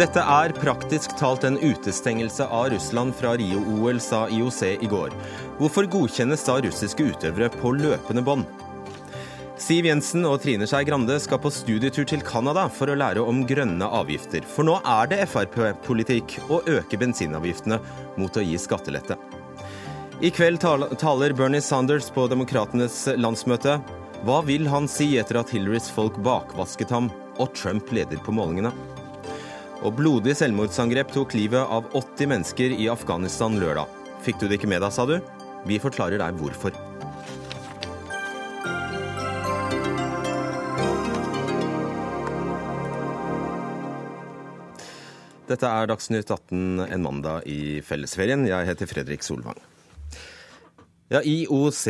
Dette 0.00 0.22
er 0.24 0.54
praktisk 0.56 1.12
talt 1.18 1.42
en 1.44 1.58
utestengelse 1.60 2.46
av 2.48 2.70
Russland 2.72 3.12
fra 3.18 3.34
Rio-OL, 3.36 3.98
sa 4.00 4.22
IOC 4.32 4.60
i 4.80 4.88
går. 4.88 5.12
Hvorfor 5.58 5.84
godkjennes 5.92 6.44
da 6.46 6.54
russiske 6.64 7.04
utøvere 7.10 7.50
på 7.52 7.74
løpende 7.76 8.22
bånd? 8.24 8.46
Siv 9.60 9.84
Jensen 9.90 10.24
og 10.24 10.38
Trine 10.40 10.64
Skei 10.70 10.86
Grande 10.88 11.18
skal 11.20 11.42
på 11.42 11.52
studietur 11.52 12.06
til 12.08 12.24
Canada 12.24 12.62
for 12.72 12.88
å 12.88 12.96
lære 12.96 13.20
om 13.28 13.42
grønne 13.44 13.90
avgifter. 13.98 14.46
For 14.48 14.64
nå 14.64 14.78
er 14.88 15.10
det 15.10 15.18
Frp-politikk 15.34 16.38
å 16.48 16.62
øke 16.78 16.96
bensinavgiftene 17.02 17.76
mot 18.16 18.40
å 18.40 18.46
gi 18.46 18.56
skattelette. 18.62 19.18
I 20.24 20.32
kveld 20.32 20.62
taler 20.64 21.36
Bernie 21.36 21.60
Sanders 21.60 22.08
på 22.14 22.24
Demokratenes 22.32 23.02
landsmøte. 23.20 23.76
Hva 24.24 24.40
vil 24.48 24.64
han 24.72 24.88
si 24.88 25.10
etter 25.20 25.42
at 25.42 25.52
Hillarys 25.52 25.92
folk 25.92 26.16
bakvasket 26.24 26.96
ham 26.96 27.12
og 27.36 27.52
Trump 27.52 27.92
leder 27.92 28.16
på 28.24 28.32
målingene? 28.32 28.72
Og 29.80 29.94
blodig 29.96 30.34
selvmordsangrep 30.36 31.08
tok 31.14 31.32
livet 31.32 31.64
av 31.64 31.86
80 31.96 32.28
mennesker 32.28 32.72
i 32.76 32.90
Afghanistan 32.92 33.54
lørdag. 33.56 33.88
Fikk 34.20 34.42
du 34.42 34.44
det 34.48 34.58
ikke 34.58 34.68
med 34.68 34.82
deg, 34.84 34.92
sa 34.92 35.06
du? 35.08 35.16
Vi 35.64 35.80
forklarer 35.80 36.20
deg 36.20 36.36
hvorfor. 36.36 36.76
Dette 45.48 45.66
er 45.66 45.88
Dagsnytt 45.90 46.28
18 46.28 46.84
en 46.84 47.02
mandag 47.02 47.48
i 47.48 47.80
fellesferien. 47.82 48.44
Jeg 48.46 48.68
heter 48.68 48.86
Fredrik 48.86 49.24
Solvang. 49.26 49.69
Ja, 51.10 51.18
IOC 51.26 51.88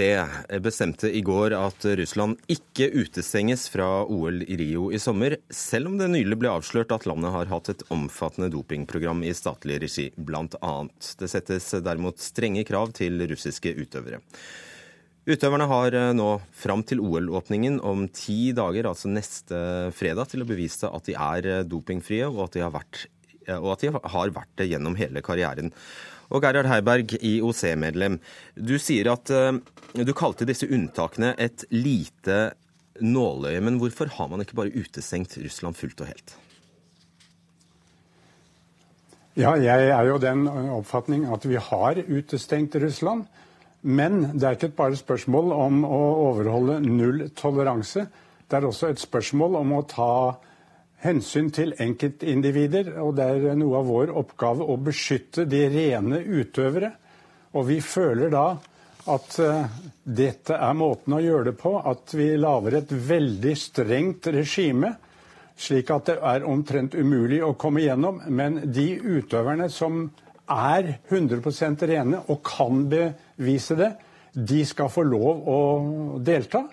bestemte 0.65 1.11
i 1.13 1.21
går 1.21 1.53
at 1.53 1.85
Russland 1.85 2.39
ikke 2.49 2.87
utestenges 3.03 3.67
fra 3.69 4.07
OL 4.09 4.39
i 4.47 4.57
Rio 4.57 4.87
i 4.89 5.01
sommer, 5.03 5.35
selv 5.53 5.91
om 5.91 5.99
det 6.01 6.07
nylig 6.09 6.39
ble 6.41 6.49
avslørt 6.49 6.95
at 6.97 7.05
landet 7.05 7.35
har 7.35 7.51
hatt 7.51 7.69
et 7.69 7.85
omfattende 7.93 8.49
dopingprogram 8.55 9.21
i 9.29 9.35
statlig 9.37 9.77
regi, 9.83 10.07
bl.a. 10.17 10.73
Det 11.21 11.29
settes 11.29 11.69
derimot 11.85 12.17
strenge 12.25 12.65
krav 12.65 12.95
til 12.97 13.21
russiske 13.29 13.75
utøvere. 13.83 14.23
Utøverne 15.29 15.67
har 15.69 15.99
nå 16.17 16.31
fram 16.57 16.81
til 16.89 17.05
OL-åpningen 17.05 17.77
om 17.85 18.07
ti 18.17 18.55
dager, 18.57 18.89
altså 18.89 19.13
neste 19.13 19.61
fredag, 20.01 20.31
til 20.33 20.47
å 20.47 20.49
bevise 20.49 20.89
at 20.89 21.13
de 21.13 21.19
er 21.21 21.51
dopingfrie, 21.69 22.25
og 22.25 22.47
at 22.47 22.57
de 22.57 22.65
har 22.65 22.73
vært, 22.73 23.05
at 23.53 23.85
de 23.85 23.93
har 23.93 24.33
vært 24.33 24.57
det 24.63 24.71
gjennom 24.73 24.97
hele 24.97 25.21
karrieren. 25.21 25.75
Og 26.31 26.45
Gerhard 26.45 26.69
Heiberg, 26.71 27.17
IOC-medlem. 27.19 28.21
Du 28.55 28.77
sier 28.79 29.11
at 29.13 29.33
uh, 29.35 29.59
du 29.99 30.13
kalte 30.15 30.47
disse 30.47 30.69
unntakene 30.71 31.35
et 31.43 31.65
lite 31.75 32.53
nåløye. 33.03 33.61
Men 33.65 33.81
hvorfor 33.83 34.13
har 34.15 34.31
man 34.31 34.45
ikke 34.45 34.59
bare 34.61 34.75
utestengt 34.75 35.37
Russland 35.43 35.79
fullt 35.79 36.05
og 36.05 36.13
helt? 36.13 36.37
Ja, 39.39 39.55
jeg 39.59 39.91
er 39.95 40.07
jo 40.09 40.19
den 40.21 40.47
oppfatning 40.51 41.29
at 41.33 41.47
vi 41.49 41.59
har 41.59 42.01
utestengt 42.07 42.77
Russland. 42.83 43.27
Men 43.83 44.23
det 44.35 44.45
er 44.45 44.59
ikke 44.59 44.75
bare 44.77 44.93
et 44.93 45.01
spørsmål 45.01 45.55
om 45.57 45.85
å 45.89 46.01
overholde 46.29 46.81
null 46.85 47.31
toleranse. 47.37 48.05
Det 48.51 48.59
er 48.59 48.67
også 48.69 48.91
et 48.91 49.01
spørsmål 49.01 49.57
om 49.63 49.73
å 49.79 49.85
ta 49.89 50.13
hensyn 51.05 51.51
til 51.55 51.75
enkeltindivider. 51.81 52.95
Og 53.03 53.15
det 53.19 53.29
er 53.29 53.59
noe 53.59 53.81
av 53.81 53.89
vår 53.91 54.15
oppgave 54.21 54.67
å 54.67 54.79
beskytte 54.81 55.47
de 55.49 55.65
rene 55.73 56.21
utøvere. 56.25 56.93
Og 57.57 57.67
vi 57.71 57.81
føler 57.83 58.33
da 58.33 58.47
at 59.11 59.37
uh, 59.43 59.79
dette 60.05 60.55
er 60.55 60.75
måten 60.77 61.17
å 61.17 61.23
gjøre 61.23 61.51
det 61.51 61.57
på. 61.61 61.75
At 61.79 62.15
vi 62.17 62.33
lager 62.39 62.81
et 62.81 62.93
veldig 62.93 63.55
strengt 63.59 64.29
regime, 64.31 64.95
slik 65.61 65.91
at 65.93 66.13
det 66.13 66.19
er 66.25 66.47
omtrent 66.49 66.95
umulig 66.97 67.41
å 67.45 67.57
komme 67.59 67.85
gjennom. 67.85 68.23
Men 68.29 68.61
de 68.73 68.93
utøverne 69.01 69.71
som 69.73 70.05
er 70.51 70.97
100% 71.09 71.87
rene 71.87 72.23
og 72.29 72.43
kan 72.47 72.85
bevise 72.91 73.77
det, 73.79 73.91
de 74.35 74.63
skal 74.67 74.91
få 74.93 75.03
lov 75.07 75.49
å 75.51 75.61
delta. 76.23 76.65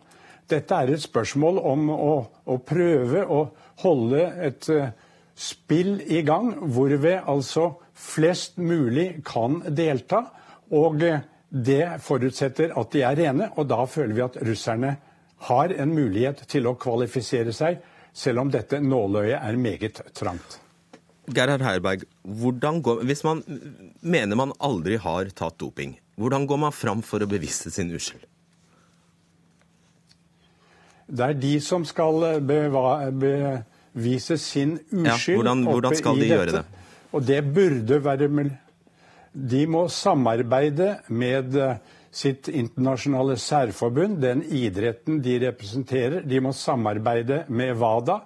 Dette 0.48 0.76
er 0.78 0.94
et 0.94 1.04
spørsmål 1.04 1.58
om 1.60 1.90
å, 1.92 2.12
å 2.48 2.58
prøve 2.64 3.24
å 3.26 3.42
holde 3.84 4.24
et 4.48 4.70
uh, 4.74 4.90
spill 5.38 6.00
i 6.02 6.24
gang, 6.26 6.54
hvorved 6.74 7.24
altså 7.28 7.70
flest 7.94 8.58
mulig 8.58 9.24
kan 9.28 9.62
delta. 9.76 10.24
Og 10.74 11.02
uh, 11.04 11.20
det 11.50 11.84
forutsetter 12.04 12.74
at 12.76 12.94
de 12.94 13.04
er 13.08 13.20
rene, 13.20 13.52
og 13.56 13.70
da 13.70 13.86
føler 13.88 14.16
vi 14.16 14.26
at 14.26 14.40
russerne 14.44 14.96
har 15.48 15.74
en 15.74 15.94
mulighet 15.94 16.44
til 16.50 16.68
å 16.68 16.76
kvalifisere 16.80 17.54
seg, 17.56 17.78
selv 18.18 18.42
om 18.42 18.52
dette 18.52 18.80
nåløyet 18.82 19.38
er 19.38 19.60
meget 19.62 20.02
trangt. 20.18 20.58
Gerhard 21.28 21.62
Herberg, 21.62 22.06
hvis 22.24 23.24
man 23.28 23.44
mener 24.02 24.40
man 24.40 24.56
aldri 24.64 24.98
har 25.04 25.30
tatt 25.36 25.60
doping, 25.60 25.98
hvordan 26.16 26.48
går 26.48 26.62
man 26.62 26.76
fram 26.76 27.04
for 27.06 27.22
å 27.22 27.30
bevise 27.30 27.72
sin 27.74 27.92
uskyld? 27.94 28.24
Det 31.08 31.24
er 31.24 31.38
de 31.40 31.54
som 31.64 31.86
skal 31.88 32.24
eh, 32.34 32.40
bevise 32.44 34.38
sin 34.38 34.78
uskyld. 34.92 35.08
Ja, 35.08 35.36
hvordan, 35.36 35.64
hvordan 35.64 35.96
skal 35.96 36.20
de 36.20 36.32
gjøre 36.32 36.56
det? 36.58 36.64
Og 37.16 37.28
det 37.28 37.44
burde 37.54 38.02
være 38.04 38.28
mulig. 38.28 38.58
De 39.38 39.68
må 39.70 39.86
samarbeide 39.94 40.98
med 41.08 41.56
eh, 41.56 41.78
sitt 42.12 42.50
internasjonale 42.50 43.38
særforbund, 43.40 44.18
den 44.22 44.42
idretten 44.44 45.22
de 45.24 45.38
representerer. 45.46 46.24
De 46.28 46.42
må 46.42 46.52
samarbeide 46.58 47.44
med 47.48 47.78
WADA, 47.78 48.20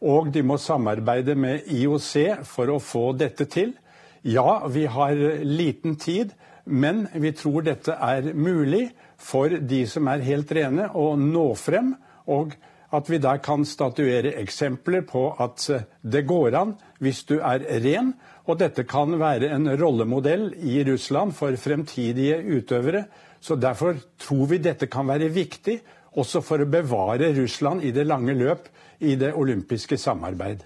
og 0.00 0.30
de 0.32 0.42
må 0.46 0.58
samarbeide 0.60 1.34
med 1.34 1.66
IOC 1.72 2.44
for 2.48 2.70
å 2.70 2.78
få 2.82 3.10
dette 3.18 3.48
til. 3.50 3.74
Ja, 4.22 4.66
vi 4.68 4.84
har 4.86 5.16
liten 5.44 5.96
tid, 5.96 6.34
men 6.64 7.06
vi 7.16 7.32
tror 7.32 7.64
dette 7.64 7.96
er 7.96 8.30
mulig 8.36 8.90
for 9.20 9.48
de 9.48 9.82
som 9.88 10.08
er 10.12 10.24
helt 10.24 10.52
rene, 10.52 10.90
å 10.92 11.16
nå 11.16 11.48
frem 11.58 11.94
og 12.30 12.54
at 12.90 13.10
vi 13.10 13.20
der 13.22 13.38
kan 13.42 13.64
statuere 13.66 14.34
eksempler 14.40 15.04
på 15.06 15.28
at 15.38 15.66
eh, 15.70 15.86
det 16.02 16.26
går 16.26 16.56
an 16.58 16.74
hvis 17.02 17.22
du 17.28 17.38
er 17.38 17.62
ren. 17.84 18.14
Og 18.50 18.58
dette 18.58 18.82
kan 18.88 19.14
være 19.20 19.52
en 19.54 19.68
rollemodell 19.78 20.50
i 20.58 20.80
Russland 20.88 21.32
for 21.36 21.54
fremtidige 21.60 22.40
utøvere. 22.42 23.04
Så 23.40 23.54
derfor 23.56 23.94
tror 24.18 24.50
vi 24.50 24.58
dette 24.58 24.90
kan 24.90 25.06
være 25.06 25.30
viktig 25.30 25.78
også 26.18 26.42
for 26.42 26.62
å 26.62 26.70
bevare 26.70 27.30
Russland 27.36 27.84
i 27.86 27.94
det 27.94 28.08
lange 28.08 28.34
løp 28.34 28.66
i 29.06 29.14
det 29.14 29.32
olympiske 29.38 29.96
samarbeid. 30.00 30.64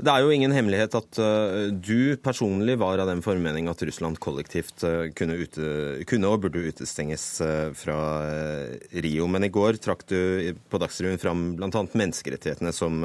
Det 0.00 0.08
er 0.08 0.22
jo 0.24 0.30
ingen 0.32 0.52
hemmelighet 0.54 0.94
at 0.96 1.18
uh, 1.20 1.68
du 1.76 2.16
personlig 2.24 2.78
var 2.80 3.02
av 3.02 3.10
den 3.10 3.20
formening 3.24 3.66
at 3.68 3.82
Russland 3.84 4.16
kollektivt 4.22 4.80
uh, 4.86 5.10
kunne, 5.16 5.36
ute, 5.36 6.00
kunne, 6.08 6.30
og 6.30 6.46
burde 6.46 6.62
utestenges 6.70 7.24
uh, 7.44 7.68
fra 7.76 7.98
Rio. 9.04 9.28
Men 9.28 9.44
i 9.44 9.52
går 9.52 9.76
trakk 9.84 10.06
du 10.08 10.56
på 10.72 10.80
Dagsrevyen 10.80 11.20
fram 11.20 11.44
bl.a. 11.58 11.68
menneskerettighetene 11.92 12.72
som 12.72 13.04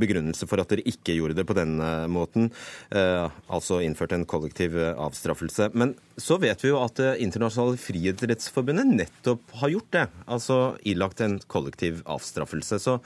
begrunnelse 0.00 0.48
for 0.50 0.60
at 0.60 0.68
dere 0.72 0.84
ikke 0.88 1.16
gjorde 1.16 1.38
det 1.38 1.46
på 1.48 1.56
denne 1.56 1.88
måten. 2.12 2.48
Altså 2.90 3.80
innførte 3.84 4.18
en 4.18 4.26
kollektiv 4.28 4.76
avstraffelse. 4.76 5.70
Men 5.78 5.94
så 6.20 6.38
vet 6.40 6.64
vi 6.64 6.72
jo 6.72 6.80
at 6.82 6.98
Det 6.98 7.12
internasjonale 7.24 7.78
friidrettsforbundet 7.80 8.90
nettopp 8.90 9.54
har 9.60 9.72
gjort 9.72 9.92
det. 9.94 10.06
Altså 10.26 10.58
ilagt 10.88 11.22
en 11.24 11.38
kollektiv 11.46 12.02
avstraffelse. 12.08 12.80
Så 12.82 12.98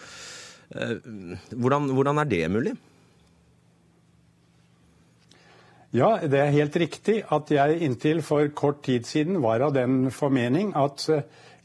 hvordan, 0.73 1.93
hvordan 1.93 2.23
er 2.23 2.33
det 2.33 2.47
mulig? 2.53 2.75
Ja, 5.93 6.15
det 6.25 6.39
er 6.41 6.55
helt 6.55 6.77
riktig 6.81 7.19
at 7.29 7.51
jeg 7.53 7.83
inntil 7.85 8.23
for 8.25 8.47
kort 8.57 8.79
tid 8.87 9.05
siden 9.05 9.43
var 9.45 9.61
av 9.61 9.75
den 9.77 10.07
formening 10.09 10.71
at 10.73 11.05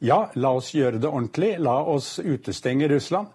ja, 0.03 0.17
la 0.35 0.49
oss 0.59 0.73
gjøre 0.75 0.99
det 0.99 1.07
ordentlig. 1.07 1.53
La 1.63 1.77
oss 1.87 2.17
utestenge 2.19 2.89
Russland. 2.91 3.31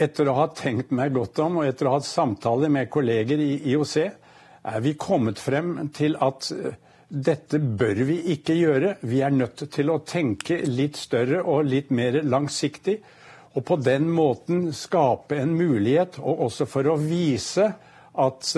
Etter 0.00 0.30
å 0.30 0.36
ha 0.38 0.46
tenkt 0.56 0.94
meg 0.96 1.12
godt 1.12 1.42
om 1.44 1.58
og 1.60 1.68
etter 1.68 1.86
å 1.86 1.92
ha 1.92 1.98
hatt 1.98 2.08
samtaler 2.08 2.72
med 2.72 2.88
kolleger 2.90 3.36
i 3.36 3.50
IOC, 3.74 3.98
er 4.64 4.80
vi 4.80 4.94
kommet 4.96 5.42
frem 5.44 5.90
til 5.92 6.16
at 6.24 6.48
dette 7.12 7.60
bør 7.60 8.00
vi 8.08 8.16
ikke 8.32 8.56
gjøre. 8.56 8.94
Vi 9.04 9.20
er 9.22 9.36
nødt 9.36 9.66
til 9.76 9.92
å 9.92 10.00
tenke 10.08 10.62
litt 10.64 10.96
større 10.96 11.44
og 11.44 11.68
litt 11.68 11.92
mer 11.92 12.22
langsiktig. 12.24 12.96
Og 13.54 13.68
på 13.68 13.76
den 13.76 14.08
måten 14.08 14.70
skape 14.72 15.36
en 15.36 15.52
mulighet, 15.52 16.16
og 16.24 16.48
også 16.48 16.64
for 16.64 16.88
å 16.90 16.96
vise 16.98 17.68
at 18.24 18.56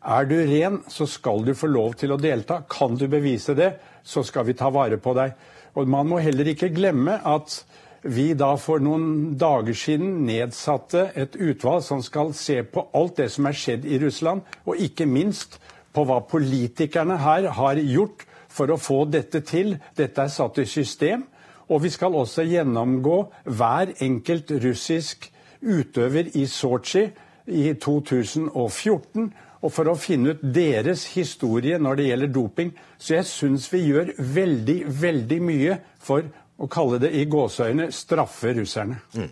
er 0.00 0.24
du 0.24 0.36
ren, 0.48 0.80
så 0.88 1.06
skal 1.06 1.44
du 1.44 1.52
få 1.54 1.68
lov 1.68 1.94
til 2.00 2.14
å 2.14 2.20
delta. 2.20 2.62
Kan 2.68 2.96
du 2.96 3.06
bevise 3.08 3.54
det, 3.54 3.74
så 4.02 4.22
skal 4.24 4.46
vi 4.48 4.56
ta 4.56 4.70
vare 4.72 4.96
på 4.96 5.14
deg. 5.16 5.34
Og 5.76 5.88
Man 5.88 6.08
må 6.08 6.18
heller 6.18 6.48
ikke 6.48 6.72
glemme 6.74 7.20
at 7.24 7.64
vi 8.02 8.32
da 8.32 8.54
for 8.56 8.80
noen 8.80 9.36
dager 9.36 9.76
siden 9.76 10.22
nedsatte 10.24 11.10
et 11.14 11.36
utvalg 11.36 11.84
som 11.84 12.00
skal 12.02 12.32
se 12.34 12.62
på 12.64 12.86
alt 12.96 13.18
det 13.20 13.28
som 13.30 13.46
er 13.46 13.56
skjedd 13.56 13.84
i 13.84 14.00
Russland, 14.00 14.40
og 14.64 14.80
ikke 14.80 15.06
minst 15.06 15.60
på 15.92 16.06
hva 16.08 16.22
politikerne 16.24 17.18
her 17.20 17.50
har 17.58 17.76
gjort 17.76 18.24
for 18.48 18.72
å 18.72 18.80
få 18.80 19.04
dette 19.04 19.42
til. 19.46 19.76
Dette 19.96 20.24
er 20.24 20.32
satt 20.32 20.58
i 20.58 20.66
system. 20.66 21.26
Og 21.70 21.84
vi 21.84 21.90
skal 21.92 22.16
også 22.18 22.42
gjennomgå 22.48 23.18
hver 23.46 23.92
enkelt 24.02 24.50
russisk 24.64 25.28
utøver 25.60 26.32
i 26.34 26.46
Sotsji 26.50 27.04
i 27.46 27.68
2014 27.78 29.28
og 29.60 29.72
for 29.74 29.90
å 29.90 29.96
finne 30.00 30.34
ut 30.34 30.44
deres 30.56 31.04
historie 31.14 31.78
når 31.80 31.98
det 31.98 32.06
gjelder 32.08 32.32
doping. 32.32 32.70
Så 32.96 33.18
jeg 33.18 33.28
syns 33.28 33.68
vi 33.72 33.82
gjør 33.90 34.14
veldig, 34.16 34.78
veldig 35.00 35.40
mye 35.44 35.80
for 36.00 36.24
å 36.60 36.68
kalle 36.68 37.00
det 37.00 37.10
i 37.16 37.24
gåseøyne 37.28 37.88
straffe 37.94 38.52
russerne. 38.56 38.98
Mm. 39.16 39.28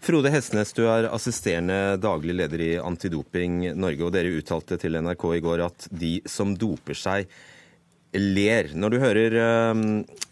Frode 0.00 0.32
Hestnes, 0.32 0.72
du 0.76 0.86
er 0.88 1.10
assisterende 1.12 1.96
daglig 2.00 2.36
leder 2.38 2.64
i 2.64 2.70
Antidoping 2.80 3.74
Norge, 3.76 4.04
og 4.06 4.14
dere 4.16 4.32
uttalte 4.40 4.78
til 4.80 4.96
NRK 4.96 5.26
i 5.36 5.42
går 5.44 5.64
at 5.66 5.88
de 5.92 6.14
som 6.28 6.54
doper 6.56 6.96
seg, 6.96 7.32
ler. 8.16 8.72
Når 8.74 8.90
du 8.90 8.98
hører 8.98 9.36
uh, 9.38 9.82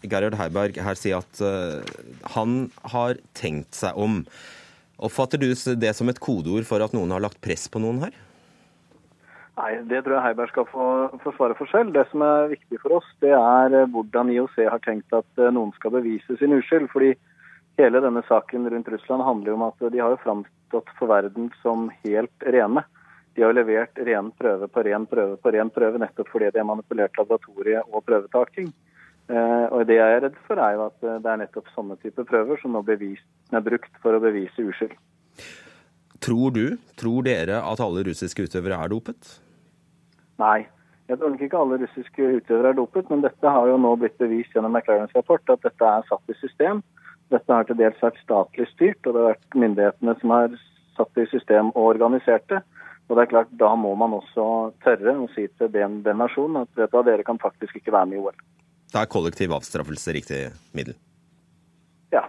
Gerhard 0.03 0.35
Heiberg 0.35 0.81
her 0.83 0.97
si 0.99 1.13
at 1.15 1.43
uh, 1.45 1.79
han 2.35 2.65
har 2.91 3.21
tenkt 3.37 3.77
seg 3.77 3.95
om, 3.95 4.23
oppfatter 4.99 5.39
du 5.39 5.53
det 5.53 5.93
som 5.95 6.09
et 6.11 6.19
kodeord 6.19 6.67
for 6.67 6.83
at 6.83 6.97
noen 6.97 7.13
har 7.15 7.23
lagt 7.23 7.39
press 7.45 7.69
på 7.71 7.79
noen 7.79 8.01
her? 8.03 8.17
Nei, 9.59 9.73
Det 9.83 10.03
tror 10.05 10.15
jeg 10.15 10.23
Heiberg 10.23 10.51
skal 10.53 10.67
få, 10.71 10.85
få 11.19 11.33
svare 11.35 11.55
for 11.59 11.67
selv. 11.71 11.91
Det 11.95 12.05
som 12.11 12.23
er 12.23 12.51
viktig 12.53 12.79
for 12.79 12.99
oss, 12.99 13.07
det 13.23 13.33
er 13.35 13.73
eh, 13.75 13.89
hvordan 13.91 14.31
IOC 14.31 14.55
har 14.71 14.79
tenkt 14.85 15.11
at 15.15 15.41
eh, 15.41 15.51
noen 15.51 15.73
skal 15.75 15.91
bevise 15.97 16.37
sin 16.39 16.55
uskyld. 16.55 16.87
Fordi 16.93 17.11
hele 17.81 17.99
denne 18.05 18.23
saken 18.29 18.69
rundt 18.71 18.91
Russland 18.93 19.25
handler 19.27 19.51
jo 19.51 19.57
om 19.57 19.65
at 19.67 19.83
de 19.91 19.99
har 19.99 20.15
jo 20.15 20.21
framstått 20.23 20.93
for 20.99 21.11
verden 21.11 21.49
som 21.63 21.89
helt 22.05 22.47
rene. 22.55 22.85
De 23.35 23.43
har 23.43 23.51
jo 23.51 23.57
levert 23.59 23.99
ren 24.07 24.29
prøve 24.39 24.69
på 24.71 24.83
ren 24.87 25.07
prøve 25.11 25.35
på 25.43 25.53
ren 25.55 25.71
prøve 25.75 25.99
nettopp 26.01 26.31
fordi 26.31 26.53
de 26.53 26.63
har 26.63 26.69
manipulert 26.69 27.19
laboratoriet 27.19 27.91
og 27.91 28.05
prøvetaking. 28.07 28.71
Eh, 29.27 29.65
og 29.75 29.83
Det 29.91 29.99
jeg 29.99 30.15
er 30.15 30.23
redd 30.23 30.39
for, 30.47 30.63
er 30.63 30.79
jo 30.79 30.87
at 30.87 31.03
det 31.03 31.33
er 31.33 31.43
nettopp 31.43 31.67
sånne 31.75 31.99
typer 31.99 32.29
prøver 32.31 32.63
som 32.63 32.79
nå 32.79 32.85
bevist, 32.87 33.27
er 33.51 33.67
brukt 33.67 33.91
for 33.99 34.15
å 34.15 34.23
bevise 34.23 34.71
uskyld. 34.71 34.95
Tror 36.23 36.55
du, 36.55 36.65
tror 36.99 37.27
dere 37.27 37.59
at 37.59 37.83
alle 37.83 38.07
russiske 38.07 38.47
utøvere 38.47 38.79
er 38.79 38.91
dopet? 38.91 39.35
Nei. 40.39 40.67
Jeg 41.09 41.17
tror 41.17 41.33
nok 41.33 41.41
ikke 41.41 41.57
alle 41.57 41.79
russiske 41.81 42.25
utøvere 42.37 42.71
er 42.71 42.77
dopet, 42.77 43.07
men 43.09 43.23
dette 43.25 43.53
har 43.53 43.67
jo 43.67 43.77
nå 43.81 43.95
blitt 43.97 44.17
bevist 44.21 44.53
gjennom 44.53 44.75
McLarens 44.77 45.15
rapport 45.17 45.41
at 45.49 45.63
dette 45.65 45.85
er 45.85 46.05
satt 46.05 46.29
i 46.29 46.37
system. 46.37 46.83
Dette 47.33 47.53
har 47.53 47.65
til 47.65 47.79
dels 47.79 48.01
vært 48.01 48.19
statlig 48.21 48.67
styrt, 48.69 49.01
og 49.05 49.15
det 49.15 49.23
har 49.23 49.31
vært 49.33 49.57
myndighetene 49.63 50.15
som 50.21 50.33
har 50.35 50.53
satt 50.97 51.09
det 51.17 51.25
i 51.25 51.31
system 51.31 51.71
og 51.73 51.95
organisert 51.95 52.45
det. 52.53 52.61
Og 53.09 53.17
det 53.17 53.23
er 53.23 53.31
klart, 53.31 53.53
Da 53.57 53.73
må 53.73 53.95
man 53.97 54.13
også 54.13 54.45
tørre 54.85 55.15
å 55.17 55.27
si 55.33 55.47
til 55.57 55.71
den, 55.73 56.01
den 56.05 56.21
nasjonen 56.21 56.61
at 56.61 56.69
vet 56.77 56.93
du, 56.93 57.01
dere 57.07 57.25
kan 57.25 57.41
faktisk 57.41 57.79
ikke 57.79 57.93
være 57.95 58.11
med 58.11 58.19
i 58.19 58.21
OL. 58.21 58.43
Da 58.93 59.01
er 59.01 59.09
kollektiv 59.09 59.53
avstraffelse 59.53 60.13
riktig 60.13 60.43
middel? 60.77 60.93
Ja. 62.13 62.27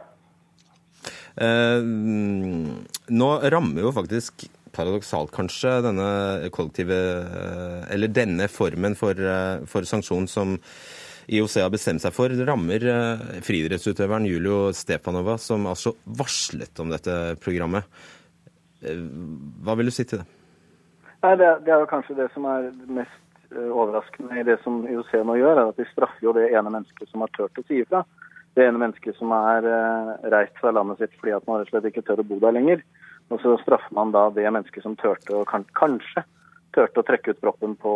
Eh, 1.36 1.84
nå 1.84 3.28
rammer 3.52 3.84
jo 3.84 3.92
faktisk 3.96 4.48
paradoksalt 4.75 5.32
kanskje, 5.34 5.81
denne 5.84 6.50
kollektive 6.55 6.99
Eller 7.90 8.12
denne 8.12 8.49
formen 8.49 8.96
for, 8.99 9.14
eh, 9.14 9.67
for 9.67 9.87
sanksjon 9.87 10.28
som 10.28 10.58
IOC 11.31 11.61
har 11.62 11.70
bestemt 11.70 12.02
seg 12.02 12.14
for, 12.14 12.32
rammer 12.46 12.84
eh, 12.90 13.40
friidrettsutøveren 13.46 14.26
Julio 14.26 14.72
Stepanova, 14.75 15.38
som 15.38 15.67
altså 15.70 15.94
varslet 16.06 16.81
om 16.82 16.90
dette 16.90 17.37
programmet. 17.43 17.87
Eh, 18.82 18.99
hva 19.64 19.76
vil 19.78 19.90
du 19.90 19.94
si 19.94 20.05
til 20.05 20.22
det? 20.22 20.28
Nei, 21.20 21.34
det, 21.37 21.50
det 21.67 21.75
er 21.75 21.82
jo 21.82 21.90
kanskje 21.90 22.17
det 22.17 22.31
som 22.34 22.46
er 22.49 22.70
mest 22.88 23.19
overraskende 23.50 24.38
i 24.38 24.46
det 24.46 24.61
som 24.62 24.84
IOC 24.87 25.12
nå 25.26 25.37
gjør, 25.40 25.58
er 25.58 25.70
at 25.72 25.78
de 25.78 25.87
straffer 25.90 26.22
jo 26.22 26.34
det 26.37 26.49
ene 26.55 26.70
mennesket 26.70 27.11
som 27.11 27.25
har 27.25 27.32
turt 27.34 27.58
å 27.58 27.64
si 27.67 27.82
ifra. 27.82 28.05
Det 28.55 28.64
ene 28.67 28.78
mennesket 28.78 29.19
som 29.19 29.31
er 29.34 29.67
reist 30.32 30.56
fra 30.58 30.72
landet 30.75 31.02
sitt 31.02 31.12
fordi 31.19 31.34
at 31.37 31.46
man 31.46 31.61
rett 31.61 31.69
og 31.69 31.75
slett 31.75 31.90
ikke 31.90 32.02
tør 32.06 32.22
å 32.22 32.26
bo 32.26 32.38
der 32.43 32.55
lenger. 32.56 32.82
Og 33.31 33.41
så 33.43 33.55
straffer 33.62 33.94
man 33.94 34.12
da 34.15 34.27
det 34.35 34.49
mennesket 34.49 34.85
som 34.85 34.97
tørte 34.99 35.35
å, 35.38 35.44
kan, 35.49 35.65
kanskje 35.79 36.25
tørte 36.75 37.03
å 37.03 37.06
trekke 37.06 37.35
ut 37.35 37.43
proppen 37.43 37.77
på, 37.79 37.93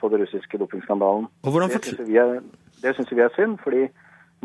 på 0.00 0.10
den 0.12 0.22
russiske 0.24 0.60
dopingskandalen. 0.60 1.28
Det 1.44 1.62
syns 1.72 2.04
vi, 2.04 3.16
vi, 3.16 3.24
er 3.24 3.34
synd, 3.36 3.58
fordi 3.64 3.88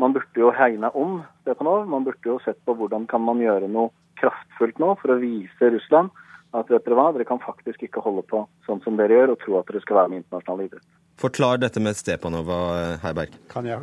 man 0.00 0.16
burde 0.16 0.40
jo 0.40 0.50
hegne 0.54 0.90
om 0.98 1.20
Stepanov. 1.44 1.86
Man 1.88 2.06
burde 2.08 2.28
jo 2.28 2.40
sett 2.44 2.60
på 2.66 2.76
hvordan 2.76 3.06
kan 3.10 3.24
man 3.24 3.40
gjøre 3.42 3.70
noe 3.70 3.92
kraftfullt 4.20 4.80
nå 4.82 4.94
for 5.00 5.14
å 5.14 5.20
vise 5.20 5.72
Russland 5.74 6.12
at 6.54 6.70
vet 6.70 6.84
dere 6.86 6.96
hva, 6.98 7.08
dere 7.14 7.26
kan 7.26 7.40
faktisk 7.42 7.82
ikke 7.82 8.02
holde 8.04 8.22
på 8.30 8.44
sånn 8.66 8.80
som 8.84 8.98
dere 8.98 9.16
gjør 9.16 9.34
og 9.34 9.40
tro 9.42 9.56
at 9.58 9.70
dere 9.70 9.82
skal 9.82 9.98
være 10.02 10.12
med 10.12 10.22
internasjonal 10.22 10.64
idrett. 10.68 10.86
Forklar 11.18 11.60
dette 11.62 11.82
med 11.82 11.98
Stepanova, 11.98 12.58
Heiberg. 13.02 13.34
Kan 13.50 13.66
jeg? 13.66 13.82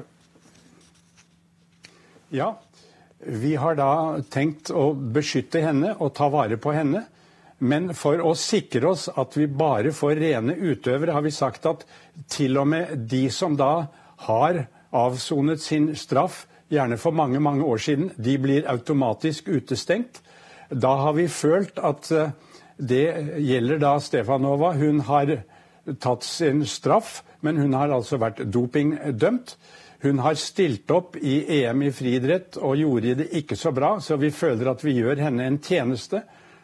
Ja, 2.32 2.54
vi 3.26 3.56
har 3.56 3.76
da 3.78 4.22
tenkt 4.30 4.72
å 4.74 4.92
beskytte 4.94 5.62
henne 5.64 5.96
og 6.00 6.14
ta 6.18 6.30
vare 6.34 6.58
på 6.62 6.74
henne. 6.76 7.06
Men 7.62 7.92
for 7.94 8.22
å 8.26 8.34
sikre 8.38 8.90
oss 8.90 9.06
at 9.10 9.38
vi 9.38 9.46
bare 9.46 9.92
får 9.94 10.18
rene 10.18 10.56
utøvere, 10.58 11.14
har 11.14 11.22
vi 11.22 11.34
sagt 11.34 11.68
at 11.70 11.86
til 12.32 12.58
og 12.58 12.72
med 12.74 13.06
de 13.12 13.28
som 13.34 13.54
da 13.58 13.88
har 14.26 14.64
avsonet 14.92 15.62
sin 15.62 15.92
straff, 15.96 16.48
gjerne 16.72 16.98
for 16.98 17.14
mange, 17.14 17.40
mange 17.44 17.66
år 17.68 17.82
siden, 17.84 18.12
de 18.16 18.38
blir 18.42 18.68
automatisk 18.70 19.52
utestengt. 19.52 20.22
Da 20.72 20.96
har 21.04 21.14
vi 21.18 21.28
følt 21.28 21.78
at 21.84 22.10
eh, 22.16 22.32
det 22.82 23.06
gjelder 23.44 23.82
da 23.82 23.98
Stefanova. 24.02 24.72
Hun 24.80 25.04
har 25.06 25.36
tatt 26.02 26.26
sin 26.26 26.64
straff, 26.66 27.20
men 27.42 27.60
hun 27.60 27.76
har 27.78 27.94
altså 27.94 28.18
vært 28.22 28.42
dopingdømt. 28.54 29.56
Hun 30.02 30.20
har 30.20 30.34
stilt 30.34 30.92
opp 30.92 31.16
i 31.16 31.62
EM 31.62 31.84
i 31.86 31.92
friidrett 31.94 32.58
og 32.58 32.80
gjorde 32.80 33.20
det 33.20 33.28
ikke 33.38 33.56
så 33.56 33.70
bra, 33.72 34.00
så 34.02 34.18
vi 34.18 34.32
føler 34.34 34.72
at 34.72 34.82
vi 34.82 34.96
gjør 34.98 35.22
henne 35.22 35.46
en 35.46 35.60
tjeneste. 35.62 36.24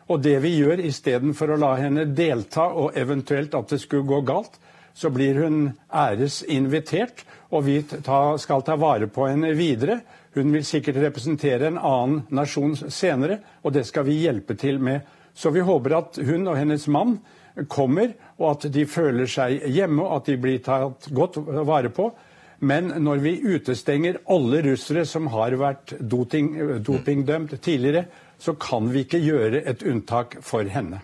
Og 0.10 0.24
det 0.24 0.40
vi 0.42 0.56
gjør 0.58 0.82
istedenfor 0.88 1.54
å 1.54 1.60
la 1.62 1.76
henne 1.78 2.08
delta 2.18 2.66
og 2.72 2.98
eventuelt 2.98 3.54
at 3.54 3.70
det 3.70 3.82
skulle 3.84 4.10
gå 4.10 4.24
galt, 4.26 4.58
så 4.98 5.12
blir 5.14 5.38
hun 5.44 5.68
æresinvitert, 5.94 7.22
og 7.54 7.68
vi 7.68 7.82
ta, 7.86 8.38
skal 8.42 8.64
ta 8.66 8.74
vare 8.82 9.06
på 9.06 9.28
henne 9.30 9.52
videre. 9.54 10.00
Hun 10.34 10.50
vil 10.56 10.66
sikkert 10.66 10.98
representere 11.04 11.70
en 11.70 11.78
annen 11.78 12.24
nasjon 12.34 12.74
senere, 12.90 13.38
og 13.62 13.76
det 13.78 13.86
skal 13.86 14.08
vi 14.08 14.18
hjelpe 14.24 14.58
til 14.58 14.82
med. 14.82 15.06
Så 15.38 15.54
vi 15.54 15.62
håper 15.62 15.94
at 16.00 16.18
hun 16.26 16.50
og 16.50 16.58
hennes 16.58 16.88
mann 16.90 17.20
kommer, 17.70 18.16
og 18.42 18.56
at 18.56 18.72
de 18.74 18.88
føler 18.90 19.30
seg 19.30 19.62
hjemme, 19.70 20.02
og 20.02 20.24
at 20.24 20.32
de 20.32 20.40
blir 20.42 20.64
tatt 20.66 21.12
godt 21.14 21.38
vare 21.46 21.94
på. 21.94 22.10
Men 22.60 22.90
når 23.06 23.22
vi 23.22 23.34
utestenger 23.46 24.22
alle 24.34 24.64
russere 24.66 25.04
som 25.06 25.30
har 25.34 25.54
vært 25.60 25.94
doping, 26.02 26.56
dopingdømt 26.82 27.54
tidligere, 27.62 28.08
så 28.42 28.56
kan 28.58 28.90
vi 28.94 29.06
ikke 29.06 29.22
gjøre 29.22 29.62
et 29.70 29.86
unntak 29.86 30.40
for 30.46 30.66
henne. 30.70 31.04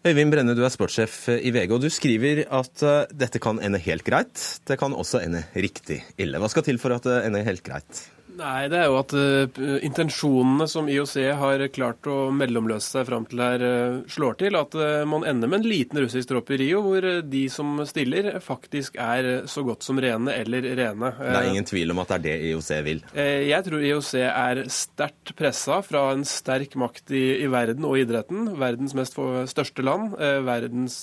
Øyvind 0.00 0.32
Brenne, 0.32 0.54
du 0.56 0.62
er 0.64 0.72
sportssjef 0.72 1.16
i 1.36 1.50
VG, 1.52 1.74
og 1.76 1.82
du 1.82 1.90
skriver 1.92 2.46
at 2.48 2.84
uh, 2.86 3.02
dette 3.12 3.38
kan 3.42 3.60
ende 3.60 3.78
helt 3.84 4.06
greit. 4.06 4.40
Det 4.66 4.78
kan 4.80 4.96
også 4.96 5.20
ende 5.20 5.44
riktig 5.52 6.00
ille. 6.16 6.40
Hva 6.40 6.48
skal 6.48 6.64
til 6.64 6.80
for 6.80 6.96
at 6.96 7.04
det 7.04 7.18
ender 7.26 7.44
helt 7.44 7.62
greit? 7.66 8.06
Nei, 8.40 8.68
det 8.72 8.78
er 8.80 8.88
jo 8.88 8.96
at 9.00 9.12
uh, 9.12 9.60
intensjonene 9.84 10.64
som 10.70 10.88
IOC 10.88 11.14
har 11.36 11.62
klart 11.74 12.06
å 12.08 12.30
mellomløse 12.32 12.94
seg 12.94 13.08
fram 13.10 13.26
til 13.28 13.42
her, 13.44 13.64
uh, 13.64 13.98
slår 14.08 14.38
til. 14.40 14.56
At 14.56 14.76
uh, 14.78 15.02
man 15.08 15.26
ender 15.28 15.50
med 15.50 15.60
en 15.60 15.68
liten 15.68 16.00
russisk 16.00 16.30
tropp 16.30 16.52
i 16.54 16.60
Rio, 16.62 16.80
hvor 16.84 17.04
de 17.04 17.42
som 17.52 17.82
stiller, 17.88 18.30
faktisk 18.44 18.96
er 19.00 19.46
så 19.50 19.64
godt 19.66 19.84
som 19.84 20.00
rene 20.00 20.32
eller 20.38 20.64
rene. 20.78 21.12
Det 21.18 21.34
er 21.34 21.50
ingen 21.50 21.68
tvil 21.68 21.92
om 21.92 22.00
at 22.02 22.14
det 22.14 22.18
er 22.18 22.24
det 22.24 22.50
IOC 22.50 22.70
vil? 22.86 23.02
Jeg 23.50 23.66
tror 23.66 23.84
IOC 23.90 24.10
er 24.30 24.62
sterkt 24.72 25.34
pressa 25.38 25.80
fra 25.84 26.06
en 26.14 26.24
sterk 26.28 26.76
makt 26.80 27.12
i, 27.16 27.24
i 27.44 27.50
verden 27.52 27.84
og 27.88 27.98
idretten. 28.00 28.54
Verdens 28.60 28.96
mest 28.96 29.18
største 29.50 29.84
land. 29.84 30.14
Verdens 30.46 31.02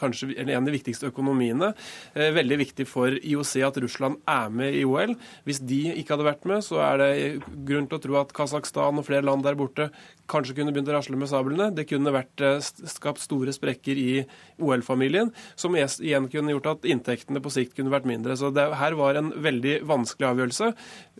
kanskje 0.00 0.32
en 0.36 0.52
av 0.60 0.68
de 0.68 0.74
viktigste 0.74 1.10
økonomiene. 1.10 1.72
Veldig 2.14 2.60
viktig 2.62 2.86
for 2.88 3.16
IOC 3.18 3.54
at 3.66 3.80
Russland 3.82 4.20
er 4.30 4.54
med 4.54 4.76
i 4.78 4.84
OL. 4.86 5.16
Hvis 5.48 5.62
de 5.64 5.82
ikke 5.96 6.14
hadde 6.14 6.28
vært 6.28 6.46
med, 6.48 6.59
så 6.64 6.80
er 6.84 7.00
det 7.00 7.10
grunn 7.68 7.88
til 7.90 7.98
å 7.98 8.02
tro 8.02 8.16
at 8.20 8.32
Kasakhstan 8.36 9.00
og 9.00 9.06
flere 9.06 9.26
land 9.26 9.44
der 9.46 9.58
borte 9.58 9.90
kanskje 10.30 10.54
kunne 10.58 10.72
begynt 10.74 10.90
å 10.90 10.94
rasle 10.94 11.18
med 11.18 11.30
sablene. 11.30 11.70
Det 11.74 11.86
kunne 11.90 12.12
vært 12.14 12.42
eh, 12.44 12.60
skapt 12.62 13.22
store 13.22 13.54
sprekker 13.54 13.98
i 13.98 14.22
OL-familien, 14.62 15.32
som 15.58 15.76
igjen 15.76 16.28
kunne 16.30 16.54
gjort 16.54 16.70
at 16.74 16.88
inntektene 16.88 17.42
på 17.42 17.52
sikt 17.54 17.76
kunne 17.78 17.92
vært 17.92 18.08
mindre. 18.10 18.36
Så 18.38 18.52
det 18.54 18.68
her 18.80 18.96
var 18.98 19.18
en 19.18 19.32
veldig 19.42 19.80
vanskelig 19.90 20.30
avgjørelse. 20.30 20.72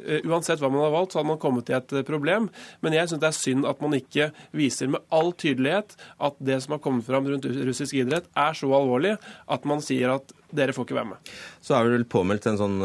Eh, 0.04 0.26
uansett 0.28 0.62
hva 0.62 0.70
man 0.72 0.84
har 0.86 0.94
valgt, 0.94 1.14
så 1.14 1.20
hadde 1.20 1.32
man 1.32 1.42
kommet 1.42 1.68
til 1.68 1.78
et 1.80 1.96
eh, 1.96 2.06
problem. 2.06 2.50
Men 2.84 2.96
jeg 2.96 3.10
syns 3.10 3.24
det 3.24 3.30
er 3.30 3.38
synd 3.40 3.70
at 3.70 3.82
man 3.84 3.96
ikke 3.98 4.30
viser 4.56 4.92
med 4.94 5.06
all 5.14 5.34
tydelighet 5.34 5.96
at 6.20 6.38
det 6.50 6.60
som 6.64 6.76
har 6.76 6.84
kommet 6.84 7.08
fram 7.08 7.28
rundt 7.30 7.48
russisk 7.70 7.96
idrett, 7.98 8.30
er 8.38 8.56
så 8.56 8.70
alvorlig 8.76 9.16
at 9.50 9.66
man 9.68 9.82
sier 9.84 10.14
at 10.18 10.34
dere 10.56 10.74
får 10.76 10.86
ikke 10.86 10.98
være 10.98 11.10
med. 11.12 11.32
Så 11.62 11.76
er 11.76 11.86
det 11.86 11.96
vel 11.98 12.06
påmeldt 12.10 12.48
en 12.50 12.60
sånn 12.60 12.78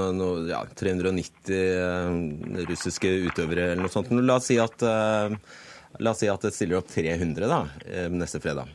ja, 0.50 0.64
390 0.78 2.66
russiske 2.70 3.14
utøvere 3.30 3.72
eller 3.72 3.86
noe 3.86 3.94
sånt. 3.94 4.12
La 4.22 4.40
oss 4.40 4.52
si 4.52 4.60
at 4.62 4.84
La 6.00 6.12
oss 6.12 6.20
si 6.24 6.28
at 6.32 6.44
det 6.44 6.54
stiller 6.56 6.82
opp 6.82 6.90
300 6.92 7.48
da, 7.48 7.62
eh, 7.88 8.10
neste 8.12 8.42
fredag. 8.44 8.68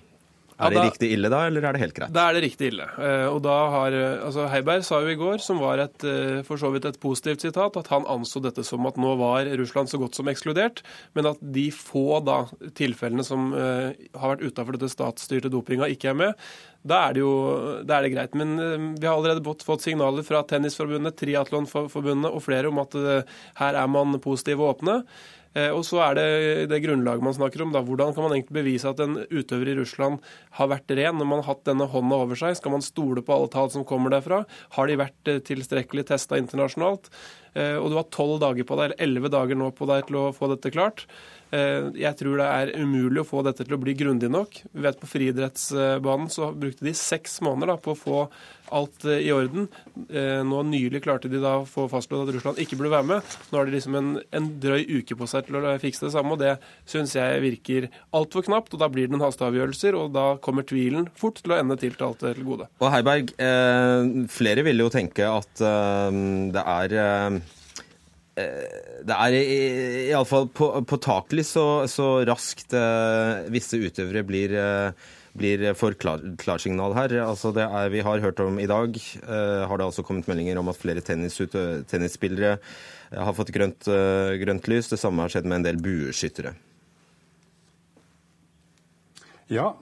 Er 0.60 0.70
det 0.70 0.76
da- 0.78 0.84
riktig 0.90 1.08
ille 1.14 1.30
da, 1.32 1.40
eller 1.46 1.64
er 1.64 1.72
det 1.72 1.80
helt 1.80 1.94
greit? 1.96 2.12
Da 2.12 2.28
er 2.28 2.34
det 2.36 2.42
riktig 2.44 2.68
ille. 2.72 2.86
Eh, 2.98 3.26
Og 3.30 3.42
da 3.42 3.56
har, 3.70 3.92
eh, 3.92 4.18
altså 4.26 4.48
Heiberg 4.50 4.84
sa 4.84 5.00
jo 5.00 5.08
i 5.08 5.16
går, 5.16 5.40
som 5.40 5.58
var 5.58 5.78
et, 5.78 6.04
eh, 6.04 6.42
for 6.42 6.56
så 6.56 6.70
vidt 6.72 6.84
et 6.84 7.00
positivt 7.00 7.40
sitat, 7.40 7.76
at 7.76 7.86
han 7.88 8.04
anså 8.04 8.42
dette 8.42 8.64
som 8.64 8.84
at 8.86 8.96
nå 8.96 9.16
var 9.18 9.44
Russland 9.56 9.88
så 9.88 9.98
godt 9.98 10.14
som 10.14 10.26
ekskludert, 10.26 10.82
men 11.14 11.26
at 11.26 11.38
de 11.40 11.70
få 11.70 12.24
da 12.24 12.44
tilfellene 12.74 13.24
som 13.24 13.52
har 13.52 14.36
vært 14.36 14.42
utafor 14.44 14.72
dette 14.78 14.90
statsstyrte 14.90 15.50
dopinga, 15.50 15.86
ikke 15.88 16.10
er 16.10 16.14
med. 16.14 16.34
Da 16.86 17.08
er 17.08 17.12
det 17.14 17.20
jo 17.20 17.82
da 17.84 17.98
er 17.98 18.02
det 18.08 18.12
greit. 18.14 18.34
Men 18.34 18.94
vi 18.98 19.06
har 19.06 19.16
allerede 19.16 19.44
fått, 19.44 19.80
signaler 19.82 20.24
fra 20.24 20.42
Tennisforbundet, 20.42 21.16
Triatlonforbundet 21.16 22.32
og 22.32 22.42
flere 22.42 22.68
om 22.68 22.78
at 22.78 22.92
her 23.56 23.74
er 23.74 23.86
man 23.88 24.18
positive 24.20 24.60
og 24.60 24.78
åpne. 24.80 25.04
Eh, 25.54 25.70
Og 25.74 25.82
så 25.86 25.98
er 26.04 26.14
det 26.14 26.68
det 26.70 26.82
grunnlaget 26.84 27.22
man 27.26 27.34
snakker 27.34 27.62
om. 27.62 27.72
da. 27.72 27.82
Hvordan 27.82 28.14
kan 28.14 28.22
man 28.22 28.32
egentlig 28.36 28.62
bevise 28.62 28.88
at 28.88 29.00
en 29.00 29.16
utøver 29.30 29.72
i 29.72 29.78
Russland 29.80 30.20
har 30.58 30.68
vært 30.68 30.90
ren 30.94 31.18
når 31.18 31.26
man 31.26 31.42
har 31.42 31.54
hatt 31.54 31.64
denne 31.64 31.88
hånda 31.90 32.22
over 32.22 32.38
seg? 32.38 32.56
Skal 32.56 32.72
man 32.72 32.82
stole 32.86 33.22
på 33.22 33.34
alle 33.34 33.50
tall 33.50 33.70
som 33.70 33.84
kommer 33.84 34.10
derfra? 34.10 34.44
Har 34.76 34.86
de 34.86 34.96
vært 35.00 35.26
eh, 35.26 35.42
tilstrekkelig 35.42 36.06
testa 36.06 36.38
internasjonalt? 36.38 37.10
Eh, 37.54 37.76
Og 37.80 37.90
du 37.90 37.96
har 37.98 38.06
tolv 38.14 38.38
dager 38.42 38.64
på 38.64 38.76
deg, 38.78 38.92
eller 38.92 39.02
elleve 39.08 39.32
dager 39.32 39.58
nå 39.58 39.70
på 39.74 39.88
deg 39.90 40.06
til 40.06 40.20
å 40.20 40.30
få 40.36 40.50
dette 40.54 40.70
klart. 40.70 41.06
Eh, 41.50 41.90
Jeg 41.98 42.14
tror 42.20 42.36
det 42.38 42.46
er 42.46 42.72
umulig 42.78 43.24
å 43.24 43.26
få 43.26 43.42
dette 43.42 43.64
til 43.66 43.74
å 43.74 43.80
bli 43.82 43.94
grundig 43.98 44.30
nok. 44.30 44.62
Vi 44.72 44.84
vet 44.84 45.00
På 45.00 45.08
friidrettsbanen 45.10 46.30
så 46.30 46.52
brukte 46.54 46.84
de 46.86 46.92
seks 46.94 47.40
måneder 47.42 47.74
da, 47.74 47.76
på 47.76 47.96
å 47.96 47.98
få 47.98 48.20
alt 48.70 49.04
eh, 49.04 49.24
i 49.26 49.32
orden. 49.34 49.66
Nå 50.46 50.60
Nylig 50.70 51.02
klarte 51.02 51.28
de 51.28 51.40
da 51.42 51.56
å 51.58 51.66
få 51.66 51.88
fastslått 51.90 52.28
at 52.28 52.34
Russland 52.36 52.60
ikke 52.62 52.76
burde 52.78 52.92
være 52.94 53.08
med. 53.08 53.34
Nå 53.50 53.58
har 53.58 53.66
de 53.66 53.74
liksom 53.74 53.96
en, 53.98 54.10
en 54.30 54.46
drøy 54.62 54.84
uke 55.00 55.16
på 55.18 55.26
seg 55.26 55.48
til 55.48 55.58
å 55.58 55.74
fikse 55.82 56.06
det 56.06 56.12
samme, 56.14 56.36
og 56.36 56.38
det 56.44 56.52
syns 56.86 57.16
jeg 57.18 57.42
virker 57.42 57.88
altfor 58.14 58.46
knapt. 58.46 58.76
og 58.76 58.84
Da 58.84 58.88
blir 58.92 59.08
det 59.08 59.16
noen 59.16 59.26
hasteavgjørelser, 59.26 59.98
og 59.98 60.12
da 60.14 60.36
kommer 60.38 60.62
tvilen 60.62 61.08
fort 61.18 61.42
til 61.42 61.56
å 61.56 61.58
ende 61.58 61.74
til 61.80 61.96
til 61.98 62.44
gode. 62.46 62.68
Og 62.78 62.92
Heiberg, 62.94 63.34
flere 64.30 64.62
ville 64.62 64.86
jo 64.86 64.92
tenke 64.94 65.26
at 65.26 65.50
det 65.58 66.62
er 66.62 67.39
det 69.06 69.16
er 69.16 69.36
iallfall 70.10 70.48
på, 70.52 70.68
påtakelig 70.88 71.46
så, 71.48 71.64
så 71.90 72.20
raskt 72.28 72.74
eh, 72.76 73.48
visse 73.52 73.78
utøvere 73.80 74.22
blir, 74.26 74.54
eh, 74.56 75.08
blir 75.38 75.64
for 75.78 75.96
klar, 75.98 76.22
klarsignal 76.40 76.94
her. 76.96 77.14
Altså 77.24 77.52
det 77.56 77.66
er, 77.66 77.92
vi 77.92 78.04
har 78.04 78.24
hørt 78.24 78.42
om 78.44 78.58
i 78.60 78.68
dag, 78.70 78.96
eh, 78.96 79.62
har 79.68 79.80
det 79.80 79.86
altså 79.88 80.04
kommet 80.06 80.28
meldinger 80.30 80.60
om 80.60 80.72
at 80.72 80.80
flere 80.80 81.04
tennisspillere 81.04 82.56
eh, 82.56 83.20
har 83.20 83.36
fått 83.36 83.52
grønt, 83.54 83.88
eh, 83.88 84.34
grønt 84.42 84.68
lys. 84.70 84.90
Det 84.92 85.00
samme 85.00 85.24
har 85.24 85.32
skjedd 85.32 85.48
med 85.48 85.60
en 85.60 85.70
del 85.70 85.80
bueskyttere. 85.84 86.54
Ja, 89.50 89.72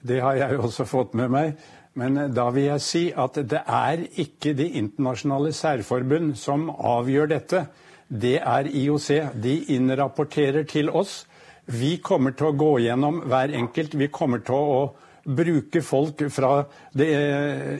det 0.00 0.22
har 0.24 0.38
jeg 0.38 0.62
også 0.62 0.86
fått 0.88 1.18
med 1.18 1.34
meg. 1.34 1.58
Men 1.98 2.14
da 2.30 2.44
vil 2.54 2.68
jeg 2.68 2.82
si 2.84 3.00
at 3.10 3.40
det 3.50 3.64
er 3.64 4.04
ikke 4.22 4.52
de 4.54 4.68
internasjonale 4.78 5.50
særforbund 5.56 6.36
som 6.38 6.68
avgjør 6.70 7.32
dette. 7.32 7.64
Det 8.08 8.38
er 8.40 8.70
IOC. 8.72 9.08
De 9.36 9.58
innrapporterer 9.74 10.64
til 10.68 10.88
oss. 10.90 11.26
Vi 11.68 11.98
kommer 12.00 12.32
til 12.32 12.48
å 12.48 12.56
gå 12.56 12.72
gjennom 12.86 13.20
hver 13.28 13.52
enkelt. 13.52 13.94
Vi 14.00 14.08
kommer 14.08 14.40
til 14.40 14.56
å 14.56 14.80
bruke 15.28 15.82
folk 15.84 16.22
fra, 16.32 16.64
det 16.96 17.08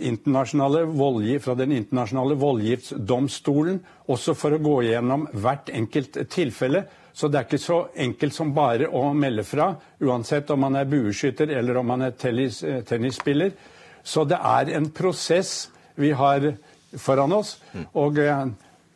internasjonale 0.05 0.85
voldgift, 0.93 1.47
fra 1.47 1.55
den 1.57 1.73
internasjonale 1.73 2.37
voldgiftsdomstolen 2.37 3.79
også 4.13 4.35
for 4.37 4.53
å 4.53 4.61
gå 4.61 4.77
gjennom 4.91 5.25
hvert 5.33 5.73
enkelt 5.73 6.21
tilfelle. 6.29 6.85
Så 7.17 7.31
det 7.33 7.41
er 7.41 7.49
ikke 7.49 7.63
så 7.63 7.79
enkelt 7.97 8.37
som 8.37 8.53
bare 8.55 8.91
å 8.95 9.09
melde 9.17 9.43
fra, 9.49 9.73
uansett 10.05 10.53
om 10.55 10.61
man 10.67 10.77
er 10.79 10.91
bueskytter 10.91 11.51
eller 11.57 11.81
om 11.81 11.89
man 11.89 12.05
er 12.07 12.15
tennis, 12.21 12.61
tennisspiller. 12.87 13.57
Så 14.05 14.29
det 14.29 14.39
er 14.39 14.75
en 14.77 14.93
prosess 14.95 15.71
vi 15.99 16.13
har 16.15 16.53
foran 17.01 17.35
oss. 17.35 17.57
Og 17.99 18.21
eh, 18.23 18.45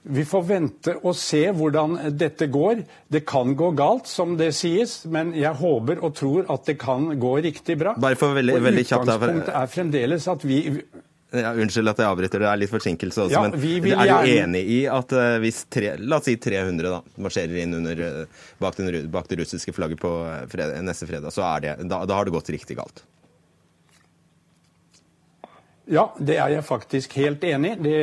vi 0.03 0.25
får 0.27 0.43
vente 0.49 0.97
og 1.07 1.15
se 1.15 1.45
hvordan 1.55 1.95
dette 2.19 2.49
går. 2.51 2.83
Det 3.13 3.23
kan 3.29 3.55
gå 3.59 3.71
galt, 3.79 4.09
som 4.11 4.35
det 4.37 4.51
sies, 4.59 5.05
men 5.07 5.31
jeg 5.39 5.55
håper 5.61 6.03
og 6.03 6.17
tror 6.19 6.51
at 6.51 6.67
det 6.67 6.79
kan 6.83 7.07
gå 7.23 7.37
riktig 7.45 7.79
bra. 7.79 7.95
Bare 7.95 8.19
for 8.19 8.35
veldig- 8.35 8.57
og 8.59 8.67
veldig 8.67 8.85
kjapt 8.89 9.07
Utgangspunktet 9.07 9.55
er 9.55 9.67
fremdeles 9.71 10.29
at 10.29 10.43
vi 10.45 10.59
Ja, 11.33 11.55
unnskyld 11.55 11.89
at 11.89 11.97
jeg 11.97 12.07
avbryter, 12.07 12.39
det 12.41 12.49
er 12.49 12.57
litt 12.61 12.69
forsinkelse 12.71 13.23
også. 13.23 13.31
Ja, 13.33 13.41
men 13.41 13.55
er 13.55 13.81
du 13.81 13.89
gjerne- 13.89 14.43
enig 14.45 14.69
i 14.69 14.87
at 14.87 15.13
eh, 15.13 15.39
hvis 15.41 15.65
tre, 15.71 15.97
la 15.97 16.17
oss 16.19 16.25
si 16.25 16.37
300 16.37 16.83
da, 16.83 17.01
marsjerer 17.17 17.57
inn 17.63 17.73
under, 17.73 17.93
eh, 17.93 18.27
bak, 18.61 18.77
den, 18.77 19.09
bak 19.09 19.29
det 19.29 19.39
russiske 19.39 19.73
flagget 19.73 19.99
på 19.99 20.11
eh, 20.29 20.45
fredag, 20.47 20.83
neste 20.85 21.07
fredag, 21.09 21.33
så 21.33 21.41
er 21.57 21.61
det, 21.61 21.89
da, 21.89 22.05
da 22.05 22.15
har 22.15 22.27
det 22.27 22.35
gått 22.35 22.51
riktig 22.53 22.77
galt? 22.77 23.01
Ja, 25.89 26.13
det 26.21 26.37
er 26.37 26.51
jeg 26.51 26.65
faktisk 26.65 27.17
helt 27.17 27.41
enig 27.49 27.79
i. 27.87 27.97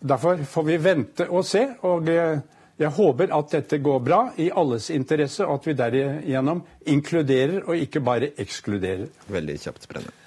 Derfor 0.00 0.42
får 0.44 0.62
vi 0.68 0.76
vente 0.76 1.28
og 1.30 1.44
se. 1.48 1.62
Og 1.88 2.08
eh, 2.12 2.42
jeg 2.76 2.92
håper 2.92 3.32
at 3.32 3.54
dette 3.56 3.78
går 3.80 4.02
bra 4.04 4.20
i 4.36 4.50
alles 4.52 4.90
interesse, 4.92 5.46
og 5.46 5.60
at 5.60 5.66
vi 5.70 5.76
derigjennom 5.78 6.60
inkluderer 6.92 7.62
og 7.64 7.80
ikke 7.80 8.02
bare 8.04 8.34
ekskluderer. 8.36 9.08
Veldig 9.32 9.58
kjapt 9.62 9.88
brennende. 9.88 10.22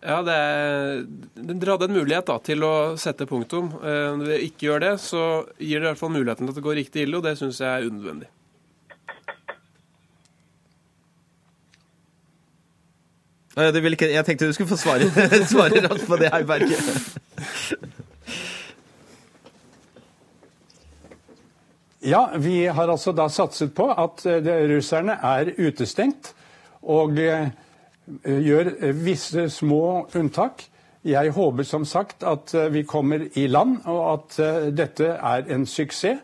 Ja, 0.00 0.22
det 0.24 0.32
er, 0.32 1.00
Dere 1.36 1.74
hadde 1.74 1.86
en 1.90 1.96
mulighet 1.98 2.28
da, 2.30 2.38
til 2.44 2.64
å 2.64 2.74
sette 3.00 3.26
punktum. 3.28 3.66
Eh, 3.80 4.10
Når 4.16 4.26
dere 4.30 4.44
ikke 4.46 4.68
gjør 4.68 4.84
det, 4.86 4.92
så 5.04 5.24
gir 5.60 5.80
det 5.80 5.86
i 5.86 5.90
hvert 5.90 6.00
fall 6.00 6.14
muligheten 6.14 6.46
til 6.46 6.54
at 6.54 6.60
det 6.60 6.64
går 6.68 6.78
riktig 6.80 7.04
ille, 7.04 7.18
og 7.20 7.26
det 7.26 7.34
syns 7.40 7.60
jeg 7.60 7.68
er 7.68 7.88
unødvendig. 7.88 8.30
Eh, 13.56 13.72
det 13.72 13.82
vil 13.84 13.96
ikke, 13.96 14.08
jeg 14.12 14.24
tenkte 14.28 14.48
du 14.48 14.56
skulle 14.56 14.72
få 14.72 14.80
svare, 14.80 15.08
svare 15.52 15.84
raskt 15.88 16.08
på 16.08 16.20
det, 16.20 16.32
Heiberg. 16.32 16.68
Ja, 22.02 22.30
vi 22.36 22.66
har 22.66 22.88
altså 22.88 23.12
da 23.12 23.26
satset 23.28 23.74
på 23.76 23.90
at 23.92 24.22
eh, 24.24 24.46
russerne 24.70 25.18
er 25.20 25.50
utestengt, 25.58 26.32
og 26.80 27.18
eh, 27.20 27.50
gjør 28.24 28.70
eh, 28.72 29.02
visse 29.04 29.50
små 29.52 30.06
unntak. 30.16 30.64
Jeg 31.04 31.34
håper 31.36 31.68
som 31.68 31.84
sagt 31.84 32.24
at 32.24 32.52
vi 32.72 32.82
kommer 32.88 33.26
i 33.36 33.46
land, 33.48 33.78
og 33.88 34.00
at 34.12 34.72
dette 34.76 35.14
er 35.16 35.46
en 35.48 35.64
suksess. 35.64 36.20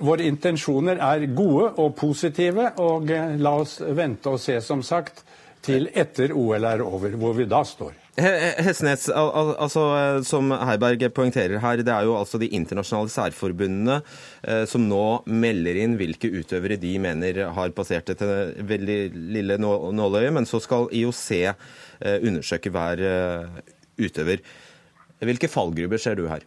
Våre 0.00 0.24
intensjoner 0.24 1.00
er 1.04 1.26
gode 1.36 1.74
og 1.82 1.92
positive, 1.98 2.70
og 2.80 3.12
la 3.12 3.52
oss 3.60 3.76
vente 3.82 4.32
og 4.32 4.40
se, 4.40 4.56
som 4.64 4.80
sagt, 4.80 5.20
til 5.60 5.90
etter 5.92 6.32
OL 6.32 6.64
er 6.64 6.84
over, 6.84 7.16
hvor 7.20 7.36
vi 7.36 7.44
da 7.50 7.60
står. 7.66 8.07
He- 8.18 8.38
He- 8.42 8.62
Hesnes, 8.66 9.06
al 9.14 9.28
al 9.40 9.50
altså, 9.62 9.82
eh, 9.94 10.20
som 10.26 10.50
Heiberg 10.50 11.04
poengterer 11.14 11.60
her, 11.62 11.76
det 11.86 11.92
er 11.94 12.04
jo 12.08 12.16
altså 12.18 12.40
de 12.42 12.48
internasjonale 12.56 13.12
særforbundene 13.14 14.00
eh, 14.42 14.64
som 14.66 14.88
nå 14.90 15.22
melder 15.26 15.78
inn 15.84 15.94
hvilke 16.00 16.30
utøvere 16.34 16.78
de 16.82 16.96
mener 16.98 17.38
har 17.54 17.70
passert 17.76 18.10
dette 18.10 18.26
veldig 18.66 18.98
lille 19.38 19.58
nå 19.62 19.72
nåløyet, 19.94 20.32
men 20.34 20.48
så 20.50 20.58
skal 20.64 20.90
IOC 20.90 21.24
eh, 21.46 22.18
undersøke 22.18 22.70
hver 22.74 23.04
utøver. 23.98 24.42
Hvilke 25.22 25.48
fallgruber 25.50 25.98
ser 25.98 26.14
du 26.18 26.26
her? 26.30 26.42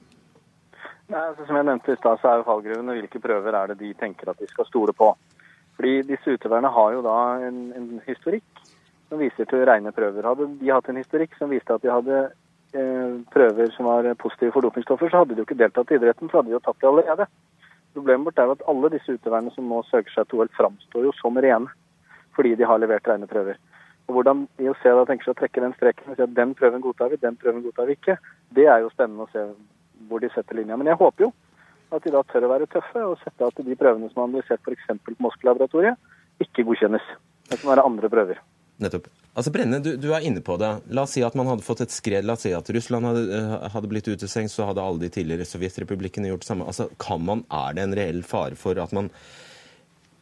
Nei, 1.12 1.20
altså, 1.28 1.44
som 1.48 1.58
jeg 1.60 1.68
nevnte 1.68 1.92
i 1.92 2.00
stad, 2.00 2.20
så 2.22 2.30
er 2.32 2.40
jo 2.40 2.48
fallgruvene 2.48 2.94
hvilke 3.00 3.20
prøver 3.24 3.56
er 3.58 3.72
det 3.72 3.80
de 3.82 3.94
tenker 4.00 4.32
at 4.32 4.40
de 4.40 4.48
skal 4.51 4.68
stole 4.70 4.94
på. 4.96 5.10
Fordi 5.75 6.01
disse 6.08 6.36
utøverne 6.36 6.70
har 6.72 6.94
jo 6.96 7.01
da 7.04 7.18
en, 7.48 7.58
en 7.75 7.88
historikk 8.06 8.50
som 9.12 9.20
viser 9.20 9.48
til 9.51 9.65
rene 9.68 9.91
prøver. 9.91 10.24
Hadde 10.24 10.48
de 10.62 10.72
hatt 10.72 10.88
en 10.88 11.00
historikk 11.01 11.36
som 11.36 11.51
viste 11.51 11.75
at 11.75 11.84
de 11.84 11.91
hadde 11.91 12.20
eh, 12.24 13.15
prøver 13.34 13.74
som 13.75 13.89
var 13.89 14.08
positive 14.22 14.56
for 14.56 14.63
dopingstoffer, 14.63 15.12
så 15.12 15.22
hadde 15.22 15.36
de 15.36 15.44
jo 15.44 15.48
ikke 15.50 15.60
deltatt 15.60 15.91
i 15.91 15.98
idretten, 16.00 16.32
for 16.32 16.39
hadde 16.39 16.53
de 16.53 16.56
jo 16.56 16.63
tatt 16.63 16.80
det 16.80 16.88
allerede. 16.88 17.27
Problemet 17.91 18.30
vårt 18.30 18.39
er 18.39 18.48
jo 18.48 18.56
at 18.56 18.63
alle 18.72 18.94
disse 18.94 19.18
utøverne 19.18 19.51
som 19.51 19.68
nå 19.68 19.82
søker 19.89 20.15
seg 20.15 20.30
til 20.30 20.39
OL, 20.39 20.51
framstår 20.56 21.10
jo 21.10 21.12
som 21.20 21.39
rene 21.44 21.74
fordi 22.32 22.53
de 22.56 22.63
har 22.63 22.80
levert 22.80 23.10
rene 23.12 23.27
prøver. 23.27 23.58
Og 24.08 24.15
Hvordan 24.15 24.46
IOC 24.63 24.86
da 24.88 25.03
tenker 25.10 25.27
seg 25.27 25.34
å 25.36 25.39
trekke 25.41 25.63
den 25.65 25.74
streken 25.75 26.13
og 26.13 26.15
si 26.15 26.24
at 26.24 26.38
den 26.38 26.53
prøven 26.56 26.84
godtar 26.84 27.12
vi, 27.12 27.20
den 27.20 27.36
prøven 27.41 27.65
godtar 27.65 27.89
vi 27.89 27.98
ikke, 28.00 28.15
det 28.56 28.70
er 28.72 28.86
jo 28.86 28.94
spennende 28.94 29.27
å 29.27 29.32
se 29.34 29.44
hvor 30.08 30.24
de 30.24 30.30
setter 30.32 30.56
linja. 30.56 30.77
Men 30.80 30.88
jeg 30.94 31.00
håper 31.01 31.27
jo 31.27 31.34
at 31.91 32.08
de 32.08 32.15
da 32.15 32.24
tør 32.32 32.48
å 32.48 32.53
være 32.53 32.70
tøffe 32.72 33.03
og 33.03 33.20
sette 33.20 33.51
at 33.51 33.60
de 33.68 33.75
prøvene 33.75 34.08
som 34.13 34.24
har 34.24 34.32
analysert 34.32 34.63
f.eks. 34.63 34.88
på 35.03 35.18
Moskva-laboratoriet, 35.27 36.00
ikke 36.39 36.63
godkjennes. 36.72 37.12
Det 37.51 37.60
kan 37.60 37.74
være 37.74 37.84
andre 37.91 38.10
prøver. 38.15 38.39
Nettopp. 38.81 39.07
Altså 39.38 39.51
Brenne, 39.53 39.77
du, 39.83 39.93
du 40.01 40.09
er 40.11 40.25
inne 40.25 40.41
på 40.43 40.57
det. 40.59 40.71
La 40.91 41.05
oss 41.05 41.13
si 41.15 41.21
at 41.23 41.35
man 41.38 41.47
hadde 41.51 41.65
fått 41.65 41.83
et 41.85 41.93
skred. 41.93 42.25
La 42.25 42.33
oss 42.33 42.45
si 42.47 42.53
at 42.57 42.69
Russland 42.73 43.07
hadde, 43.07 43.23
eh, 43.38 43.67
hadde 43.75 43.91
blitt 43.91 44.09
utestengt, 44.09 44.51
så 44.53 44.67
hadde 44.69 44.83
alle 44.83 45.03
de 45.03 45.11
tidligere 45.13 45.47
sovjetrepublikkene 45.47 46.31
gjort 46.31 46.43
det 46.43 46.50
samme. 46.50 46.67
Altså, 46.67 46.89
kan 47.01 47.21
man, 47.23 47.45
Er 47.51 47.77
det 47.77 47.85
en 47.85 47.95
reell 47.97 48.23
fare 48.25 48.57
for 48.59 48.81
at 48.81 48.95
man 48.97 49.11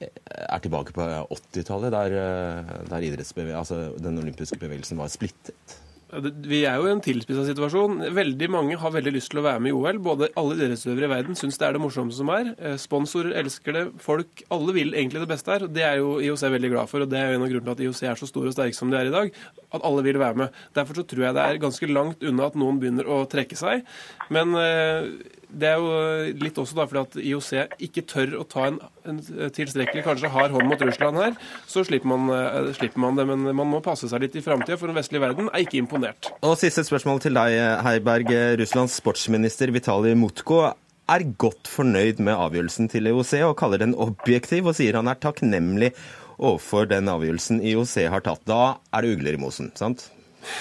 eh, 0.03 0.11
er 0.43 0.63
tilbake 0.63 0.93
på 0.95 1.07
80-tallet, 1.39 1.95
der, 1.95 2.17
eh, 2.19 2.73
der 2.91 3.55
altså, 3.57 3.81
den 3.97 4.19
olympiske 4.19 4.59
bevegelsen 4.59 4.99
var 4.99 5.09
splittet? 5.13 5.79
Vi 6.09 6.63
er 6.65 6.79
jo 6.79 6.87
i 6.87 6.91
en 6.95 7.01
tilspissa 7.05 7.43
situasjon. 7.45 7.99
Veldig 8.17 8.47
mange 8.49 8.77
har 8.81 8.93
veldig 8.95 9.11
lyst 9.13 9.29
til 9.29 9.41
å 9.41 9.45
være 9.45 9.61
med 9.61 9.69
i 9.69 9.75
OL. 9.77 9.99
Både 10.01 10.31
Alle 10.39 10.55
idrettsutøvere 10.57 11.05
i 11.05 11.11
verden 11.11 11.37
syns 11.37 11.59
det 11.61 11.67
er 11.67 11.77
det 11.77 11.81
morsomste 11.83 12.23
som 12.23 12.31
er. 12.33 12.49
Eh, 12.57 12.77
sponsorer 12.81 13.35
elsker 13.37 13.77
det. 13.77 13.83
Folk, 14.01 14.41
Alle 14.49 14.73
vil 14.73 14.95
egentlig 14.95 15.21
det 15.21 15.29
beste 15.29 15.53
her. 15.53 15.67
Det 15.69 15.85
er 15.85 15.99
jo 16.01 16.17
IOC 16.17 16.47
veldig 16.55 16.71
glad 16.73 16.89
for. 16.89 17.05
og 17.05 17.11
Det 17.11 17.19
er 17.19 17.29
jo 17.29 17.37
en 17.37 17.45
av 17.45 17.51
grunnene 17.53 17.69
til 17.69 17.77
at 17.77 17.83
IOC 17.85 18.01
er 18.09 18.21
så 18.23 18.29
stor 18.31 18.49
og 18.49 18.55
sterk 18.57 18.77
som 18.77 18.89
de 18.89 18.97
er 18.97 19.11
i 19.11 19.13
dag. 19.13 19.33
At 19.69 19.85
alle 19.85 20.05
vil 20.07 20.17
være 20.17 20.41
med. 20.41 20.61
Derfor 20.73 20.97
så 20.97 21.05
tror 21.05 21.27
jeg 21.27 21.37
det 21.37 21.45
er 21.45 21.61
ganske 21.61 21.93
langt 21.93 22.25
unna 22.25 22.49
at 22.49 22.57
noen 22.57 22.81
begynner 22.81 23.05
å 23.05 23.21
trekke 23.29 23.59
seg. 23.59 23.85
Men 24.33 24.57
eh, 24.57 25.13
det 25.49 25.69
er 25.71 25.79
jo 25.81 26.33
litt 26.43 26.57
også 26.61 26.77
da 26.77 26.85
fordi 26.89 27.01
at 27.01 27.15
IOC 27.21 27.79
ikke 27.89 28.03
tør 28.09 28.35
å 28.39 28.43
ta 28.49 28.67
en, 28.69 28.77
en 29.09 29.21
tilstrekkelig, 29.55 30.03
kanskje 30.05 30.31
hard 30.33 30.53
hånd 30.53 30.69
mot 30.69 30.83
Russland 30.85 31.17
her. 31.21 31.37
Så 31.69 31.83
slipper 31.87 32.11
man, 32.11 32.29
eh, 32.35 32.69
slipper 32.77 33.01
man 33.01 33.17
det. 33.17 33.25
Men 33.29 33.47
man 33.57 33.71
må 33.71 33.81
passe 33.85 34.09
seg 34.11 34.25
litt 34.25 34.37
i 34.37 34.43
framtida, 34.45 34.77
for 34.79 34.91
den 34.91 34.99
vestlige 34.99 35.23
verden 35.25 35.49
er 35.49 35.65
ikke 35.65 35.81
imponert. 35.81 36.31
Og 36.45 36.57
siste 36.61 36.85
spørsmål 36.85 37.23
til 37.25 37.39
deg, 37.39 37.57
Heiberg. 37.85 38.35
Russlands 38.61 38.99
sportsminister 39.01 39.73
Vitalij 39.73 40.17
Mutko 40.19 40.61
er 41.09 41.25
godt 41.41 41.69
fornøyd 41.69 42.21
med 42.21 42.37
avgjørelsen 42.37 42.89
til 42.91 43.09
IOC 43.09 43.33
og 43.47 43.57
kaller 43.59 43.81
den 43.81 43.95
objektiv, 43.97 44.69
og 44.69 44.77
sier 44.77 44.99
han 44.99 45.09
er 45.09 45.17
takknemlig 45.21 45.93
overfor 46.37 46.87
den 46.89 47.09
avgjørelsen 47.11 47.63
IOC 47.65 47.95
har 48.13 48.23
tatt. 48.25 48.45
Da 48.47 48.77
er 48.93 49.05
det 49.05 49.17
ugler 49.17 49.35
i 49.35 49.41
mosen, 49.41 49.73
sant? 49.79 50.09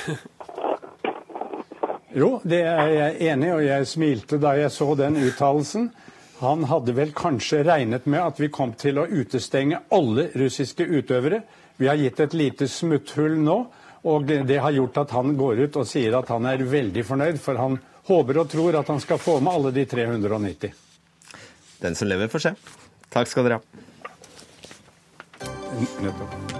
Jo, 2.16 2.38
det 2.40 2.62
er 2.64 2.88
jeg 2.88 3.16
enig 3.32 3.48
i, 3.48 3.52
og 3.52 3.64
jeg 3.66 3.88
smilte 3.88 4.38
da 4.40 4.54
jeg 4.56 4.72
så 4.72 4.94
den 4.96 5.18
uttalelsen. 5.20 5.90
Han 6.38 6.64
hadde 6.70 6.94
vel 6.94 7.12
kanskje 7.16 7.64
regnet 7.66 8.06
med 8.06 8.22
at 8.22 8.38
vi 8.40 8.48
kom 8.54 8.72
til 8.78 9.00
å 9.02 9.08
utestenge 9.10 9.82
alle 9.92 10.28
russiske 10.38 10.86
utøvere. 10.86 11.42
Vi 11.76 11.90
har 11.90 11.98
gitt 12.00 12.20
et 12.22 12.36
lite 12.38 12.68
smutthull 12.70 13.36
nå, 13.42 13.58
og 14.08 14.28
det 14.28 14.60
har 14.62 14.76
gjort 14.76 15.02
at 15.02 15.14
han 15.18 15.34
går 15.36 15.64
ut 15.66 15.80
og 15.82 15.88
sier 15.90 16.16
at 16.16 16.30
han 16.32 16.46
er 16.48 16.64
veldig 16.64 17.04
fornøyd, 17.04 17.40
for 17.42 17.60
han 17.60 17.76
håper 18.08 18.40
og 18.40 18.52
tror 18.54 18.78
at 18.80 18.88
han 18.88 19.02
skal 19.04 19.20
få 19.20 19.38
med 19.42 19.52
alle 19.52 19.74
de 19.76 19.84
390. 19.90 20.72
Den 21.82 21.98
som 21.98 22.08
lever, 22.08 22.30
får 22.32 22.46
se. 22.46 22.54
Takk 23.12 23.30
skal 23.30 23.46
dere 23.46 23.60
ha. 23.60 23.84
Nettopp. 26.02 26.57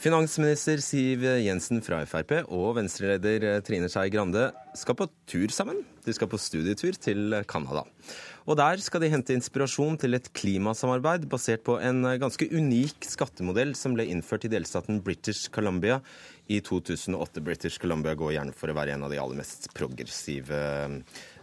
Finansminister 0.00 0.80
Siv 0.80 1.26
Jensen 1.44 1.82
fra 1.84 1.98
Frp 2.08 2.30
og 2.46 2.70
venstreleder 2.78 3.58
Trine 3.60 3.88
Skei 3.92 4.08
Grande 4.08 4.46
skal 4.72 4.96
på 4.96 5.04
tur 5.28 5.52
sammen. 5.52 5.82
De 6.06 6.14
skal 6.16 6.30
på 6.30 6.38
studietur 6.40 6.96
til 6.96 7.34
Canada. 7.44 7.82
Og 8.48 8.56
der 8.56 8.80
skal 8.80 9.02
de 9.04 9.10
hente 9.12 9.34
inspirasjon 9.36 9.98
til 10.00 10.16
et 10.16 10.30
klimasamarbeid 10.32 11.26
basert 11.28 11.66
på 11.66 11.76
en 11.84 12.06
ganske 12.22 12.48
unik 12.48 13.04
skattemodell 13.10 13.74
som 13.76 13.92
ble 13.92 14.06
innført 14.08 14.46
i 14.48 14.50
delstaten 14.54 15.02
British 15.04 15.52
Columbia 15.52 15.98
i 16.48 16.62
2008. 16.64 17.42
British 17.44 17.76
Columbia 17.82 18.16
går 18.16 18.32
gjerne 18.38 18.56
for 18.56 18.72
å 18.72 18.78
være 18.78 18.96
en 18.96 19.04
av 19.04 19.12
de 19.12 19.20
aller 19.20 19.36
mest 19.42 19.68
progressive 19.76 20.62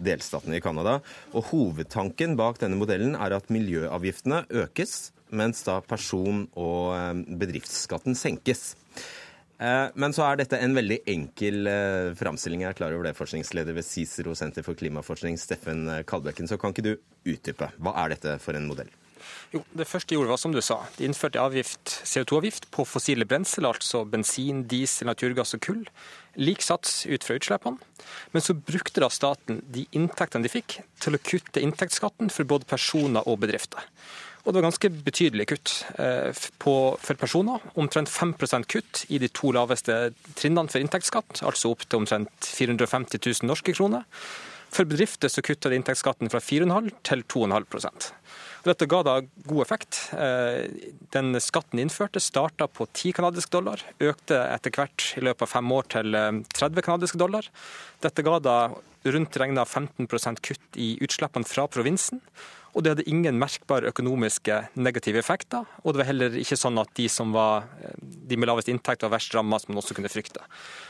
delstatene 0.02 0.58
i 0.58 0.64
Canada. 0.66 0.98
Og 1.38 1.46
hovedtanken 1.54 2.34
bak 2.42 2.58
denne 2.66 2.82
modellen 2.82 3.14
er 3.14 3.38
at 3.38 3.54
miljøavgiftene 3.54 4.48
økes 4.66 4.98
mens 5.30 5.64
da 5.68 5.80
person- 5.82 6.48
og 6.56 6.94
eh, 6.98 7.24
bedriftsskatten 7.40 8.18
senkes. 8.18 8.76
Eh, 9.58 9.88
men 9.98 10.14
så 10.14 10.28
er 10.28 10.42
dette 10.42 10.60
en 10.62 10.76
veldig 10.78 11.02
enkel 11.10 11.72
eh, 11.72 12.14
framstilling. 12.20 12.64
Jeg 12.64 12.76
er 12.76 12.80
klar 12.80 12.96
over 12.96 13.10
det, 13.10 13.18
forskningsleder 13.18 13.78
ved 13.78 13.88
CICERO 13.88 14.36
senter 14.38 14.66
for 14.66 14.78
klimaforskning, 14.78 15.40
Steffen 15.42 15.88
Kalbekken. 16.08 16.50
Så 16.50 16.60
kan 16.62 16.76
ikke 16.76 16.88
du 16.92 16.96
utdype? 17.28 17.72
Hva 17.82 17.98
er 18.04 18.16
dette 18.16 18.38
for 18.44 18.58
en 18.58 18.70
modell? 18.70 18.94
Jo, 19.52 19.62
Det 19.72 19.88
første 19.88 20.12
de 20.12 20.18
gjorde 20.18 20.32
var 20.32 20.40
som 20.42 20.54
du 20.54 20.62
sa. 20.62 20.82
De 20.98 21.08
innførte 21.08 21.40
CO2-avgift 21.40 22.70
på 22.74 22.86
fossile 22.88 23.26
brensel, 23.26 23.68
altså 23.70 24.04
bensin, 24.06 24.66
diesel, 24.68 25.08
naturgass 25.08 25.56
og 25.56 25.64
kull. 25.64 25.84
Lik 26.36 26.62
sats 26.62 27.06
ut 27.08 27.24
fra 27.24 27.38
utslippene. 27.40 27.80
Men 28.34 28.44
så 28.44 28.56
brukte 28.56 29.02
da 29.04 29.10
staten 29.10 29.62
de 29.74 29.88
inntektene 29.96 30.46
de 30.46 30.52
fikk, 30.52 30.82
til 31.02 31.18
å 31.18 31.24
kutte 31.24 31.64
inntektsskatten 31.64 32.32
for 32.34 32.50
både 32.50 32.68
personer 32.70 33.28
og 33.28 33.40
bedrifter. 33.46 33.88
Og 34.48 34.54
det 34.54 34.62
var 34.62 34.70
ganske 34.70 34.90
betydelige 35.04 35.52
kutt 35.52 35.72
eh, 36.00 36.32
på, 36.64 36.76
for 37.04 37.20
personer. 37.20 37.64
Omtrent 37.76 38.08
5% 38.08 38.70
kutt 38.72 39.04
i 39.12 39.20
de 39.20 39.28
to 39.28 39.52
laveste 39.52 39.98
trinnene 40.40 40.72
for 40.72 40.80
inntektsskatt, 40.80 41.44
altså 41.44 41.74
opp 41.74 41.84
til 41.84 42.00
omtrent 42.00 42.48
450 42.48 43.20
000 43.44 43.52
norske 43.52 43.76
kroner. 43.76 44.08
For 44.72 44.88
bedrifter 44.88 45.32
så 45.32 45.44
kutta 45.44 45.72
de 45.72 45.80
inntektsskatten 45.80 46.32
fra 46.32 46.40
4,5 46.44 46.94
til 47.08 47.28
2,5% 47.28 48.12
dette 48.68 48.88
ga 48.90 49.00
da 49.06 49.16
god 49.48 49.62
effekt. 49.64 50.00
Eh, 50.18 50.68
den 51.16 51.40
skatten 51.44 51.82
innførte, 51.82 52.22
starta 52.24 52.68
på 52.68 52.88
10 52.92 53.16
canadiske 53.18 53.54
dollar, 53.54 53.82
økte 54.04 54.40
etter 54.52 54.74
hvert 54.76 55.12
i 55.18 55.24
løpet 55.24 55.46
av 55.46 55.54
fem 55.54 55.74
år 55.74 55.90
til 55.96 56.20
30 56.58 56.86
canadiske 56.86 57.22
dollar. 57.22 57.48
Dette 58.04 58.26
ga 58.26 58.38
da 58.44 58.58
rundt 59.08 59.40
regna 59.40 59.64
15% 59.64 60.44
kutt 60.44 60.80
i 60.80 60.96
utslippene 61.04 61.48
fra 61.48 61.68
provinsen. 61.72 62.22
Og 62.78 62.84
det 62.86 62.92
hadde 62.94 63.08
ingen 63.10 63.40
merkbare 63.42 63.90
økonomiske 63.90 64.60
negative 64.78 65.18
effekter. 65.18 65.66
Og 65.82 65.96
det 65.96 66.04
var 66.04 66.10
heller 66.12 66.36
ikke 66.38 66.60
sånn 66.60 66.78
at 66.78 66.92
de 67.00 67.08
som 67.10 67.34
var 67.34 67.66
de 67.98 68.38
med 68.38 68.50
lavest 68.52 68.70
inntekt 68.70 69.02
var 69.02 69.16
verst 69.16 69.34
ramma, 69.34 69.58
som 69.58 69.74
man 69.74 69.82
også 69.82 69.98
kunne 69.98 70.12
frykte. 70.14 70.44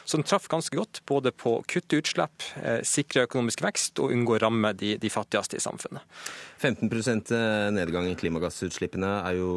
Så 0.03 0.19
den 0.19 0.27
traff 0.27 0.49
ganske 0.51 0.75
godt 0.75 0.99
både 1.07 1.31
på 1.31 1.57
å 1.57 1.63
kutte 1.69 2.01
utslipp, 2.01 2.43
eh, 2.59 2.81
sikre 2.83 3.23
økonomisk 3.29 3.63
vekst 3.63 4.01
og 4.03 4.11
unngå 4.11 4.35
å 4.35 4.41
ramme 4.43 4.73
de, 4.75 4.97
de 4.99 5.11
fattigste 5.13 5.55
i 5.55 5.63
samfunnet. 5.63 6.03
15 6.59 6.91
eh, 6.91 7.69
nedgang 7.71 8.09
i 8.11 8.17
klimagassutslippene 8.19 9.13
er 9.23 9.39
jo 9.39 9.51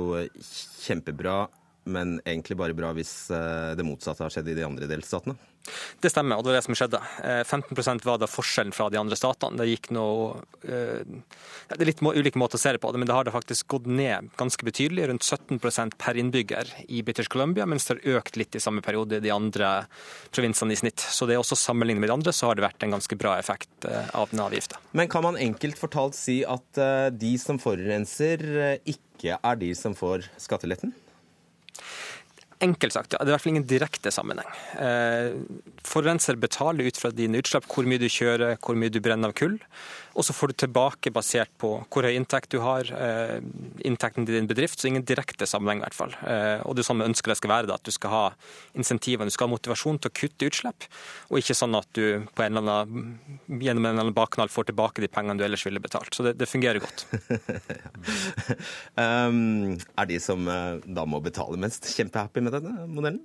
kjempebra 0.86 1.48
men 1.84 2.18
egentlig 2.24 2.58
bare 2.60 2.76
bra 2.76 2.92
hvis 2.96 3.30
eh, 3.32 3.72
det 3.78 3.86
motsatte 3.86 4.24
har 4.24 4.32
skjedd 4.32 4.50
i 4.52 4.58
de 4.58 4.66
andre 4.66 4.88
delstatene? 4.90 5.36
Det 6.00 6.08
stemmer, 6.08 6.38
og 6.38 6.44
det 6.44 6.50
var 6.50 6.56
det 6.56 6.64
som 6.64 6.76
skjedde. 6.76 6.98
15 7.44 7.76
eh, 7.76 7.98
var 8.06 8.20
da 8.20 8.28
forskjellen 8.30 8.72
fra 8.74 8.88
de 8.92 8.98
andre 9.00 9.16
statene. 9.18 9.60
Det 9.60 9.68
gikk 9.68 9.90
noe 9.94 10.40
eh, 10.64 11.02
Det 11.68 11.76
er 11.76 11.88
litt 11.88 12.00
ulike 12.02 12.40
måter 12.40 12.56
å 12.58 12.62
se 12.62 12.72
det 12.74 12.80
på, 12.82 12.92
men 12.96 13.08
det 13.08 13.16
har 13.16 13.28
det 13.28 13.34
faktisk 13.34 13.68
gått 13.76 13.88
ned 13.88 14.30
ganske 14.40 14.66
betydelig. 14.66 15.08
Rundt 15.10 15.26
17% 15.26 15.98
per 16.00 16.20
innbygger 16.20 16.72
i 16.88 17.02
British 17.06 17.32
Columbia, 17.32 17.68
mens 17.68 17.86
det 17.86 17.98
har 17.98 18.20
økt 18.20 18.40
litt 18.40 18.56
i 18.56 18.62
samme 18.62 18.84
periode 18.84 19.20
i 19.20 19.24
de 19.24 19.34
andre 19.34 19.72
provinsene 20.34 20.74
i 20.74 20.80
snitt. 20.80 21.00
Så 21.00 21.28
det 21.28 21.36
er 21.36 21.44
også 21.44 21.58
sammenlignet 21.60 22.04
med 22.04 22.12
de 22.12 22.16
andre, 22.18 22.34
så 22.36 22.50
har 22.50 22.58
det 22.58 22.66
vært 22.66 22.86
en 22.86 22.96
ganske 22.96 23.20
bra 23.20 23.36
effekt 23.40 23.86
av 23.86 24.32
den 24.32 24.42
avgifta. 24.42 24.80
Men 24.96 25.12
kan 25.12 25.24
man 25.24 25.38
enkelt 25.40 25.78
fortalt 25.80 26.16
si 26.18 26.40
at 26.48 26.82
de 27.14 27.36
som 27.40 27.60
forurenser, 27.62 28.42
ikke 28.88 29.36
er 29.36 29.60
de 29.60 29.70
som 29.76 29.94
får 29.96 30.28
skatteletten? 30.40 30.96
Enkelt 32.60 32.92
sagt, 32.92 33.14
ja. 33.14 33.22
Det 33.22 33.30
er 33.30 33.32
i 33.32 33.34
hvert 33.36 33.44
fall 33.44 33.54
ingen 33.54 33.68
direkte 33.68 34.10
sammenheng. 34.12 34.48
Eh, 34.76 35.30
forurenser 35.88 36.36
betaler 36.36 36.90
ut 36.90 36.98
fra 37.00 37.08
dine 37.14 37.40
utslipp 37.40 37.68
hvor 37.72 37.88
mye 37.88 38.02
du 38.02 38.08
kjører, 38.12 38.58
hvor 38.60 38.76
mye 38.76 38.92
du 38.92 39.00
brenner 39.00 39.32
av 39.32 39.38
kull. 39.38 39.56
Og 40.18 40.26
så 40.26 40.34
får 40.34 40.50
du 40.50 40.56
tilbake 40.64 41.12
basert 41.14 41.52
på 41.60 41.72
hvor 41.90 42.06
høy 42.06 42.16
inntekt 42.16 42.50
du 42.50 42.58
har, 42.64 42.88
eh, 42.90 43.38
inntekten 43.86 44.26
til 44.26 44.36
din 44.36 44.48
bedrift. 44.50 44.80
Så 44.80 44.88
ingen 44.88 45.04
direkte 45.06 45.46
sammenheng, 45.46 45.80
i 45.80 45.86
hvert 45.86 45.96
fall. 45.96 46.14
Eh, 46.26 46.60
og 46.66 46.74
det 46.74 46.82
er 46.82 46.88
sånn 46.90 47.02
vi 47.02 47.08
ønsker 47.10 47.30
det 47.30 47.38
skal 47.38 47.52
være, 47.52 47.68
da, 47.70 47.78
at 47.78 47.86
du 47.86 47.92
skal 47.94 48.10
ha 48.10 48.24
insentiver, 48.74 49.24
du 49.24 49.30
skal 49.30 49.48
ha 49.48 49.54
motivasjon 49.54 50.00
til 50.00 50.10
å 50.10 50.16
kutte 50.20 50.50
utslipp. 50.50 50.88
Og 51.30 51.38
ikke 51.38 51.56
sånn 51.56 51.76
at 51.78 51.88
du 51.94 52.26
på 52.34 52.44
en 52.44 52.56
eller 52.58 52.84
annen, 52.84 53.18
gjennom 53.46 53.86
en 53.86 53.92
eller 53.92 54.06
annen 54.06 54.16
bakkanal 54.16 54.50
får 54.50 54.70
tilbake 54.72 55.04
de 55.04 55.08
pengene 55.08 55.38
du 55.38 55.44
ellers 55.46 55.64
ville 55.66 55.82
betalt. 55.82 56.12
Så 56.14 56.26
det, 56.26 56.36
det 56.40 56.50
fungerer 56.50 56.82
godt. 56.82 57.06
um, 58.96 59.78
er 60.00 60.10
de 60.10 60.18
som 60.22 60.48
eh, 60.48 60.82
da 60.86 61.06
må 61.06 61.22
betale 61.22 61.60
mest, 61.60 61.86
kjempehappy 61.94 62.42
med 62.42 62.58
denne 62.58 62.88
modellen? 62.90 63.22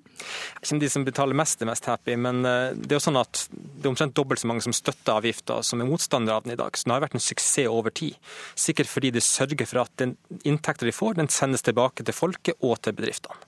Ikke 0.61 0.79
de 0.81 0.91
som 0.91 1.05
betaler 1.07 1.37
mest, 1.37 1.61
er 1.61 1.69
mest 1.69 1.85
happy, 1.89 2.15
men 2.19 2.43
det 2.43 2.91
er 2.91 2.97
jo 2.97 3.03
sånn 3.03 3.19
at 3.19 3.45
det 3.51 3.85
er 3.85 3.91
omtrent 3.91 4.15
dobbelt 4.17 4.41
så 4.41 4.49
mange 4.49 4.63
som 4.65 4.73
støtter 4.75 5.15
avgifta 5.15 5.61
som 5.65 5.81
er 5.81 5.89
motstandere 5.89 6.37
av 6.37 6.45
den 6.45 6.55
i 6.55 6.59
dag. 6.59 6.74
Den 6.83 6.93
har 6.95 7.03
vært 7.05 7.15
en 7.15 7.23
suksess 7.23 7.69
over 7.71 7.93
tid. 7.95 8.17
Sikkert 8.59 8.89
fordi 8.91 9.13
de 9.15 9.23
sørger 9.23 9.69
for 9.69 9.85
at 9.85 9.93
den 10.01 10.15
inntekten 10.43 10.89
de 10.89 10.95
får, 10.95 11.15
den 11.19 11.31
sendes 11.31 11.63
tilbake 11.65 12.03
til 12.03 12.15
folket 12.15 12.59
og 12.59 12.77
til 12.83 12.97
bedriftene. 12.97 13.39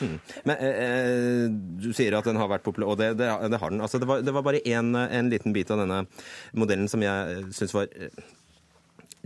Mm. 0.00 0.16
Men 0.46 0.56
eh, 0.56 0.80
eh, 0.86 1.44
Du 1.82 1.90
sier 1.96 2.14
at 2.18 2.28
den 2.28 2.38
har 2.40 2.50
vært 2.52 2.64
populær, 2.66 2.94
og 2.94 3.00
det, 3.00 3.14
det, 3.18 3.28
det 3.50 3.60
har 3.60 3.74
den. 3.74 3.82
Altså, 3.84 4.00
det, 4.02 4.08
var, 4.08 4.22
det 4.22 4.34
var 4.36 4.46
bare 4.46 4.62
en 4.62 5.30
liten 5.32 5.54
bit 5.56 5.70
av 5.74 5.82
denne 5.82 6.04
modellen 6.54 6.88
som 6.90 7.02
jeg 7.02 7.46
syns 7.56 7.74
var 7.74 7.90
eh, 7.90 8.24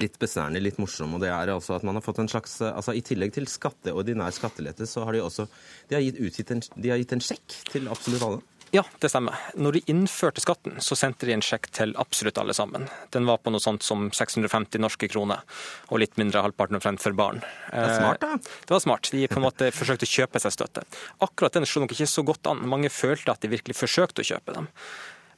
litt 0.00 0.16
besnærende, 0.20 0.62
litt 0.62 0.78
morsom. 0.80 1.14
og 1.16 1.24
det 1.24 1.30
er 1.32 1.52
altså 1.52 1.76
at 1.76 1.84
man 1.86 1.98
har 1.98 2.04
fått 2.04 2.22
en 2.22 2.30
slags, 2.30 2.60
altså 2.64 2.94
I 2.96 3.04
tillegg 3.04 3.34
til 3.36 3.48
skatte, 3.50 3.92
ordinær 3.92 4.32
skattelette, 4.34 4.88
så 4.88 5.04
har 5.04 5.16
de 5.16 5.24
også 5.24 5.46
de 5.90 5.98
har 5.98 6.04
gitt, 6.06 6.54
en, 6.54 6.62
de 6.76 6.92
har 6.92 7.00
gitt 7.00 7.12
en 7.16 7.24
sjekk 7.24 7.58
til 7.72 7.90
absolutt 7.92 8.24
alle. 8.26 8.40
Ja, 8.70 8.84
det 9.02 9.08
stemmer. 9.10 9.34
Når 9.58 9.72
de 9.76 9.80
innførte 9.90 10.42
skatten, 10.42 10.76
så 10.78 10.94
sendte 10.98 11.26
de 11.26 11.34
en 11.34 11.42
sjekk 11.42 11.66
til 11.74 11.94
absolutt 11.98 12.38
alle 12.38 12.54
sammen. 12.54 12.86
Den 13.10 13.26
var 13.26 13.40
på 13.42 13.50
noe 13.50 13.62
sånt 13.62 13.82
som 13.82 14.08
650 14.14 14.78
norske 14.82 15.08
kroner, 15.10 15.42
og 15.90 16.02
litt 16.02 16.14
mindre 16.20 16.44
halvparten 16.44 16.78
omtrent 16.78 17.02
for 17.02 17.16
barn. 17.18 17.42
Det 17.42 17.82
var 17.82 17.96
smart, 17.98 18.22
da. 18.22 18.36
Eh, 18.38 18.60
det 18.68 18.76
var 18.76 18.84
smart. 18.86 19.10
De 19.10 19.26
på 19.26 19.40
en 19.40 19.46
måte 19.48 19.72
forsøkte 19.80 20.06
å 20.06 20.12
kjøpe 20.14 20.42
seg 20.44 20.54
støtte. 20.54 20.86
Akkurat 21.26 21.58
den 21.58 21.66
slo 21.66 21.82
nok 21.82 21.96
ikke 21.96 22.10
så 22.10 22.22
godt 22.26 22.46
an. 22.52 22.62
Mange 22.70 22.92
følte 22.94 23.34
at 23.34 23.42
de 23.42 23.50
virkelig 23.50 23.78
forsøkte 23.80 24.22
å 24.22 24.30
kjøpe 24.34 24.54
dem. 24.60 24.70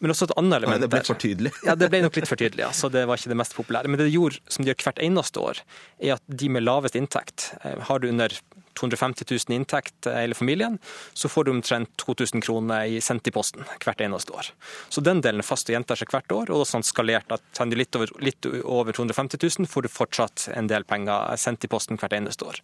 Men 0.03 0.15
også 0.15 0.27
et 0.27 0.35
annet 0.41 0.59
element 0.59 0.83
det 0.83 0.91
ble 0.91 1.03
for 1.07 1.21
tydelig. 1.23 1.53
ja, 1.69 1.77
det 1.79 1.89
ble 1.93 2.03
nok 2.03 2.17
litt 2.19 2.31
for 2.31 2.41
tydelig. 2.41 2.67
altså 2.67 2.89
så 2.89 2.95
det 2.97 3.05
var 3.07 3.21
ikke 3.21 3.31
det 3.31 3.39
mest 3.39 3.55
populære. 3.55 3.91
Men 3.91 4.01
det 4.01 4.09
de 4.09 4.17
gjorde, 4.17 4.43
som 4.51 4.65
de 4.65 4.73
gjør 4.73 4.89
hvert 4.89 5.05
eneste 5.07 5.43
år, 5.43 5.63
er 6.03 6.17
at 6.17 6.25
de 6.43 6.49
med 6.51 6.67
lavest 6.67 6.99
inntekt, 6.99 7.53
eh, 7.63 7.79
har 7.87 8.03
du 8.03 8.09
under 8.11 8.35
250 8.79 9.25
000 9.31 9.55
i 9.55 9.61
inntekt 9.61 10.07
eh, 10.07 10.19
hele 10.25 10.35
familien, 10.35 10.79
så 11.15 11.29
får 11.29 11.45
du 11.45 11.53
omtrent 11.53 11.93
2000 12.03 12.43
kroner 12.43 12.91
i 12.91 13.01
sendt 13.05 13.29
i 13.29 13.35
posten 13.35 13.67
hvert 13.85 14.03
eneste 14.03 14.35
år. 14.35 14.51
Så 14.89 15.05
den 15.05 15.23
delen 15.25 15.47
fast 15.47 15.71
og 15.71 15.77
gjentar 15.77 16.01
seg 16.01 16.11
hvert 16.13 16.35
år, 16.35 16.53
og 16.55 16.67
sånn 16.69 16.87
skalert 16.87 17.31
at 17.35 17.45
tar 17.55 17.71
du 17.71 17.79
litt 17.79 17.95
over, 17.99 18.11
litt 18.25 18.49
over 18.63 18.97
250 18.97 19.39
000, 19.39 19.71
får 19.71 19.87
du 19.87 19.93
fortsatt 19.93 20.49
en 20.57 20.71
del 20.71 20.89
penger 20.89 21.37
sendt 21.39 21.69
i 21.69 21.71
posten 21.71 22.01
hvert 22.01 22.17
eneste 22.17 22.49
år. 22.49 22.63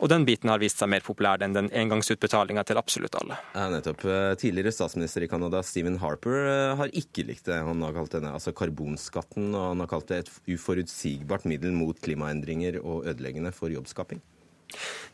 Og 0.00 0.08
den 0.08 0.24
biten 0.24 0.48
har 0.48 0.60
vist 0.62 0.80
seg 0.80 0.88
mer 0.88 1.04
populær 1.04 1.42
enn 1.44 1.52
den 1.52 1.68
engangsutbetalinga 1.76 2.64
til 2.68 2.80
absolutt 2.80 3.18
alle. 3.20 3.36
Ja, 3.52 3.66
nettopp. 3.72 4.06
Eh, 4.08 4.32
tidligere 4.40 4.72
statsminister 4.72 5.26
i 5.26 5.28
Canada, 5.28 5.60
Stephen 5.66 5.98
Harper, 6.00 6.38
eh, 6.48 6.76
har 6.80 6.94
ikke 6.96 7.26
likt 7.28 7.50
det 7.50 7.60
han 7.66 7.84
har 7.84 7.92
kalt 7.96 8.16
denne, 8.16 8.32
altså 8.32 8.54
karbonskatten, 8.56 9.52
og 9.52 9.74
han 9.74 9.84
har 9.84 9.90
kalt 9.92 10.08
det 10.08 10.22
et 10.24 10.32
uforutsigbart 10.56 11.44
middel 11.44 11.76
mot 11.76 12.00
klimaendringer 12.00 12.80
og 12.80 13.04
ødeleggende 13.12 13.52
for 13.52 13.68
jobbskaping. 13.68 14.24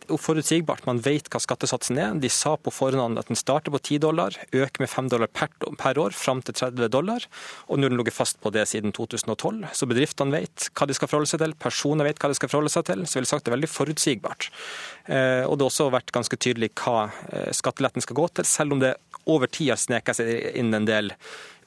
Det 0.07 0.14
er 0.14 0.23
forutsigbart. 0.23 0.85
Man 0.87 1.01
vet 1.03 1.27
hva 1.33 1.40
skattesatsen 1.42 1.99
er. 1.99 2.14
De 2.23 2.31
sa 2.31 2.55
på 2.57 2.71
forhånd 2.71 3.19
at 3.19 3.31
den 3.31 3.38
starter 3.38 3.75
på 3.75 3.81
10 3.81 3.99
dollar, 4.05 4.37
øker 4.55 4.85
med 4.85 4.90
5 4.92 5.09
dollar 5.11 5.31
per, 5.33 5.51
per 5.81 5.99
år 5.99 6.14
fram 6.14 6.42
til 6.47 6.55
30 6.55 6.92
dollar. 6.95 7.27
Og 7.66 7.81
nå 7.81 7.88
har 7.88 7.95
den 7.95 7.99
ligget 7.99 8.14
fast 8.14 8.38
på 8.42 8.53
det 8.55 8.69
siden 8.71 8.95
2012. 8.95 9.66
Så 9.75 9.88
bedriftene 9.90 10.38
vet 10.38 10.69
hva 10.79 10.87
de 10.87 10.95
skal 10.95 11.11
forholde 11.11 11.33
seg 11.33 11.42
til, 11.42 11.57
personer 11.59 12.07
vet 12.07 12.23
hva 12.23 12.31
de 12.31 12.38
skal 12.38 12.53
forholde 12.53 12.73
seg 12.73 12.87
til. 12.87 13.03
Så 13.03 13.19
jeg 13.19 13.27
vil 13.27 13.33
sagt 13.33 13.49
det 13.49 13.53
er 13.53 13.57
veldig 13.57 13.73
forutsigbart. 13.73 14.49
Eh, 15.11 15.42
og 15.42 15.59
det 15.59 15.66
har 15.66 15.73
også 15.73 15.90
vært 15.95 16.14
ganske 16.14 16.38
tydelig 16.38 16.71
hva 16.79 17.09
eh, 17.33 17.51
skatteletten 17.57 18.05
skal 18.07 18.21
gå 18.21 18.31
til, 18.38 18.47
selv 18.47 18.77
om 18.77 18.85
det 18.85 18.95
over 19.27 19.51
tid 19.51 19.73
har 19.75 19.83
sneket 19.83 20.21
seg 20.21 20.33
inn 20.55 20.75
en 20.77 20.87
del 20.87 21.11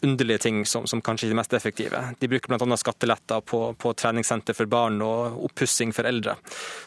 underlige 0.01 0.43
ting 0.45 0.61
som, 0.65 0.85
som 0.87 1.01
kanskje 1.03 1.27
ikke 1.27 1.35
er 1.35 1.39
mest 1.41 1.55
effektive. 1.57 2.03
De 2.19 2.29
bruker 2.31 2.51
bl.a. 2.51 2.77
skatteletter 2.79 3.41
på, 3.45 3.61
på, 3.79 3.93
treningssenter 3.99 4.55
for 4.57 4.69
barn 4.71 5.01
og 5.05 5.39
oppussing 5.49 5.91
for 5.95 6.07
eldre. 6.09 6.37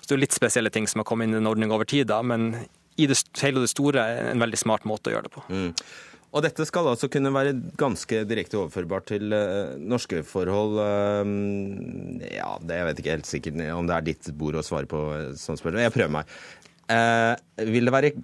Så 0.01 0.12
det 0.12 0.16
er 0.16 0.25
litt 0.25 0.37
spesielle 0.37 0.72
ting 0.72 0.88
som 0.88 1.03
har 1.03 1.09
kommet 1.09 1.29
inn 1.29 1.37
i 1.37 1.42
en 1.42 1.51
ordning 1.51 1.75
over 1.75 1.88
tid, 1.88 2.09
da, 2.12 2.22
men 2.25 2.55
i 3.01 3.09
det 3.09 3.18
hele 3.40 3.61
og 3.61 3.66
det 3.66 3.72
store 3.72 4.01
er 4.05 4.33
en 4.33 4.42
veldig 4.42 4.61
smart 4.61 4.88
måte 4.88 5.11
å 5.11 5.16
gjøre 5.16 5.29
det 5.29 5.35
på. 5.37 5.44
Mm. 5.53 5.70
Og 6.33 6.40
dette 6.46 6.64
skal 6.64 6.88
altså 6.88 7.11
kunne 7.12 7.33
være 7.35 7.53
ganske 7.77 8.22
direkte 8.25 8.57
overførbart 8.57 9.11
til 9.11 9.35
uh, 9.37 9.77
norske 9.77 10.22
forhold. 10.25 10.79
Uh, 10.81 12.25
ja, 12.25 12.55
det 12.64 12.79
jeg 12.79 12.88
vet 12.88 13.03
ikke 13.03 13.16
helt 13.18 13.29
sikkert 13.29 13.62
om 13.77 13.88
det 13.88 13.96
er 13.98 14.07
ditt 14.09 14.33
bord 14.40 14.57
å 14.57 14.64
svare 14.64 14.88
på 14.88 15.03
sånn 15.37 15.61
spørsmål. 15.61 15.85
Jeg 15.85 15.96
prøver 15.96 16.14
meg. 16.16 16.37
Uh, 16.88 17.37
vil 17.68 17.88
det 17.88 17.94
være 17.94 18.14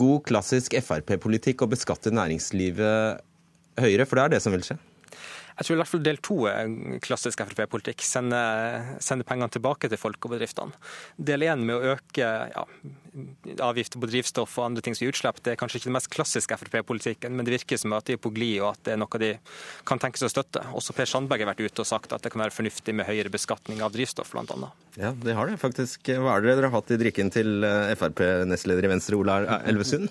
god 0.00 0.24
klassisk 0.26 0.74
Frp-politikk 0.82 1.62
å 1.62 1.70
beskatte 1.70 2.12
næringslivet 2.14 3.22
høyere, 3.82 4.08
for 4.08 4.20
det 4.20 4.26
er 4.26 4.36
det 4.36 4.42
som 4.44 4.54
vil 4.54 4.66
skje? 4.66 4.78
Jeg 5.60 5.66
tror 5.66 5.76
i 5.76 5.80
hvert 5.82 5.90
fall 5.90 6.00
del 6.00 6.18
to 6.24 6.36
er 6.48 6.70
klassisk 7.04 7.42
Frp-politikk. 7.44 8.00
Sende, 8.06 8.38
sende, 9.04 9.26
pengene 9.28 9.52
tilbake 9.52 9.90
til 9.92 10.00
folk 10.00 10.24
og 10.24 10.32
bedriftene. 10.32 10.72
Del 11.20 11.44
én 11.44 11.66
med 11.68 11.76
å 11.76 11.96
øke 11.96 12.24
ja, 12.24 12.62
avgifter 13.66 14.00
på 14.00 14.08
drivstoff 14.08 14.54
og 14.56 14.70
andre 14.70 14.84
ting 14.86 14.96
som 14.96 15.10
utslipp, 15.10 15.42
det 15.44 15.52
er 15.52 15.60
kanskje 15.60 15.82
ikke 15.82 15.90
den 15.90 15.96
mest 15.98 16.08
klassiske 16.14 16.56
Frp-politikken, 16.62 17.36
men 17.36 17.44
det 17.44 17.58
virker 17.58 17.82
som 17.82 17.92
at 17.98 18.08
de 18.08 18.16
er 18.16 18.22
på 18.24 18.32
glid 18.32 18.62
og 18.62 18.70
at 18.70 18.86
det 18.88 18.94
er 18.94 19.02
noe 19.02 19.20
de 19.20 19.34
kan 19.84 20.00
tenke 20.00 20.22
seg 20.22 20.30
å 20.30 20.34
støtte. 20.38 20.64
Også 20.80 20.96
Per 20.96 21.12
Sandberg 21.12 21.44
har 21.44 21.52
vært 21.52 21.60
ute 21.66 21.84
og 21.84 21.90
sagt 21.92 22.16
at 22.16 22.24
det 22.24 22.32
kan 22.32 22.40
være 22.46 22.56
fornuftig 22.56 22.96
med 22.96 23.10
høyere 23.10 23.34
beskatning 23.36 23.84
av 23.84 23.92
drivstoff, 23.92 24.32
bl.a. 24.32 24.72
Ja, 24.96 25.12
det 25.12 25.36
har 25.36 25.52
det 25.52 25.60
faktisk. 25.60 26.08
Hva 26.08 26.38
er 26.38 26.46
det 26.46 26.56
dere 26.56 26.72
har 26.72 26.78
hatt 26.80 26.96
i 26.96 27.00
drikken 27.04 27.28
til 27.36 27.68
eh, 27.68 27.92
Frp-nestleder 28.00 28.88
i 28.88 28.94
Venstre, 28.96 29.20
Ola 29.20 29.42
Elvesund? 29.60 30.08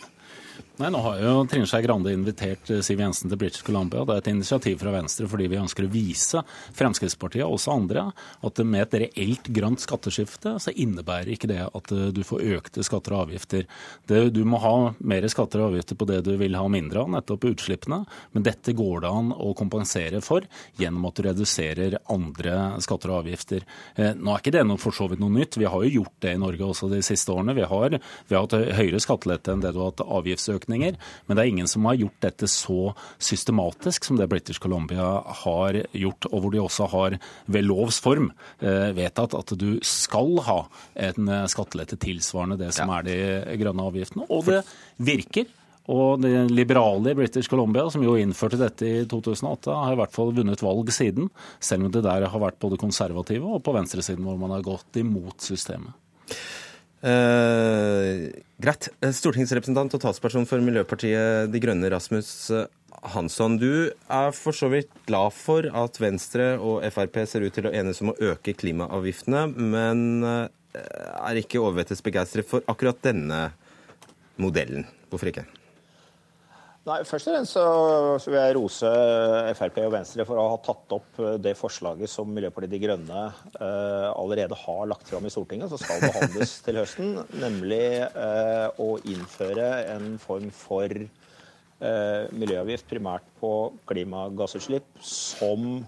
Nei, 0.80 0.88
Nå 0.96 1.00
har 1.04 1.18
jo 1.20 1.32
Trine 1.52 1.68
Skei 1.68 1.84
Grande 1.84 2.14
invitert 2.16 2.70
eh, 2.72 2.78
Siv 2.80 3.02
Jensen 3.04 3.28
til 3.28 3.36
British 3.42 3.66
Columbia. 3.68 4.06
Det 4.08 4.14
er 4.14 4.22
et 4.22 4.28
initiativ 4.32 4.78
fra 4.80 4.94
Venstre 4.94 5.26
fordi 5.28 5.50
vi 5.52 5.58
ønsker 5.60 5.84
å 5.84 5.90
vise 5.92 6.40
Fremskrittspartiet 6.78 7.44
og 7.44 7.58
også 7.58 7.74
andre 7.74 8.06
at 8.48 8.62
med 8.64 8.86
et 8.86 8.96
reelt 9.04 9.50
grønt 9.52 9.84
skatteskifte 9.84 10.54
så 10.64 10.72
innebærer 10.72 11.34
ikke 11.34 11.50
det 11.52 11.66
at 11.68 11.92
eh, 11.92 12.06
du 12.16 12.22
får 12.24 12.46
økte 12.56 12.86
skatter 12.88 13.12
og 13.18 13.26
avgifter. 13.26 13.66
Det, 14.08 14.22
du 14.32 14.40
må 14.48 14.62
ha 14.64 14.72
mer 15.04 15.28
skatter 15.28 15.66
og 15.66 15.74
avgifter 15.74 16.00
på 16.00 16.08
det 16.14 16.22
du 16.30 16.32
vil 16.40 16.56
ha 16.56 16.64
mindre 16.72 17.04
av, 17.04 17.12
nettopp 17.18 17.50
utslippene. 17.52 18.00
Men 18.32 18.48
dette 18.48 18.72
går 18.80 19.04
det 19.04 19.12
an 19.20 19.36
å 19.36 19.52
kompensere 19.60 20.24
for 20.24 20.48
gjennom 20.80 21.10
at 21.12 21.20
du 21.20 21.28
reduserer 21.28 22.00
andre 22.08 22.56
skatter 22.88 23.12
og 23.18 23.26
avgifter. 23.26 23.68
Eh, 23.98 24.14
nå 24.16 24.32
er 24.32 24.46
ikke 24.46 24.56
det 24.56 24.64
noe, 24.72 24.80
for 24.80 24.96
så 24.96 25.12
vidt 25.12 25.20
noe 25.26 25.36
nytt. 25.42 25.60
Vi 25.60 25.68
har 25.68 25.84
jo 25.90 25.92
gjort 26.00 26.16
det 26.24 26.38
i 26.38 26.42
Norge 26.48 26.72
også 26.72 26.88
de 26.96 27.04
siste 27.04 27.36
årene. 27.36 27.60
Vi 27.60 27.68
har, 27.68 28.00
vi 28.00 28.40
har 28.40 28.48
hatt 28.48 28.80
høyere 28.80 29.04
skattelette 29.04 29.52
enn 29.52 29.68
det 29.68 29.76
du 29.76 29.84
har 29.84 29.92
hatt 29.92 30.08
avgiftsøkning 30.08 30.69
betraktninger. 30.70 30.98
Men 31.28 31.38
det 31.38 31.44
er 31.44 31.50
ingen 31.50 31.68
som 31.68 31.86
har 31.86 31.96
gjort 31.96 32.22
dette 32.22 32.48
så 32.48 32.94
systematisk 33.18 34.06
som 34.06 34.18
det 34.18 34.30
British 34.30 34.60
Columbia 34.60 35.24
har 35.44 35.84
gjort, 35.92 36.26
og 36.32 36.42
hvor 36.42 36.52
de 36.52 36.60
også 36.62 36.90
har 36.90 37.20
ved 37.46 37.66
lovs 37.66 38.00
form 38.00 38.32
eh, 38.62 38.94
vedtatt 38.94 39.34
at 39.34 39.56
du 39.58 39.80
skal 39.82 40.40
ha 40.46 40.60
en 40.96 41.28
eh, 41.30 41.48
skattelette 41.48 41.98
tilsvarende 42.00 42.60
det 42.60 42.74
som 42.74 42.90
er 42.90 43.04
de 43.04 43.18
grønne 43.60 43.88
avgiftene. 43.90 44.28
Og 44.30 44.46
det 44.46 44.64
virker. 44.98 45.48
Og 45.90 46.22
det 46.22 46.52
liberale 46.52 47.16
i 47.16 47.18
British 47.18 47.50
Columbia, 47.50 47.88
som 47.90 48.04
jo 48.06 48.14
innførte 48.14 48.60
dette 48.60 48.86
i 48.86 49.06
2008, 49.10 49.74
har 49.74 49.96
i 49.96 49.98
hvert 49.98 50.14
fall 50.14 50.36
vunnet 50.38 50.62
valg 50.62 50.92
siden, 50.94 51.32
selv 51.60 51.88
om 51.88 51.94
det 51.96 52.04
der 52.06 52.28
har 52.30 52.44
vært 52.44 52.60
både 52.62 52.78
konservative 52.78 53.56
og 53.56 53.64
på 53.66 53.74
venstresiden 53.74 54.28
hvor 54.28 54.38
man 54.38 54.54
har 54.54 54.68
gått 54.68 55.02
imot 55.02 55.42
systemet. 55.42 55.98
Eh, 57.00 58.28
greit. 58.60 58.90
Eh, 59.00 59.14
stortingsrepresentant 59.16 59.94
og 59.96 60.02
talsperson 60.04 60.48
for 60.50 60.64
Miljøpartiet 60.64 61.52
De 61.52 61.62
Grønne, 61.64 61.88
Rasmus 61.94 62.32
eh, 62.52 62.66
Hansson. 63.14 63.56
Du 63.62 63.88
er 63.88 64.34
for 64.36 64.56
så 64.56 64.68
vidt 64.74 64.92
glad 65.08 65.32
for 65.38 65.70
at 65.84 66.00
Venstre 66.02 66.52
og 66.58 66.84
Frp 66.92 67.22
ser 67.24 67.46
ut 67.48 67.56
til 67.56 67.70
å 67.70 67.74
enes 67.76 68.04
om 68.04 68.12
å 68.12 68.18
øke 68.34 68.56
klimaavgiftene, 68.60 69.46
men 69.56 70.26
er 70.28 71.40
ikke 71.40 71.62
overvettes 71.64 72.04
begeistret 72.06 72.48
for 72.50 72.68
akkurat 72.70 73.00
denne 73.08 73.48
modellen. 74.40 74.84
Hvorfor 75.10 75.32
ikke? 75.32 75.48
Nei, 76.88 77.02
Først 77.04 77.28
og 77.28 77.36
fremst 77.36 77.56
så, 77.58 78.30
vil 78.32 78.38
jeg 78.40 78.56
rose 78.56 78.90
Frp 79.60 79.80
og 79.84 79.92
Venstre 79.94 80.26
for 80.28 80.40
å 80.40 80.46
ha 80.54 80.60
tatt 80.64 80.96
opp 80.96 81.20
eh, 81.20 81.36
det 81.42 81.54
forslaget 81.60 82.10
som 82.12 82.30
Miljøpartiet 82.32 82.72
De 82.72 82.80
Grønne 82.82 83.24
eh, 83.60 84.08
allerede 84.14 84.58
har 84.58 84.88
lagt 84.90 85.12
fram 85.12 85.28
i 85.28 85.34
Stortinget, 85.34 85.70
som 85.72 85.82
skal 85.82 86.02
behandles 86.06 86.56
til 86.66 86.80
høsten. 86.80 87.18
Nemlig 87.42 87.84
eh, 88.08 88.68
å 88.80 88.90
innføre 89.04 89.68
en 89.92 90.16
form 90.24 90.48
for 90.56 90.96
eh, 90.96 92.24
miljøavgift 92.32 92.88
primært 92.90 93.28
på 93.44 93.54
klimagassutslipp 93.90 95.04
som 95.04 95.84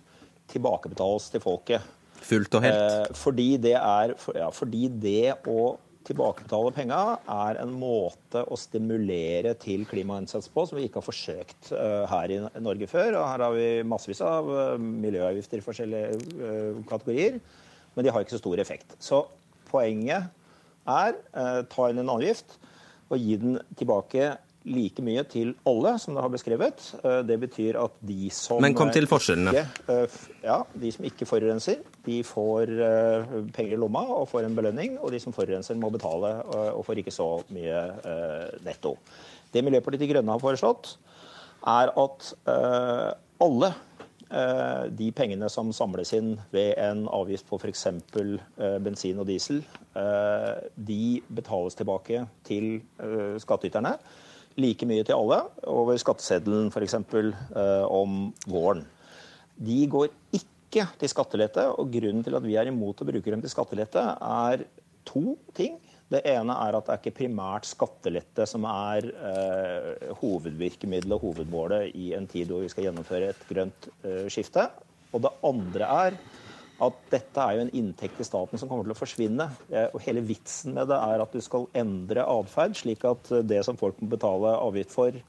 tilbakebetales 0.52 1.32
til 1.32 1.44
folket. 1.44 1.88
Fullt 2.22 2.60
og 2.60 2.68
helt? 2.68 2.84
Eh, 2.84 3.16
fordi 3.18 3.50
det 3.64 3.78
er 3.80 4.14
ja, 4.38 4.52
fordi 4.54 4.90
det 5.02 5.34
å 5.50 5.72
tilbakebetale 6.08 6.72
penga 6.76 7.00
er 7.30 7.60
en 7.62 7.74
måte 7.78 8.42
å 8.48 8.58
stimulere 8.60 9.54
til 9.62 9.84
klimainnsats 9.90 10.50
på 10.52 10.66
som 10.68 10.80
vi 10.80 10.88
ikke 10.88 11.02
har 11.02 11.08
forsøkt 11.08 11.72
uh, 11.76 12.06
her 12.10 12.34
i 12.34 12.40
Norge 12.64 12.90
før. 12.90 13.18
Og 13.20 13.28
her 13.28 13.46
har 13.46 13.56
vi 13.56 13.68
massevis 13.88 14.24
av 14.26 14.50
uh, 14.50 14.76
miljøavgifter 14.82 15.62
i 15.62 15.66
forskjellige 15.66 16.22
uh, 16.42 16.82
kategorier, 16.90 17.40
men 17.96 18.08
de 18.08 18.14
har 18.14 18.24
ikke 18.24 18.38
så 18.38 18.42
stor 18.42 18.64
effekt. 18.64 18.96
Så 19.04 19.24
poenget 19.72 20.32
er 20.90 21.14
ta 21.70 21.88
inn 21.92 22.02
en 22.02 22.10
avgift 22.10 22.56
og 23.12 23.20
gi 23.22 23.36
den 23.40 23.60
tilbake 23.78 24.32
like 24.70 25.02
mye 25.02 25.24
til 25.30 25.54
alle, 25.68 25.96
som 26.02 26.16
det 26.16 26.24
har 26.24 26.32
beskrevet. 26.34 26.84
Eh, 27.02 27.20
det 27.26 27.38
betyr 27.42 27.80
at 27.82 27.96
de 28.06 28.30
som 28.34 28.62
Men 28.62 28.76
kom 28.78 28.92
til 28.94 29.08
forskjellene. 29.10 29.54
Ikke, 29.56 29.96
eh, 29.96 30.18
ja, 30.44 30.62
de 30.74 30.92
som 30.94 31.06
ikke 31.06 31.26
forurenser, 31.26 31.82
de 32.06 32.22
får 32.24 32.70
eh, 32.70 33.36
penger 33.56 33.74
i 33.74 33.82
lomma 33.82 34.04
og 34.06 34.30
får 34.30 34.46
en 34.46 34.56
belønning. 34.56 35.00
Og 35.02 35.12
de 35.12 35.20
som 35.20 35.34
forurenser, 35.34 35.76
må 35.76 35.90
betale 35.90 36.34
og 36.76 36.86
får 36.86 37.02
ikke 37.02 37.14
så 37.14 37.42
mye 37.54 37.80
netto. 38.66 38.98
Det 39.52 39.64
Miljøpartiet 39.64 40.02
De 40.06 40.14
Grønne 40.14 40.32
har 40.32 40.42
foreslått, 40.42 40.98
er 41.68 41.92
at 41.98 42.34
alle 43.42 43.74
de 44.98 45.10
pengene 45.12 45.50
som 45.52 45.74
samles 45.76 46.14
inn 46.16 46.38
ved 46.54 46.78
en 46.80 47.04
avgift 47.12 47.50
på 47.50 47.60
f.eks. 47.60 47.86
bensin 48.82 49.20
og 49.20 49.28
diesel, 49.28 49.60
de 50.76 51.22
betales 51.28 51.76
tilbake 51.76 52.24
til 52.48 52.80
skattyterne 53.44 53.98
like 54.62 54.88
mye 54.88 55.06
til 55.08 55.18
alle 55.18 55.42
over 55.70 56.00
skatteseddelen 56.02 56.72
f.eks. 56.72 56.98
Eh, 56.98 57.86
om 57.88 58.32
våren. 58.50 58.86
De 59.62 59.80
går 59.92 60.10
ikke 60.38 60.88
til 61.00 61.12
skattelette, 61.12 61.68
og 61.76 61.92
grunnen 61.94 62.24
til 62.26 62.38
at 62.38 62.46
vi 62.46 62.58
er 62.58 62.72
imot 62.72 63.02
å 63.04 63.08
bruke 63.08 63.34
dem 63.34 63.44
til 63.44 63.52
skattelette, 63.52 64.04
er 64.22 64.66
to 65.08 65.36
ting. 65.58 65.80
Det 66.12 66.24
ene 66.28 66.56
er 66.66 66.76
at 66.76 66.88
det 66.88 66.94
er 66.94 67.00
ikke 67.00 67.20
primært 67.22 67.68
skattelette 67.70 68.46
som 68.50 68.66
er 68.68 69.08
eh, 69.08 70.10
hovedvirkemiddelet 70.20 71.16
og 71.16 71.30
hovedmålet 71.30 71.96
i 71.96 72.12
en 72.18 72.28
tid 72.28 72.52
hvor 72.52 72.66
vi 72.66 72.72
skal 72.72 72.90
gjennomføre 72.90 73.32
et 73.32 73.46
grønt 73.48 73.88
eh, 74.04 74.26
skifte. 74.32 74.68
Og 75.12 75.24
det 75.24 75.32
andre 75.48 75.88
er 76.08 76.18
at 76.82 77.02
dette 77.12 77.44
er 77.44 77.58
jo 77.58 77.66
en 77.66 77.74
inntekt 77.78 78.18
til 78.20 78.28
staten 78.28 78.60
som 78.60 78.70
kommer 78.70 78.88
til 78.88 78.96
å 78.96 78.98
forsvinne. 78.98 79.48
Og 79.94 80.00
Hele 80.06 80.24
vitsen 80.26 80.74
med 80.78 80.90
det 80.90 80.98
er 80.98 81.22
at 81.24 81.36
du 81.36 81.42
skal 81.44 81.68
endre 81.78 82.26
atferd, 82.26 82.74
slik 82.80 83.06
at 83.06 83.30
det 83.46 83.62
som 83.68 83.78
folk 83.80 84.00
må 84.02 84.10
betale 84.16 84.56
avgift 84.58 84.96
for, 84.96 85.20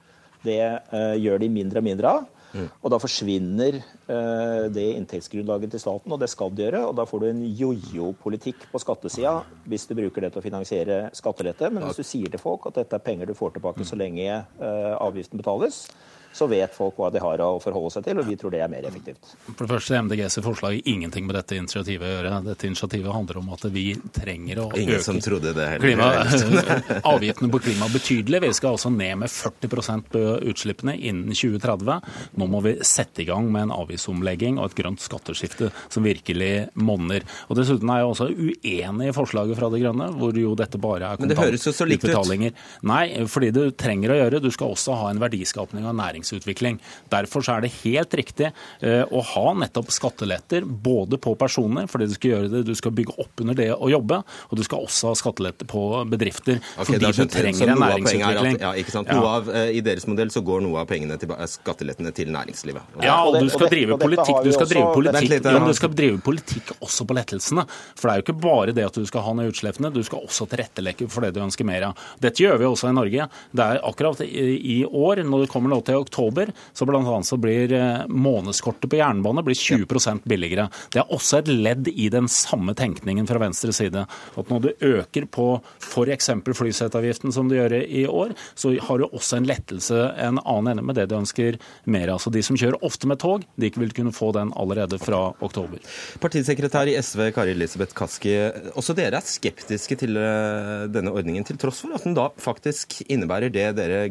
det 0.43 0.63
uh, 0.93 1.15
gjør 1.19 1.43
de 1.43 1.51
mindre 1.53 1.83
og 1.83 1.87
mindre 1.87 2.15
av. 2.19 2.31
Og 2.53 2.91
da 2.93 2.99
forsvinner 3.01 3.79
uh, 3.81 4.69
det 4.73 4.85
inntektsgrunnlaget 4.99 5.73
til 5.73 5.81
staten, 5.81 6.13
og 6.13 6.21
det 6.21 6.29
skal 6.29 6.53
det 6.53 6.67
gjøre. 6.67 6.83
Og 6.91 6.97
da 6.99 7.07
får 7.09 7.23
du 7.23 7.29
en 7.31 7.45
jojo-politikk 7.63 8.67
på 8.73 8.83
skattesida 8.83 9.39
hvis 9.71 9.87
du 9.89 9.97
bruker 9.97 10.27
det 10.27 10.35
til 10.35 10.43
å 10.43 10.45
finansiere 10.45 10.99
skattelette. 11.17 11.71
Men 11.73 11.87
hvis 11.87 12.03
du 12.03 12.07
sier 12.07 12.33
til 12.33 12.43
folk 12.43 12.69
at 12.69 12.83
dette 12.83 12.99
er 12.99 13.07
penger 13.07 13.31
du 13.31 13.39
får 13.39 13.57
tilbake 13.57 13.87
så 13.89 13.99
lenge 13.99 14.43
uh, 14.61 14.95
avgiften 14.99 15.41
betales, 15.41 15.87
så 16.33 16.47
vet 16.51 16.75
folk 16.75 16.99
hva 17.01 17.11
de 17.13 17.21
har 17.23 17.43
å 17.45 17.59
forholde 17.63 17.93
seg 17.95 18.07
til, 18.07 18.21
og 18.21 18.29
vi 18.29 18.37
tror 18.41 18.55
det 18.55 18.63
er 18.65 18.71
mer 18.73 18.87
effektivt. 18.89 19.35
For 19.51 19.65
det 19.65 19.71
første, 19.75 19.99
MDGs 20.07 20.39
forslag 20.45 20.81
ingenting 20.89 21.27
med 21.29 21.37
dette 21.39 21.59
initiativet 21.59 22.07
å 22.07 22.13
gjøre. 22.13 22.35
Dette 22.47 22.69
initiativet 22.69 23.13
handler 23.15 23.41
om 23.43 23.51
at 23.57 23.67
vi 23.75 23.85
trenger 24.15 24.63
å 24.65 24.69
Ingen 24.79 24.97
øke 24.97 25.07
som 25.07 25.21
trodde 25.23 25.55
det 25.57 25.69
heller. 25.75 25.85
klima, 25.85 27.01
avgiftene 27.15 27.53
på 27.53 27.63
klima 27.67 27.89
betydelig. 27.93 28.43
Vi 28.47 28.53
skal 28.59 28.77
altså 28.77 28.93
ned 28.95 29.23
med 29.25 29.33
40% 29.33 30.09
på 30.13 30.25
utslippene 30.53 30.97
innen 30.97 31.37
2030. 31.37 32.09
Nå 32.41 32.49
må 32.51 32.63
vi 32.65 32.77
sette 32.87 33.25
i 33.25 33.29
gang 33.29 33.51
med 33.53 33.69
en 33.69 33.77
avgiftsomlegging 33.77 34.61
og 34.61 34.71
et 34.71 34.79
grønt 34.79 35.03
skatteskifte 35.03 35.73
som 35.93 36.07
virkelig 36.07 36.53
monner. 36.75 37.27
Og 37.49 37.59
Dessuten 37.59 37.91
er 37.93 38.03
jeg 38.03 38.11
også 38.13 38.31
uenig 38.33 39.11
i 39.11 39.17
forslaget 39.17 39.59
fra 39.59 39.71
De 39.73 39.83
Grønne, 39.83 40.09
hvor 40.17 40.37
jo 40.39 40.57
dette 40.59 40.81
bare 40.81 41.13
er 41.13 41.21
Men 41.23 41.33
det 41.33 41.39
høres 41.41 41.67
jo 41.69 41.75
så 41.77 41.87
likt 41.89 42.05
ut. 42.07 42.13
kontantutbetalinger. 42.13 42.53
Nei, 42.89 43.27
fordi 43.31 43.51
du 43.55 43.63
trenger 43.77 44.13
å 44.15 44.19
gjøre. 44.19 44.41
Du 44.43 44.51
skal 44.55 44.73
også 44.75 44.97
ha 44.99 45.11
en 45.13 45.21
verdiskapning 45.23 45.87
og 45.89 45.97
næringsutvikling. 46.23 46.79
Derfor 47.11 47.43
så 47.43 47.57
er 47.57 47.63
det 47.67 47.73
helt 47.83 48.15
riktig 48.15 48.51
eh, 48.81 49.05
å 49.11 49.23
ha 49.23 49.53
nettopp 49.55 49.91
skatteletter 49.93 50.65
både 50.65 51.19
på 51.19 51.35
personer, 51.39 51.87
fordi 51.91 52.09
du 52.09 52.15
skal 52.15 52.31
gjøre 52.31 52.51
det, 52.53 52.63
du 52.67 52.75
skal 52.75 52.93
bygge 52.93 53.17
opp 53.19 53.43
under 53.43 53.55
det 53.59 53.71
å 53.75 53.91
jobbe, 53.91 54.23
og 54.23 54.59
du 54.59 54.63
skal 54.67 54.87
også 54.87 55.11
ha 55.13 55.19
skatteletter 55.19 55.67
på 55.67 55.83
bedrifter, 56.11 56.61
Okay, 56.83 56.99
fordi 56.99 57.13
du 57.13 57.31
trenger 57.31 57.73
en 57.73 57.81
næringsutvikling. 57.83 58.57
At, 58.57 58.63
ja, 58.65 58.73
ikke 58.79 58.95
sant? 58.95 59.11
Ja. 59.11 59.19
Noe 59.19 59.33
av, 59.39 59.51
eh, 59.51 59.71
I 59.79 59.83
deres 59.85 60.07
modell 60.07 60.31
så 60.33 60.43
går 60.45 60.63
noe 60.65 60.83
av 60.83 60.89
pengene 60.91 61.19
til 61.21 61.33
eh, 61.35 61.45
skattelettene 61.51 62.13
til 62.17 62.31
næringslivet. 62.33 62.99
Ja, 63.03 63.23
Og 63.25 63.37
og 63.37 63.47
du 63.47 63.51
skal 63.53 63.71
drive 63.73 63.99
politikk 63.99 64.43
du 64.43 64.53
skal 64.53 64.69
drive 64.71 64.93
politikk, 64.95 65.29
litt, 65.31 65.47
ja, 65.47 65.59
men 65.59 65.69
du 65.71 65.77
skal 65.77 65.93
drive 65.97 66.21
politikk 66.23 66.73
også 66.81 67.07
på 67.09 67.17
lettelsene. 67.17 67.65
For 67.99 68.09
det 68.09 68.13
er 68.13 68.21
jo 68.21 68.27
ikke 68.27 68.39
bare 68.43 68.75
det 68.77 68.87
at 68.87 68.99
du 68.99 69.07
skal 69.09 69.25
ha 69.27 69.35
ned 69.39 69.53
utslippene, 69.53 69.93
du 69.95 70.03
skal 70.07 70.25
også 70.27 70.47
tilrettelegge 70.51 71.09
for 71.13 71.25
det 71.25 71.33
du 71.37 71.43
ønsker 71.45 71.67
mer 71.69 71.89
av. 71.91 72.07
Dette 72.23 72.43
gjør 72.45 72.61
vi 72.61 72.69
også 72.69 72.91
i 72.91 72.97
Norge. 72.97 73.29
Det 73.53 73.67
er 73.67 73.83
akkurat 73.87 74.23
i, 74.25 74.47
i 74.77 74.79
år, 74.87 75.23
når 75.27 75.45
det 75.45 75.53
kommer 75.53 75.73
nå 75.73 75.81
til 75.87 76.01
oktober, 76.13 76.53
så 76.73 76.85
annet 76.85 77.27
så 77.27 77.37
blir 77.41 77.73
eh, 77.73 78.07
månedskortet 78.09 78.91
på 78.91 78.99
jernbane 79.01 79.43
blir 79.43 79.57
20% 79.57 80.27
billigere. 80.29 80.69
Det 80.93 81.01
er 81.01 81.13
også 81.13 81.41
et 81.41 81.49
ledd 81.49 81.89
i 81.89 82.09
den 82.13 82.29
samme 82.29 82.75
tenkningen 82.75 83.27
fra 83.27 83.41
venstre 83.41 83.73
side. 83.73 84.05
At 84.37 84.51
når 84.53 84.61
du 84.61 84.71
øker 84.93 85.27
på 85.27 85.47
f.eks. 85.81 86.31
flyseteavgiften 86.45 87.33
som 87.33 87.49
du 87.49 87.57
gjør 87.57 87.79
i 87.83 88.05
år, 88.07 88.35
så 88.55 88.75
har 88.77 89.01
du 89.01 89.09
også 89.09 89.41
en 89.41 89.49
lettelse 89.49 90.03
en 90.21 90.41
annen 90.45 90.75
ende 90.75 90.85
med 90.87 90.99
det 90.99 91.09
du 91.11 91.17
ønsker 91.17 91.59
mer 91.85 92.13
av. 92.13 92.21
Så 92.23 92.33
de 92.33 92.43
som 92.45 92.59
kjører 92.59 92.85
ofte 92.85 93.09
med 93.09 93.21
tog, 93.23 93.47
de 93.57 93.73
vil 93.73 93.95
kunne 93.97 94.15
få 94.15 94.33
den 94.37 94.53
allerede 94.59 95.01
fra 95.03 95.25
oktober. 95.41 95.81
Partisekretær 96.23 96.91
i 96.91 96.99
SV 97.01 97.31
Kari 97.35 97.57
Elisabeth 97.57 97.97
Kaski, 97.97 98.37
også 98.77 98.97
dere 98.99 99.21
er 99.21 99.29
skeptiske 99.29 99.99
til 100.05 100.21
eh, 100.21 100.87
denne 100.93 101.15
ordningen, 101.15 101.47
til 101.49 101.61
tross 101.61 101.83
for 101.85 101.97
at 101.97 102.07
den 102.07 102.17
da 102.19 102.29
faktisk 102.43 103.01
innebærer 103.09 103.53
det 103.53 103.69
dere 103.79 104.07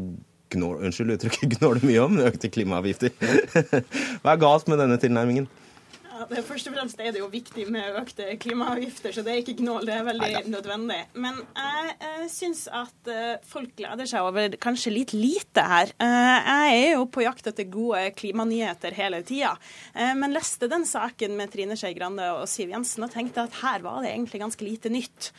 gnår, 0.56 0.84
unnskyld 0.86 1.16
uttrykket, 1.16 1.50
gnåler 1.58 1.86
mye 1.88 2.04
om, 2.04 2.20
økte 2.28 2.52
klimaavgifter. 2.54 3.14
Hva 4.22 4.36
er 4.36 4.42
galt 4.42 4.72
med 4.72 4.82
denne 4.82 5.00
tilnærmingen? 5.02 5.50
Ja, 6.22 6.28
det, 6.30 6.44
først 6.46 6.68
og 6.70 6.76
fremst 6.76 7.00
er 7.02 7.16
det 7.16 7.18
jo 7.18 7.28
viktig 7.32 7.64
med 7.74 7.96
økte 7.98 8.36
klimaavgifter, 8.38 9.14
så 9.16 9.24
det 9.26 9.32
er 9.34 9.40
ikke 9.42 9.56
gnål, 9.58 9.88
det 9.90 9.94
er 9.96 10.04
veldig 10.06 10.42
nødvendig. 10.54 11.00
Men 11.18 11.40
jeg 11.58 11.96
eh, 11.98 12.26
syns 12.30 12.68
at 12.70 13.10
eh, 13.10 13.40
folk 13.50 13.72
gleder 13.80 14.06
seg 14.06 14.28
over 14.28 14.54
kanskje 14.62 14.94
litt 14.94 15.16
lite 15.18 15.64
her. 15.66 15.90
Eh, 15.98 16.52
jeg 16.52 16.76
er 16.76 16.94
jo 17.00 17.08
på 17.10 17.24
jakt 17.26 17.50
etter 17.50 17.66
gode 17.74 18.04
klimanyheter 18.20 18.94
hele 19.00 19.24
tida, 19.26 19.56
eh, 19.96 20.12
men 20.20 20.36
leste 20.36 20.70
den 20.70 20.86
saken 20.86 21.34
med 21.40 21.56
Trine 21.56 21.80
Skei 21.80 21.96
Grande 21.98 22.28
og 22.36 22.46
Siv 22.52 22.70
Jensen 22.70 23.08
og 23.08 23.16
tenkte 23.16 23.48
at 23.48 23.58
her 23.64 23.82
var 23.82 24.06
det 24.06 24.14
egentlig 24.14 24.44
ganske 24.44 24.68
lite 24.68 24.94
nytt. 24.94 25.32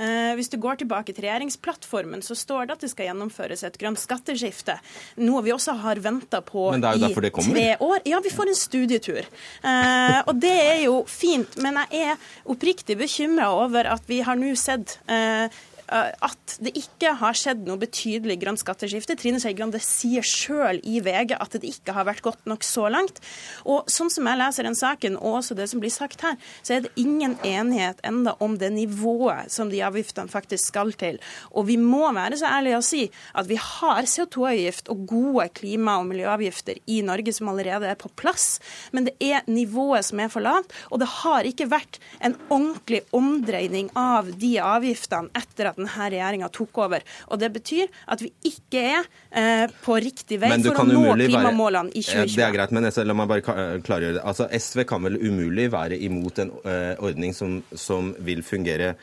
Eh, 0.00 0.32
hvis 0.40 0.48
du 0.48 0.56
går 0.62 0.80
tilbake 0.80 1.12
til 1.12 1.26
regjeringsplattformen, 1.26 2.24
så 2.24 2.38
står 2.38 2.70
det 2.70 2.78
at 2.78 2.86
det 2.86 2.92
skal 2.94 3.10
gjennomføres 3.10 3.66
et 3.68 3.76
grønt 3.76 4.00
skatteskifte. 4.00 4.78
Noe 5.20 5.44
vi 5.44 5.52
også 5.52 5.76
har 5.84 6.00
venta 6.00 6.40
på 6.40 6.70
i 6.72 6.80
tre 6.80 7.68
år. 7.76 8.08
Ja, 8.08 8.24
vi 8.24 8.32
får 8.32 8.54
en 8.54 8.60
studietur. 8.64 9.28
Eh, 9.60 10.18
og 10.30 10.38
det 10.42 10.54
er 10.54 10.80
jo 10.84 11.00
fint, 11.10 11.56
men 11.62 11.80
jeg 11.90 12.12
er 12.12 12.30
oppriktig 12.50 12.96
bekymra 13.00 13.50
over 13.50 13.88
at 13.90 14.06
vi 14.10 14.20
har 14.22 14.38
nå 14.38 14.52
sett 14.58 14.98
eh, 15.10 15.50
at 15.90 16.56
det 16.62 16.72
ikke 16.78 17.14
har 17.18 17.36
skjedd 17.36 17.64
noe 17.66 17.80
betydelig 17.80 18.36
grønt 18.42 18.62
skatteskifte. 18.62 19.16
Trine 19.18 19.40
Skei 19.42 19.54
Grande 19.58 19.80
sier 19.82 20.24
sjøl 20.26 20.78
i 20.86 21.00
VG 21.02 21.34
at 21.34 21.56
det 21.58 21.66
ikke 21.66 21.94
har 21.96 22.06
vært 22.06 22.22
godt 22.24 22.46
nok 22.50 22.64
så 22.66 22.86
langt. 22.92 23.18
Og 23.66 23.90
sånn 23.90 24.12
som 24.12 24.28
jeg 24.30 24.38
leser 24.40 24.66
den 24.66 24.78
saken, 24.78 25.18
og 25.18 25.40
også 25.40 25.56
det 25.58 25.66
som 25.72 25.82
blir 25.82 25.92
sagt 25.94 26.22
her, 26.26 26.38
så 26.62 26.76
er 26.76 26.84
det 26.84 26.92
ingen 27.00 27.36
enighet 27.46 28.02
enda 28.06 28.36
om 28.44 28.56
det 28.60 28.70
nivået 28.74 29.50
som 29.52 29.72
de 29.72 29.82
avgiftene 29.86 30.30
faktisk 30.30 30.70
skal 30.70 30.94
til. 31.00 31.18
Og 31.50 31.66
vi 31.70 31.78
må 31.80 32.04
være 32.14 32.38
så 32.38 32.50
ærlige 32.50 32.78
å 32.78 32.86
si 32.86 33.02
at 33.34 33.50
vi 33.50 33.58
har 33.60 34.06
CO2-avgift 34.06 34.92
og 34.92 35.06
gode 35.10 35.48
klima- 35.56 35.98
og 36.00 36.08
miljøavgifter 36.12 36.78
i 36.90 37.00
Norge 37.06 37.34
som 37.34 37.50
allerede 37.50 37.90
er 37.90 37.98
på 37.98 38.12
plass, 38.20 38.60
men 38.94 39.08
det 39.08 39.16
er 39.20 39.46
nivået 39.50 40.06
som 40.06 40.22
er 40.22 40.30
for 40.32 40.44
lavt. 40.44 40.74
Og 40.90 41.02
det 41.02 41.10
har 41.20 41.48
ikke 41.48 41.70
vært 41.70 41.98
en 42.22 42.36
ordentlig 42.48 43.02
omdreining 43.16 43.90
av 43.98 44.30
de 44.40 44.54
avgiftene 44.62 45.32
etter 45.36 45.72
at 45.72 45.79
denne 45.80 46.10
regjeringa 46.14 46.50
tok 46.54 46.82
over. 46.84 47.04
Og 47.30 47.40
det 47.40 47.50
betyr 47.54 47.88
at 48.10 48.22
vi 48.24 48.32
ikke 48.50 48.84
er 48.96 49.08
eh, 49.30 49.64
på 49.84 49.98
riktig 50.02 50.40
vei 50.42 50.52
for 50.60 50.82
å 50.82 50.86
nå 50.88 51.16
klimamålene 51.20 51.94
i 51.94 52.04
2020. 52.04 52.36
Det 52.36 52.46
er 52.46 52.54
greit, 52.56 52.74
men 52.76 52.88
la 52.90 53.16
meg 53.16 53.30
bare 53.30 53.58
klargjøre 53.86 54.18
det. 54.18 54.24
Altså, 54.26 54.48
SV 54.50 54.84
kan 54.90 55.04
vel 55.06 55.18
umulig 55.20 55.70
være 55.72 55.98
imot 55.98 56.42
en 56.42 56.54
eh, 56.64 56.94
ordning 57.00 57.34
som, 57.36 57.60
som 57.74 58.14
vil 58.24 58.44
fungere 58.46 58.94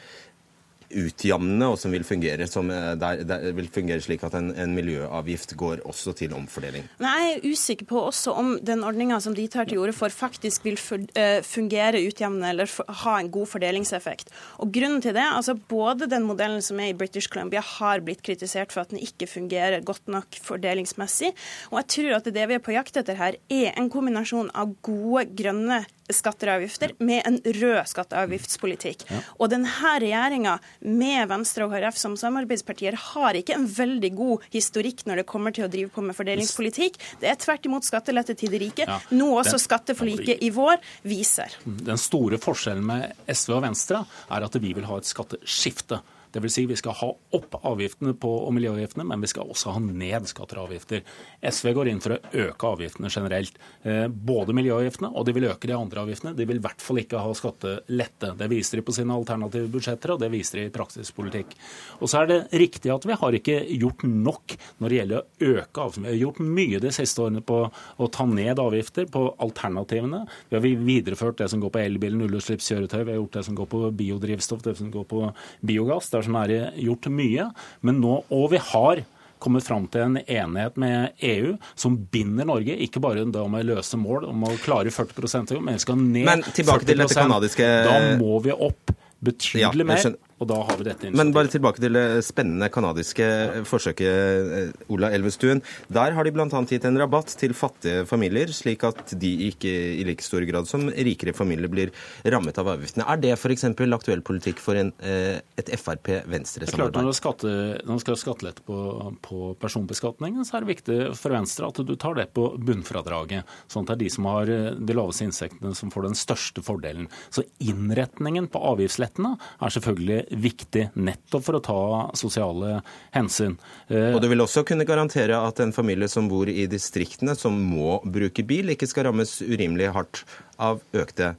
utjamnende, 0.89 1.67
og 1.73 1.79
som 1.81 1.93
vil 1.93 2.05
fungere, 2.07 2.47
som, 2.49 2.69
eh, 2.71 2.93
der, 2.99 3.23
der, 3.27 3.51
vil 3.57 3.69
fungere 3.73 4.03
slik 4.03 4.23
at 4.23 4.35
en, 4.37 4.51
en 4.55 4.75
miljøavgift 4.75 5.55
går 5.59 5.83
også 5.87 6.13
til 6.17 6.35
omfordeling. 6.37 6.87
Men 7.01 7.07
jeg 7.09 7.33
er 7.33 7.47
usikker 7.51 7.89
på 7.89 8.01
også 8.07 8.35
om 8.37 8.53
den 8.63 8.83
ordninga 8.87 9.19
som 9.23 9.35
de 9.37 9.47
tar 9.51 9.67
til 9.69 9.81
orde 9.83 9.95
for, 9.97 10.13
faktisk 10.13 10.65
vil 10.67 10.79
eh, 11.15 11.41
fungere 11.45 12.03
utjevnende 12.07 12.53
eller 12.53 12.71
ha 13.03 13.17
en 13.19 13.31
god 13.33 13.51
fordelingseffekt. 13.53 14.31
Og 14.63 14.71
grunnen 14.73 15.03
til 15.03 15.15
det, 15.17 15.25
altså 15.25 15.57
Både 15.67 16.07
den 16.07 16.23
modellen 16.23 16.61
som 16.63 16.79
er 16.79 16.93
i 16.93 16.95
British 16.97 17.27
Columbia, 17.27 17.59
har 17.59 17.99
blitt 18.05 18.21
kritisert 18.23 18.71
for 18.71 18.85
at 18.85 18.93
den 18.93 19.01
ikke 19.03 19.27
fungerer 19.27 19.83
godt 19.85 20.07
nok 20.07 20.37
fordelingsmessig. 20.43 21.33
Og 21.71 21.81
jeg 21.81 21.89
tror 21.95 22.17
at 22.19 22.29
det 22.33 22.47
vi 22.47 22.55
er 22.55 22.63
på 22.63 22.75
jakt 22.75 22.97
etter 22.99 23.17
her, 23.19 23.35
er 23.51 23.73
en 23.75 23.89
kombinasjon 23.91 24.51
av 24.55 24.71
gode 24.85 25.25
grønne 25.37 25.83
skatter 26.13 26.51
og 26.51 26.61
avgifter 26.61 26.93
med 27.03 27.25
en 27.27 27.39
rød 27.43 27.79
skatteavgiftspolitikk. 27.91 29.05
Og 29.37 29.51
denne 29.51 29.71
regjeringa 30.01 30.57
med 30.81 31.27
Venstre 31.31 31.67
og 31.67 31.75
KrF 31.75 31.99
som 31.99 32.17
samarbeidspartier 32.19 32.97
har 33.13 33.37
ikke 33.37 33.55
en 33.57 33.67
veldig 33.67 34.11
god 34.17 34.47
historikk 34.53 35.05
når 35.07 35.21
det 35.21 35.27
kommer 35.29 35.55
til 35.55 35.67
å 35.67 35.71
drive 35.71 35.91
på 35.93 36.03
med 36.05 36.17
fordelingspolitikk. 36.17 36.99
Det 37.21 37.31
er 37.31 37.39
tvert 37.41 37.65
imot 37.67 37.87
skattelette 37.87 38.37
til 38.37 38.53
de 38.53 38.61
rike, 38.67 38.85
Ja, 38.87 38.99
noe 39.11 39.41
også 39.41 39.59
skatteforliket 39.59 40.43
i 40.43 40.51
vår 40.53 40.77
viser. 41.07 41.57
Den 41.65 41.99
store 41.99 42.39
forskjellen 42.41 42.85
med 42.87 43.27
SV 43.27 43.57
og 43.57 43.65
Venstre 43.67 44.03
er 44.31 44.45
at 44.47 44.61
vi 44.61 44.73
vil 44.77 44.87
ha 44.87 44.99
et 45.01 45.09
skatteskifte. 45.09 45.99
Vil 46.37 46.51
si 46.53 46.65
vi 46.69 46.75
skal 46.77 46.95
ha 46.99 47.09
opp 47.37 47.55
avgiftene 47.65 48.13
på, 48.17 48.29
og 48.45 48.53
miljøavgiftene, 48.55 49.05
men 49.07 49.23
vi 49.23 49.29
skal 49.31 49.49
også 49.49 49.73
ha 49.75 49.81
ned 49.81 50.27
skatter 50.29 50.59
og 50.59 50.69
avgifter. 50.69 51.03
SV 51.41 51.71
går 51.73 51.91
inn 51.91 52.01
for 52.03 52.15
å 52.15 52.19
øke 52.45 52.71
avgiftene 52.71 53.11
generelt. 53.13 53.57
Eh, 53.83 54.05
både 54.07 54.55
miljøavgiftene 54.57 55.11
og 55.13 55.25
de 55.27 55.35
vil 55.37 55.47
øke 55.49 55.69
de 55.69 55.75
andre 55.77 56.03
avgiftene. 56.03 56.35
De 56.37 56.45
vil 56.47 56.59
i 56.59 56.63
hvert 56.63 56.83
fall 56.83 57.01
ikke 57.01 57.21
ha 57.23 57.33
skattelette. 57.37 58.33
Det 58.37 58.49
viser 58.51 58.79
de 58.79 58.85
på 58.85 58.95
sine 58.95 59.15
alternative 59.15 59.71
budsjetter, 59.73 60.13
og 60.13 60.21
det 60.21 60.31
viser 60.33 60.61
de 60.61 60.67
i 60.67 60.73
praktisk 60.73 61.17
politikk. 61.17 61.55
Og 62.01 62.11
så 62.11 62.21
er 62.21 62.31
det 62.31 62.39
riktig 62.61 62.93
at 62.93 63.07
vi 63.07 63.17
har 63.17 63.39
ikke 63.39 63.57
gjort 63.77 64.05
nok 64.07 64.57
når 64.81 64.89
det 64.89 64.99
gjelder 64.99 65.23
å 65.23 65.51
øke 65.53 65.85
avgiftene. 65.85 66.07
Vi 66.07 66.15
har 66.15 66.23
gjort 66.25 66.43
mye 66.59 66.83
de 66.83 66.93
siste 66.95 67.23
årene 67.23 67.43
på 67.45 67.59
å 67.67 68.11
ta 68.13 68.27
ned 68.29 68.61
avgifter 68.61 69.09
på 69.11 69.23
alternativene. 69.47 70.23
Vi 70.49 70.59
har 70.59 70.67
videreført 70.87 71.41
det 71.41 71.49
som 71.51 71.63
går 71.63 71.73
på 71.73 71.83
elbil, 71.83 72.17
nullutslippskjøretøy. 72.21 73.01
Vi 73.03 73.13
har 73.13 73.21
gjort 73.21 73.39
det 73.39 73.45
som 73.47 73.57
går 73.57 73.71
på 73.71 73.83
biodrivstoff, 73.97 74.63
det 74.65 74.77
som 74.79 74.91
går 74.93 75.07
på 75.09 75.23
biogass. 75.65 76.11
Der 76.17 76.25
som 76.25 76.39
er 76.41 76.55
gjort 76.75 77.07
mye. 77.13 77.51
Men 77.85 78.01
nå, 78.03 78.17
og 78.33 78.49
vi 78.53 78.61
har 78.71 79.05
kommet 79.39 79.65
fram 79.67 79.85
til 79.93 80.01
en 80.01 80.17
enighet 80.17 80.77
med 80.81 81.11
EU 81.21 81.55
som 81.77 81.97
binder 82.11 82.47
Norge, 82.49 82.73
ikke 82.87 83.01
bare 83.03 83.25
da 83.29 83.43
med 83.51 83.67
løse 83.69 83.99
mål 83.99 84.25
om 84.31 84.47
å 84.49 84.55
klare 84.63 84.93
40 84.93 85.61
men 85.61 85.77
vi 85.77 85.83
skal 85.83 85.99
ned 86.01 86.25
Men 86.25 86.45
tilbake 86.47 86.87
til 86.87 86.97
dette 87.03 87.13
kanadiske- 87.13 87.83
Da 87.85 88.17
må 88.17 88.41
vi 88.41 88.51
opp 88.51 88.95
betydelig 89.23 89.85
ja, 89.85 89.91
mer. 89.93 90.15
Og 90.37 90.45
da 90.49 90.57
har 90.67 90.77
vi 90.77 90.85
dette 90.85 91.09
Men 91.17 91.31
bare 91.33 91.49
tilbake 91.49 91.81
til 91.81 91.95
det 91.97 92.21
spennende 92.25 92.69
kanadiske 92.69 93.25
forsøket, 93.65 94.51
eh, 94.57 94.91
Ola 94.93 95.09
Elvestuen. 95.15 95.63
Der 95.89 96.13
har 96.13 96.27
de 96.27 96.33
bl.a. 96.35 96.45
gitt 96.69 96.85
en 96.85 96.99
rabatt 97.01 97.33
til 97.39 97.55
fattige 97.57 98.05
familier, 98.05 98.51
slik 98.53 98.85
at 98.85 99.15
de 99.17 99.31
ikke 99.49 99.71
i 99.97 100.05
like 100.05 100.21
stor 100.21 100.45
grad 100.45 100.69
som 100.69 100.85
rikere 100.93 101.33
familier 101.33 101.71
blir 101.71 101.93
rammet 102.25 102.57
av 102.61 102.69
avgiftene. 102.75 103.07
Er 103.09 103.17
det 103.23 103.33
f.eks. 103.33 103.65
aktuell 103.97 104.21
politikk 104.21 104.61
for 104.61 104.77
en, 104.77 104.93
eh, 105.01 105.41
et 105.57 105.73
Frp-Venstre-samarbeid? 105.73 107.01
Når, 107.07 107.17
skatte, 107.17 107.55
når 107.87 107.97
du 107.97 108.05
skal 108.05 108.17
ha 108.17 108.21
skattelette 108.21 108.65
på, 108.67 108.77
på 109.25 109.41
personbeskatningen, 109.57 110.45
så 110.45 110.59
er 110.59 110.67
det 110.67 110.73
viktig 110.75 110.99
for 111.17 111.33
Venstre 111.33 111.71
at 111.71 111.81
du 111.81 111.95
tar 111.97 112.13
det 112.19 112.27
på 112.37 112.51
bunnfradraget. 112.61 113.57
Sånn 113.73 113.87
at 113.87 113.95
det 113.95 113.97
er 113.97 114.03
de 114.05 114.13
som 114.19 114.29
har 114.29 114.53
eh, 114.53 114.69
de 114.77 114.99
laveste 115.01 115.25
inntektene 115.25 115.73
som 115.73 115.89
får 115.93 116.11
den 116.11 116.21
største 116.21 116.61
fordelen. 116.61 117.09
Så 117.33 117.47
innretningen 117.57 118.51
på 118.53 118.61
avgiftslettene 118.75 119.33
er 119.33 119.73
selvfølgelig 119.73 120.26
viktig 120.31 120.89
nettopp 120.95 121.43
for 121.45 121.57
å 121.57 121.63
ta 121.63 121.79
sosiale 122.17 122.81
hensyn. 123.15 123.57
Eh, 123.87 124.13
Og 124.15 124.21
du 124.21 124.27
vil 124.27 124.43
også 124.43 124.65
kunne 124.67 124.87
garantere 124.87 125.37
at 125.39 125.59
en 125.63 125.71
familie 125.75 126.09
som 126.11 126.27
bor 126.27 126.49
i 126.49 126.67
distriktene, 126.67 127.35
som 127.35 127.55
må 127.55 128.01
bruke 128.03 128.43
bil, 128.47 128.73
ikke 128.75 128.87
skal 128.87 129.09
rammes 129.09 129.39
urimelig 129.41 129.93
hardt 129.95 130.23
av 130.59 130.81
økte 130.93 131.35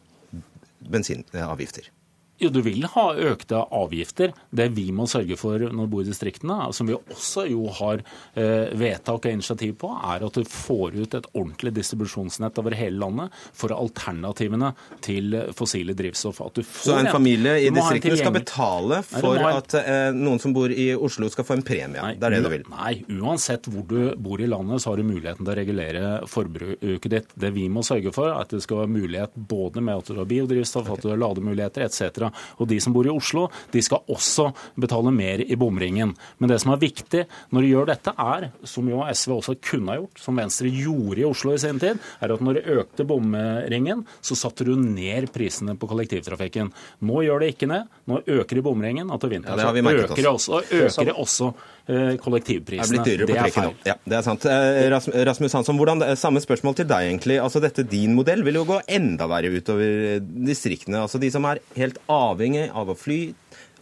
bensinavgifter? 0.81 1.91
Jo, 2.39 2.53
du 2.55 2.61
vil 2.63 2.85
ha 2.87 3.07
økte 3.19 3.59
avgifter. 3.75 4.31
Det 4.55 4.69
vi 4.77 4.89
må 4.95 5.09
sørge 5.11 5.35
for 5.39 5.59
når 5.59 5.89
du 5.89 5.91
bor 5.91 6.05
i 6.05 6.07
distriktene, 6.07 6.59
som 6.75 6.87
vi 6.87 6.95
også 6.95 7.49
jo 7.51 7.65
har 7.81 7.99
eh, 8.39 8.71
vedtak 8.79 9.27
og 9.27 9.33
initiativ 9.33 9.75
på, 9.81 9.91
er 9.91 10.23
at 10.23 10.39
du 10.39 10.47
får 10.47 11.01
ut 11.01 11.17
et 11.19 11.27
ordentlig 11.33 11.73
distribusjonsnett 11.81 12.61
over 12.63 12.77
hele 12.79 13.01
landet 13.03 13.35
for 13.59 13.75
alternativene 13.75 14.71
til 15.03 15.35
fossile 15.59 15.97
drivstoff. 15.99 16.39
Så 16.79 16.95
en 16.95 17.11
familie 17.11 17.57
i 17.65 17.73
distriktene 17.75 18.21
skal 18.21 18.37
betale 18.37 19.01
for 19.03 19.35
nei, 19.35 19.51
at 19.59 19.75
eh, 19.81 20.15
noen 20.15 20.39
som 20.39 20.55
bor 20.55 20.71
i 20.71 20.93
Oslo 20.95 21.27
skal 21.35 21.49
få 21.49 21.59
en 21.59 21.67
premie? 21.67 21.99
Nei, 21.99 22.15
det 22.21 22.31
er 22.31 22.37
det 22.37 22.43
du 22.47 22.51
vil? 22.55 22.67
Nei, 22.71 22.95
uansett 23.19 23.67
hvor 23.67 23.83
du 23.91 24.15
bor 24.15 24.39
i 24.39 24.47
landet, 24.47 24.85
så 24.85 24.93
har 24.93 25.03
du 25.03 25.09
muligheten 25.11 25.43
til 25.43 25.57
å 25.57 25.59
regulere 25.59 26.15
forbruket 26.31 27.11
ditt. 27.17 27.35
Det 27.35 27.51
vi 27.59 27.67
må 27.73 27.83
sørge 27.87 28.15
for, 28.15 28.31
er 28.31 28.47
at 28.47 28.55
det 28.55 28.63
skal 28.63 28.85
være 28.85 28.95
mulighet 28.95 29.35
både 29.51 29.83
med 29.83 30.05
at 30.05 30.15
du 30.15 30.23
har 30.23 30.31
biodrivstoff, 30.31 30.95
at 30.95 31.03
du 31.03 31.11
har 31.11 31.23
lademuligheter 31.27 31.89
etc 31.89 32.28
og 32.31 32.69
de 32.71 32.81
som 32.83 32.95
bor 32.95 33.07
i 33.07 33.13
Oslo, 33.13 33.47
de 33.73 33.83
skal 33.85 34.05
også 34.11 34.51
betale 34.81 35.13
mer 35.15 35.43
i 35.45 35.59
bomringen. 35.59 36.15
Men 36.39 36.53
det 36.53 36.61
som 36.63 36.75
er 36.75 36.83
viktig 36.83 37.25
når 37.55 37.65
de 37.65 37.73
gjør 37.73 37.91
dette, 37.93 38.15
er, 38.19 38.49
som 38.69 38.89
jo 38.91 39.05
SV 39.07 39.35
også 39.39 39.57
kunne 39.71 39.95
ha 39.95 40.01
gjort, 40.01 40.23
som 40.23 40.39
Venstre 40.39 40.73
gjorde 40.73 41.23
i 41.23 41.29
Oslo 41.29 41.55
i 41.55 41.63
sin 41.63 41.81
tid, 41.83 42.03
er 42.21 42.35
at 42.35 42.45
når 42.45 42.59
de 42.59 42.77
økte 42.79 43.07
bomringen, 43.09 44.05
så 44.21 44.39
satte 44.39 44.67
du 44.69 44.75
ned 44.79 45.31
prisene 45.35 45.77
på 45.79 45.89
kollektivtrafikken. 45.91 46.73
Nå 47.09 47.25
gjør 47.27 47.45
det 47.45 47.55
ikke 47.55 47.71
ned. 47.71 47.89
Nå 48.09 48.23
øker 48.27 48.59
de 48.59 48.65
bomringen, 48.65 49.11
og 49.13 49.21
til 49.23 49.35
vinteren 49.37 49.61
ja, 49.61 49.73
så 49.73 49.79
øker 49.79 50.17
det 50.17 50.31
også, 50.31 50.63
øker 50.83 51.11
det 51.11 51.19
også 51.19 51.53
kollektivprisene. 51.89 53.01
Det 53.05 53.15
er, 53.15 53.25
det 53.25 53.37
er 53.41 53.53
feil. 53.55 53.73
Ja, 53.89 53.95
det 54.05 54.19
er 54.19 54.25
sant. 54.27 54.45
Eh, 54.45 55.23
Rasmus 55.25 55.57
Hansson, 55.57 55.79
hvordan, 55.81 56.05
samme 56.21 56.43
spørsmål 56.45 56.77
til 56.77 56.89
deg, 56.91 57.09
egentlig. 57.09 57.39
Altså, 57.41 57.63
dette 57.65 57.87
Din 57.89 58.17
modell 58.19 58.45
vil 58.45 58.61
jo 58.61 58.67
gå 58.69 58.81
enda 58.99 59.29
verre 59.31 59.53
utover 59.55 60.21
distriktene. 60.21 61.01
Altså 61.07 61.21
De 61.23 61.33
som 61.33 61.49
er 61.49 61.63
helt 61.79 62.01
avhengig 62.13 62.69
av 62.77 62.93
å 62.93 62.99
fly, 62.99 63.21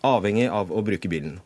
avhengig 0.07 0.47
av 0.55 0.71
å 0.71 0.85
bruke 0.87 1.11
bilen. 1.11 1.41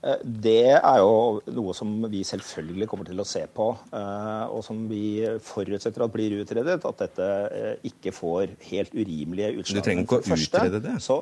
Eh, 0.00 0.24
det 0.24 0.78
er 0.78 0.98
jo 1.04 1.44
noe 1.52 1.76
som 1.76 1.92
vi 2.08 2.24
selvfølgelig 2.24 2.88
kommer 2.88 3.12
til 3.12 3.20
å 3.20 3.28
se 3.28 3.44
på, 3.52 3.70
og 3.92 4.60
som 4.64 4.84
vi 4.88 5.26
forutsetter 5.44 6.06
at 6.06 6.16
blir 6.16 6.40
utredet. 6.40 6.80
At 6.80 7.04
dette 7.04 7.78
ikke 7.92 8.16
får 8.16 8.56
helt 8.72 8.96
urimelige 8.96 9.58
utslag. 9.60 9.82
Du 9.82 9.90
trenger 9.90 10.08
ikke 10.08 10.22
å 10.24 10.40
utrede 10.40 10.86
det? 10.88 11.00
Så, 11.04 11.20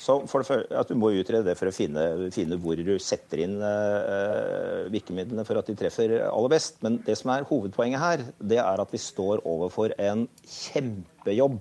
så 0.00 0.16
for 0.30 0.44
det, 0.44 0.62
at 0.72 0.88
Du 0.88 0.96
må 0.96 1.12
utrede 1.12 1.44
det 1.44 1.56
for 1.60 1.68
å 1.68 1.74
finne, 1.74 2.30
finne 2.32 2.56
hvor 2.60 2.80
du 2.80 2.94
setter 3.02 3.42
inn 3.44 3.58
uh, 3.60 4.88
virkemidlene 4.92 5.44
for 5.44 5.60
at 5.60 5.68
de 5.68 5.76
treffer 5.76 6.16
aller 6.24 6.54
best. 6.54 6.80
Men 6.84 7.00
det 7.04 7.18
som 7.20 7.34
er 7.34 7.44
hovedpoenget 7.48 8.00
her, 8.00 8.24
det 8.40 8.62
er 8.62 8.80
at 8.80 8.94
vi 8.94 9.02
står 9.02 9.44
overfor 9.48 9.92
en 10.00 10.24
kjempejobb 10.48 11.60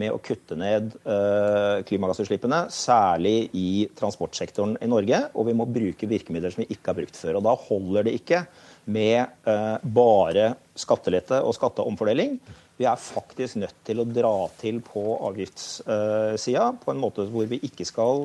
med 0.00 0.14
å 0.14 0.20
kutte 0.24 0.56
ned 0.56 0.94
uh, 1.04 1.82
klimagassutslippene, 1.88 2.64
særlig 2.72 3.50
i 3.58 3.88
transportsektoren 3.98 4.78
i 4.80 4.88
Norge. 4.88 5.18
Og 5.34 5.50
vi 5.50 5.56
må 5.58 5.66
bruke 5.68 6.08
virkemidler 6.08 6.54
som 6.54 6.62
vi 6.62 6.70
ikke 6.72 6.92
har 6.92 7.00
brukt 7.02 7.18
før. 7.18 7.40
Og 7.40 7.46
da 7.48 7.56
holder 7.66 8.08
det 8.08 8.16
ikke 8.22 8.44
med 8.92 9.26
uh, 9.48 9.82
bare 9.82 10.52
skattelette 10.78 11.42
og 11.44 11.58
skatteomfordeling. 11.58 12.38
Vi 12.82 12.86
er 12.90 12.98
faktisk 12.98 13.60
nødt 13.62 13.76
til 13.86 14.02
å 14.02 14.08
dra 14.10 14.36
til 14.58 14.80
på 14.82 15.02
avgiftssida 15.28 16.64
på 16.82 16.90
en 16.90 16.98
måte 16.98 17.28
hvor 17.30 17.46
vi 17.46 17.60
ikke 17.68 17.86
skal 17.86 18.24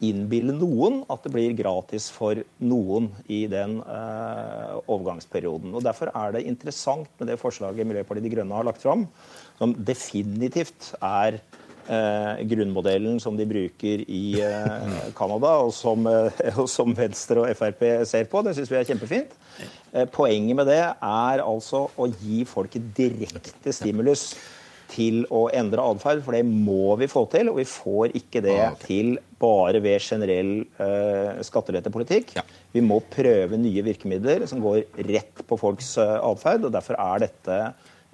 innbille 0.00 0.54
noen 0.56 1.02
at 1.12 1.26
det 1.26 1.32
blir 1.34 1.56
gratis 1.58 2.06
for 2.14 2.38
noen 2.62 3.10
i 3.28 3.42
den 3.50 3.82
uh, 3.82 4.78
overgangsperioden. 4.86 5.74
Og 5.74 5.84
Derfor 5.84 6.08
er 6.14 6.38
det 6.38 6.46
interessant 6.48 7.10
med 7.20 7.28
det 7.28 7.36
forslaget 7.42 7.88
Miljøpartiet 7.90 8.24
De 8.24 8.32
Grønne 8.32 8.56
har 8.56 8.68
lagt 8.70 8.80
fram, 8.80 9.04
som 9.58 9.74
definitivt 9.76 10.94
er 11.02 11.42
uh, 11.88 12.38
grunnmodellen 12.48 13.18
som 13.22 13.36
de 13.38 13.46
bruker 13.48 14.04
i 14.06 14.40
eh, 14.44 14.98
Canada, 15.16 15.54
og 15.64 15.72
som, 15.74 16.06
eh, 16.06 16.60
som 16.76 16.94
Venstre 16.96 17.44
og 17.44 17.56
Frp 17.58 17.82
ser 18.08 18.28
på. 18.30 18.42
Det 18.44 18.54
syns 18.56 18.70
vi 18.72 18.78
er 18.80 18.86
kjempefint. 18.88 19.34
Eh, 19.92 20.06
poenget 20.12 20.58
med 20.58 20.70
det 20.70 20.82
er 20.84 21.44
altså 21.44 21.88
å 21.96 22.08
gi 22.20 22.44
folk 22.48 22.78
direkte 22.96 23.74
stimulus 23.74 24.30
til 24.88 25.26
å 25.34 25.48
endre 25.52 25.84
atferd, 25.84 26.22
for 26.24 26.32
det 26.32 26.46
må 26.48 26.94
vi 27.00 27.10
få 27.10 27.26
til. 27.32 27.50
Og 27.52 27.58
vi 27.60 27.66
får 27.68 28.14
ikke 28.16 28.40
det 28.44 28.56
ah, 28.64 28.76
til 28.80 29.18
bare 29.38 29.82
ved 29.84 30.00
generell 30.00 30.52
uh, 30.80 31.36
skattelettepolitikk. 31.44 32.32
Ja. 32.38 32.46
Vi 32.72 32.80
må 32.80 32.96
prøve 33.12 33.60
nye 33.60 33.84
virkemidler 33.84 34.46
som 34.48 34.64
går 34.64 34.86
rett 35.10 35.44
på 35.44 35.60
folks 35.60 35.92
uh, 36.00 36.16
atferd. 36.30 36.64
Og 36.64 36.72
derfor 36.72 36.96
er 37.04 37.26
dette 37.26 37.58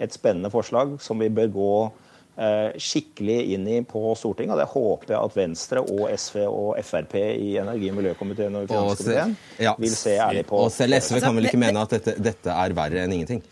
et 0.02 0.16
spennende 0.16 0.50
forslag 0.50 0.96
som 0.98 1.22
vi 1.22 1.30
bør 1.30 1.54
gå 1.54 1.76
Eh, 1.94 2.03
skikkelig 2.34 3.36
inn 3.54 3.68
i 3.70 3.76
på 3.86 4.00
Stortinget. 4.18 4.56
og 4.56 4.62
Det 4.62 4.70
håper 4.72 5.12
jeg 5.14 5.20
at 5.20 5.36
Venstre 5.36 5.82
og 5.84 6.08
SV 6.10 6.40
og 6.48 6.80
Frp 6.82 7.14
i 7.20 7.52
energi- 7.60 7.92
og 7.92 8.00
miljøkomiteen 8.00 8.56
og 8.58 8.66
finanskomiteen 8.66 9.36
ja. 9.62 9.76
vil 9.78 9.94
se 9.94 10.16
ærlig 10.18 10.42
på. 10.48 10.64
Og 10.64 10.72
selv 10.74 10.98
SV 10.98 11.20
kan 11.22 11.36
vel 11.36 11.50
ikke 11.50 11.62
mene 11.62 11.84
at 11.86 11.94
dette, 11.94 12.16
dette 12.18 12.50
er 12.50 12.74
verre 12.74 13.04
enn 13.04 13.14
ingenting? 13.14 13.44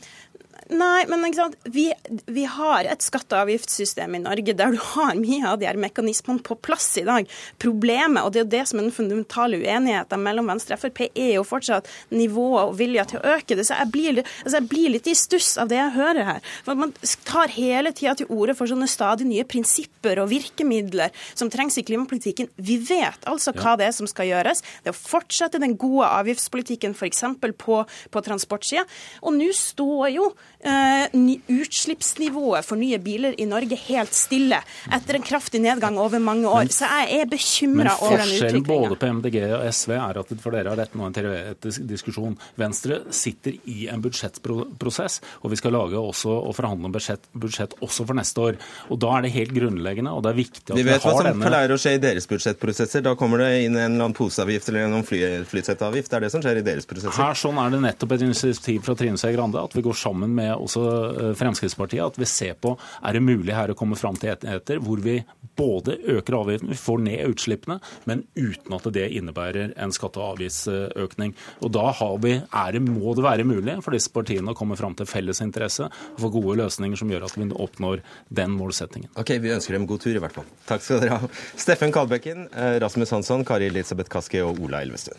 Nei, 0.73 1.05
men 1.09 1.35
vi, 1.65 1.93
vi, 2.27 2.45
har 2.49 2.87
et 2.89 3.05
skatte- 3.05 3.37
og 3.37 3.47
avgiftssystem 3.47 4.15
i 4.17 4.21
Norge 4.23 4.55
der 4.57 4.73
du 4.73 4.79
har 4.81 5.15
mye 5.19 5.45
av 5.49 5.59
de 5.61 5.67
her 5.69 5.79
mekanismene 5.81 6.41
på 6.45 6.57
plass 6.65 6.87
i 7.01 7.05
dag. 7.05 7.29
Problemet, 7.61 8.23
og 8.23 8.33
det 8.33 8.41
er 8.41 8.47
jo 8.47 8.53
det 8.55 8.63
som 8.71 8.81
er 8.81 8.87
den 8.87 8.95
fundamentale 8.95 9.61
uenigheten 9.61 10.23
mellom 10.25 10.49
Venstre 10.49 10.79
og 10.79 10.83
Frp, 10.83 11.03
er 11.13 11.35
jo 11.37 11.45
fortsatt 11.47 11.91
nivået 12.15 12.71
og 12.71 12.77
vilja 12.79 13.05
til 13.11 13.21
å 13.21 13.35
øke 13.35 13.59
det. 13.59 13.67
Så 13.69 13.77
jeg 13.77 13.91
blir, 13.93 14.23
altså 14.23 14.59
jeg 14.59 14.69
blir 14.71 14.95
litt 14.95 15.11
i 15.11 15.17
stuss 15.19 15.51
av 15.61 15.69
det 15.73 15.81
jeg 15.81 15.97
hører 15.99 16.29
her. 16.31 16.41
For 16.65 16.81
Man 16.83 16.95
tar 17.29 17.53
hele 17.53 17.93
tida 17.97 18.17
til 18.19 18.33
orde 18.33 18.57
for 18.57 18.71
sånne 18.71 18.89
stadig 18.91 19.29
nye 19.29 19.47
prinsipper 19.49 20.23
og 20.23 20.31
virkemidler 20.33 21.13
som 21.35 21.53
trengs 21.53 21.77
i 21.81 21.87
klimapolitikken. 21.87 22.49
Vi 22.57 22.79
vet 22.89 23.29
altså 23.29 23.53
hva 23.57 23.77
det 23.81 23.91
er 23.91 23.97
som 23.97 24.09
skal 24.11 24.31
gjøres. 24.31 24.65
Det 24.81 24.93
er 24.93 24.97
å 24.97 25.03
fortsette 25.03 25.61
den 25.63 25.77
gode 25.81 26.09
avgiftspolitikken 26.09 26.97
f.eks. 26.97 27.25
på, 27.61 27.83
på 27.85 28.25
transportsida. 28.25 28.87
Og 29.23 29.37
nå 29.37 29.53
står 29.57 30.09
jo 30.17 30.33
utslippsnivået 30.63 32.65
for 32.67 32.77
nye 32.79 32.99
biler 33.03 33.35
i 33.41 33.45
Norge 33.49 33.77
helt 33.89 34.15
stille 34.15 34.61
etter 34.93 35.15
en 35.19 35.25
kraftig 35.27 35.61
nedgang 35.63 35.99
over 35.99 36.19
mange 36.23 36.49
år. 36.49 36.67
Så 36.73 36.85
jeg 36.87 37.21
er 37.21 37.27
bekymra 37.31 37.97
over 37.99 38.17
den 38.23 38.29
utviklinga. 38.29 38.29
Men 38.29 38.29
forskjellen 38.29 38.65
både 38.69 38.97
på 39.01 39.07
MDG 39.19 39.37
og 39.57 39.63
SV 39.75 39.91
er 39.99 40.15
at 40.23 40.29
for 40.43 40.51
dere 40.57 40.73
er 40.73 40.79
dette 40.83 40.99
nå 40.99 41.05
en 41.09 41.17
teoretisk 41.17 41.79
diskusjon. 41.89 42.35
Venstre 42.61 42.95
sitter 43.15 43.53
i 43.71 43.89
en 43.93 44.03
budsjettprosess, 44.05 45.15
og 45.43 45.49
vi 45.53 45.57
skal 45.61 45.73
lage 45.77 45.97
også 45.99 46.31
og 46.33 46.53
forhandle 46.57 46.87
om 46.91 46.95
budsjett, 46.95 47.25
budsjett, 47.35 47.73
også 47.83 48.03
for 48.09 48.15
neste 48.19 48.39
år. 48.47 48.55
Og 48.91 48.97
Da 49.03 49.09
er 49.17 49.23
det 49.27 49.33
helt 49.35 49.53
grunnleggende, 49.57 50.11
og 50.15 50.21
det 50.23 50.31
er 50.31 50.39
viktig 50.39 50.71
at 50.71 50.77
vi, 50.77 50.83
vi 50.87 50.93
har 50.93 50.93
denne 50.93 50.93
Vi 50.93 50.93
vet 50.93 51.03
hva 51.03 51.15
som 51.19 51.43
pleier 51.43 51.71
å 51.75 51.79
skje 51.81 51.97
i 51.97 52.03
deres 52.03 52.29
budsjettprosesser. 52.31 53.01
Da 53.03 53.17
kommer 53.19 53.43
det 53.43 53.51
inn 53.65 53.75
en 53.75 53.83
eller 53.83 54.07
annen 54.07 54.17
poseavgift 54.17 54.71
eller 54.71 54.87
en 54.87 55.07
fly, 55.07 55.21
flysettavgift. 55.51 56.13
Det 56.13 56.21
er 56.21 56.27
det 56.27 56.33
som 56.35 56.45
skjer 56.45 56.63
i 56.63 56.65
deres 56.67 56.87
prosesser. 56.89 57.19
Her 57.19 57.39
sånn 57.39 57.59
er 57.59 57.75
det 57.75 57.83
nettopp 57.83 58.15
et 58.17 58.25
initiativ 58.29 58.87
fra 58.87 58.97
Trine 58.99 59.19
Skei 59.21 59.35
Grande 59.35 59.63
at 59.63 59.75
vi 59.77 59.85
går 59.85 59.99
sammen 59.99 60.35
med 60.37 60.52
også 60.61 60.83
eh, 60.89 61.33
Fremskrittspartiet, 61.39 62.05
at 62.05 62.19
vi 62.21 62.29
ser 62.29 62.57
på 62.61 62.75
er 63.03 63.17
det 63.17 63.25
mulig 63.25 63.55
her 63.57 63.73
å 63.73 63.79
komme 63.79 63.99
fram 63.99 64.19
til 64.19 64.33
etter 64.33 64.81
hvor 64.83 65.03
vi 65.03 65.21
både 65.59 65.99
øker 66.15 66.39
avgiftene, 66.39 66.73
vi 66.73 66.81
får 66.81 67.03
ned 67.05 67.33
utslippene, 67.33 67.79
men 68.09 68.25
uten 68.39 68.77
at 68.77 68.89
det 68.95 69.09
innebærer 69.19 69.75
en 69.77 69.93
skatte- 69.93 70.21
og 70.23 70.37
avgiftsøkning. 70.37 71.35
Og 71.61 71.73
Da 71.73 71.93
vi, 72.23 72.35
det, 72.73 72.83
må 72.83 73.15
det 73.15 73.25
være 73.25 73.45
mulig 73.49 73.79
for 73.85 73.95
disse 73.97 74.13
partiene 74.13 74.53
å 74.53 74.59
komme 74.59 74.77
fram 74.81 74.97
til 74.99 75.07
felles 75.07 75.43
interesse 75.45 75.89
og 75.89 76.21
få 76.21 76.33
gode 76.33 76.59
løsninger 76.63 76.99
som 76.99 77.11
gjør 77.13 77.29
at 77.29 77.37
vi 77.37 77.49
oppnår 77.53 78.03
den 78.29 78.57
målsettingen. 78.57 79.11
Ok, 79.17 79.37
Vi 79.43 79.53
ønsker 79.53 79.77
dem 79.77 79.87
god 79.87 80.01
tur, 80.01 80.15
i 80.17 80.23
hvert 80.23 80.37
fall. 80.37 80.49
Takk 80.69 80.83
skal 80.85 81.03
dere 81.03 81.23
ha. 81.23 81.33
Steffen 81.57 81.93
Kalbekken, 81.93 82.49
eh, 82.55 82.79
Rasmus 82.83 83.11
Hansson, 83.11 83.45
Kari 83.45 83.67
Elisabeth 83.73 84.11
Kaski 84.13 84.41
og 84.41 84.61
Ola 84.63 84.83
Elvestuen. 84.83 85.19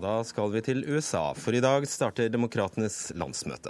Og 0.00 0.06
da 0.06 0.20
skal 0.24 0.48
vi 0.48 0.60
til 0.64 0.78
USA, 0.88 1.34
for 1.36 1.52
i 1.52 1.60
dag 1.60 1.84
starter 1.84 2.30
demokratenes 2.32 3.10
landsmøte. 3.20 3.68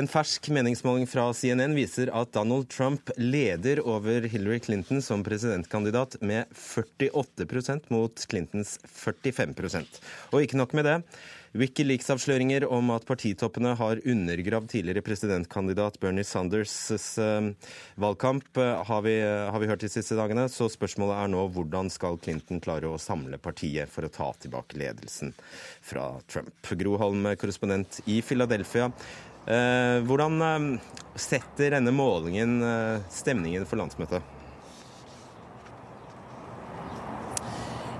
En 0.00 0.06
fersk 0.08 0.46
meningsmåling 0.48 1.04
fra 1.04 1.26
CNN 1.36 1.74
viser 1.76 2.08
at 2.16 2.30
Donald 2.32 2.70
Trump 2.72 3.12
leder 3.20 3.82
over 3.84 4.24
Hillary 4.32 4.62
Clinton 4.64 5.02
som 5.04 5.20
presidentkandidat 5.20 6.16
med 6.24 6.48
48% 6.56 7.92
mot 7.92 8.24
Clintons 8.24 8.78
45% 8.88 10.00
Og 10.32 10.40
ikke 10.40 10.56
nok 10.56 10.72
med 10.72 10.88
det. 10.88 10.96
Wikileaks-avsløringer 11.52 12.64
om 12.72 12.88
at 12.94 13.04
partitoppene 13.04 13.74
har 13.76 14.00
undergravd 14.08 14.70
tidligere 14.72 15.04
presidentkandidat 15.04 15.98
Bernie 16.00 16.24
Sanders' 16.24 16.96
eh, 17.20 17.50
valgkamp, 18.00 18.56
eh, 18.56 18.80
har 18.88 19.02
vi, 19.04 19.18
har 19.20 19.60
vi 19.60 19.68
hørt 19.68 19.84
de 19.84 19.90
siste 19.92 20.16
dagene. 20.16 20.46
Så 20.48 20.70
spørsmålet 20.72 21.18
er 21.18 21.32
nå 21.34 21.44
hvordan 21.52 21.92
skal 21.92 22.16
Clinton 22.24 22.62
klare 22.64 22.88
å 22.88 23.00
samle 23.00 23.36
partiet 23.36 23.92
for 23.92 24.08
å 24.08 24.12
ta 24.12 24.30
tilbake 24.40 24.80
ledelsen 24.80 25.34
fra 25.84 26.08
Trump. 26.24 26.56
Gro 26.80 26.96
Holm, 27.02 27.28
korrespondent 27.36 28.00
i 28.08 28.22
Philadelphia. 28.24 28.88
Eh, 29.44 30.00
hvordan 30.08 30.78
setter 31.20 31.76
denne 31.76 31.92
målingen 31.92 32.62
stemningen 33.12 33.68
for 33.68 33.82
landsmøtet? 33.82 34.31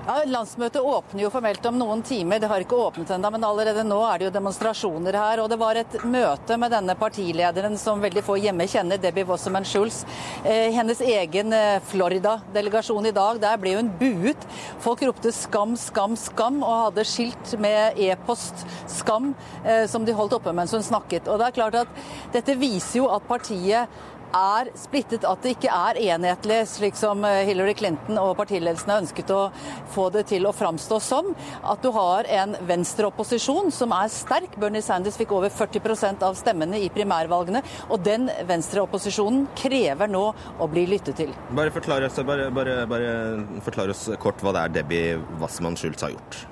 Ja, 0.03 0.17
Landsmøtet 0.27 0.83
åpner 0.83 1.23
jo 1.23 1.29
formelt 1.31 1.67
om 1.69 1.77
noen 1.79 2.01
timer. 2.03 2.41
Det 2.43 2.49
har 2.51 2.65
ikke 2.65 2.75
åpnet 2.75 3.11
ennå, 3.15 3.29
men 3.31 3.45
allerede 3.47 3.85
nå 3.87 4.01
er 4.03 4.19
det 4.19 4.27
jo 4.27 4.33
demonstrasjoner 4.35 5.15
her. 5.15 5.39
Og 5.39 5.47
det 5.53 5.59
var 5.61 5.79
et 5.79 5.95
møte 6.03 6.57
med 6.59 6.73
denne 6.75 6.97
partilederen 6.99 7.77
som 7.79 8.03
veldig 8.03 8.25
få 8.27 8.35
hjemme 8.43 8.67
kjenner, 8.67 8.99
Debbie 8.99 9.29
Wasserman 9.29 9.63
Schulz. 9.63 10.01
Eh, 10.43 10.75
hennes 10.75 10.99
egen 11.07 11.55
eh, 11.55 11.79
Florida-delegasjon 11.93 13.07
i 13.07 13.15
dag, 13.15 13.39
der 13.45 13.61
ble 13.63 13.77
hun 13.77 13.93
buet. 14.01 14.43
Folk 14.83 15.05
ropte 15.07 15.31
'skam, 15.31 15.77
skam, 15.79 16.19
skam' 16.19 16.65
og 16.67 16.89
hadde 16.89 17.07
skilt 17.07 17.55
med 17.63 17.95
e-post 17.95 18.67
'skam' 18.91 19.37
eh, 19.63 19.87
som 19.87 20.03
de 20.03 20.19
holdt 20.19 20.35
oppe 20.35 20.51
mens 20.51 20.75
hun 20.75 20.83
snakket. 20.83 21.31
Og 21.31 21.39
det 21.39 21.47
er 21.47 21.61
klart 21.61 21.79
at 21.85 22.03
Dette 22.35 22.59
viser 22.59 23.05
jo 23.05 23.07
at 23.15 23.23
partiet 23.31 23.87
er 24.37 24.71
splittet, 24.79 25.27
at 25.29 25.45
det 25.45 25.55
ikke 25.57 25.73
er 25.73 26.01
enhetlig, 26.13 26.59
slik 26.71 26.99
som 26.99 27.25
eh, 27.29 27.43
Hillary 27.49 27.75
Clinton 27.79 28.19
og 28.21 28.35
partiledelsen 28.41 28.93
har 28.93 29.03
ønsket 29.05 29.33
å 29.35 29.43
få 29.95 30.09
det 30.15 30.27
til 30.33 30.47
å 30.49 30.55
framstå 30.57 30.99
som. 31.03 31.33
At 31.63 31.85
du 31.85 31.91
har 31.95 32.29
en 32.41 32.57
venstreopposisjon 32.69 33.73
som 33.75 33.95
er 33.97 34.13
sterk. 34.13 34.57
Bernie 34.61 34.85
Sanders 34.85 35.19
fikk 35.21 35.35
over 35.37 35.53
40% 35.53 36.25
av 36.27 36.39
stemmene 36.39 36.81
i 36.83 36.91
primærvalgene. 36.93 37.63
Og 37.91 38.03
den 38.05 38.29
venstreopposisjonen 38.49 39.49
krever 39.59 40.11
nå 40.11 40.25
å 40.33 40.71
bli 40.73 40.87
lyttet 40.91 41.21
til. 41.23 41.35
Bare 41.57 41.75
forklar 41.75 42.09
oss, 42.09 42.21
bare, 42.27 42.49
bare, 42.55 42.83
bare 42.91 43.13
forklar 43.65 43.93
oss 43.93 44.09
kort 44.23 44.43
hva 44.43 44.57
det 44.57 44.65
er 44.65 44.81
Debbie 44.81 45.21
Wassmann 45.43 45.79
Schultz 45.79 46.05
har 46.07 46.17
gjort. 46.17 46.43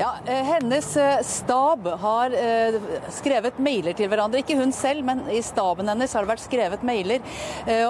Ja, 0.00 0.14
eh, 0.26 0.32
Hennes 0.32 0.96
eh, 0.96 1.22
stab 1.22 1.86
har 1.86 2.30
eh, 2.30 2.74
skrevet 3.10 3.56
mailer 3.58 3.96
til 3.98 4.06
hverandre. 4.06 4.44
Ikke 4.44 4.54
hun 4.54 4.70
selv, 4.70 5.02
men 5.02 5.24
i 5.34 5.40
staben 5.42 5.90
hennes 5.90 6.12
har 6.14 6.22
det 6.22 6.30
vært 6.30 6.44
skrevet 6.44 6.84
mailer 6.86 7.24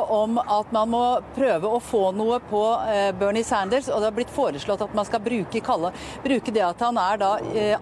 om 0.09 0.39
at 0.41 0.71
man 0.73 0.89
må 0.91 1.03
prøve 1.37 1.69
å 1.69 1.81
få 1.85 2.09
noe 2.17 2.39
på 2.49 2.63
Bernie 3.21 3.45
Sanders. 3.45 3.91
Og 3.93 4.01
det 4.01 4.09
har 4.09 4.17
blitt 4.17 4.33
foreslått 4.33 4.83
at 4.87 4.95
man 4.97 5.07
skal 5.07 5.21
bruke, 5.23 5.61
kalle, 5.65 5.91
bruke 6.25 6.53
det 6.55 6.63
at 6.65 6.81
han 6.83 6.99
er 7.01 7.21
da 7.21 7.31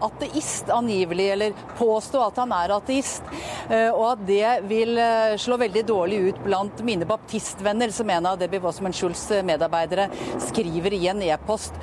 ateist, 0.08 0.70
angivelig, 0.74 1.28
eller 1.36 1.56
påstå 1.78 2.24
at 2.24 2.40
han 2.42 2.54
er 2.56 2.74
ateist. 2.76 3.30
Og 3.70 4.02
at 4.08 4.24
det 4.28 4.52
vil 4.68 5.00
slå 5.40 5.58
veldig 5.62 5.84
dårlig 5.88 6.20
ut 6.26 6.42
blant 6.44 6.82
mine 6.86 7.08
baptistvenner, 7.08 7.94
som 7.94 8.10
en 8.12 8.30
av 8.32 8.40
Debbie 8.42 8.62
Wasserman 8.64 8.96
Schulz' 8.96 9.28
medarbeidere 9.46 10.08
skriver 10.48 10.98
i 10.98 11.02
en 11.12 11.24
e-post. 11.30 11.78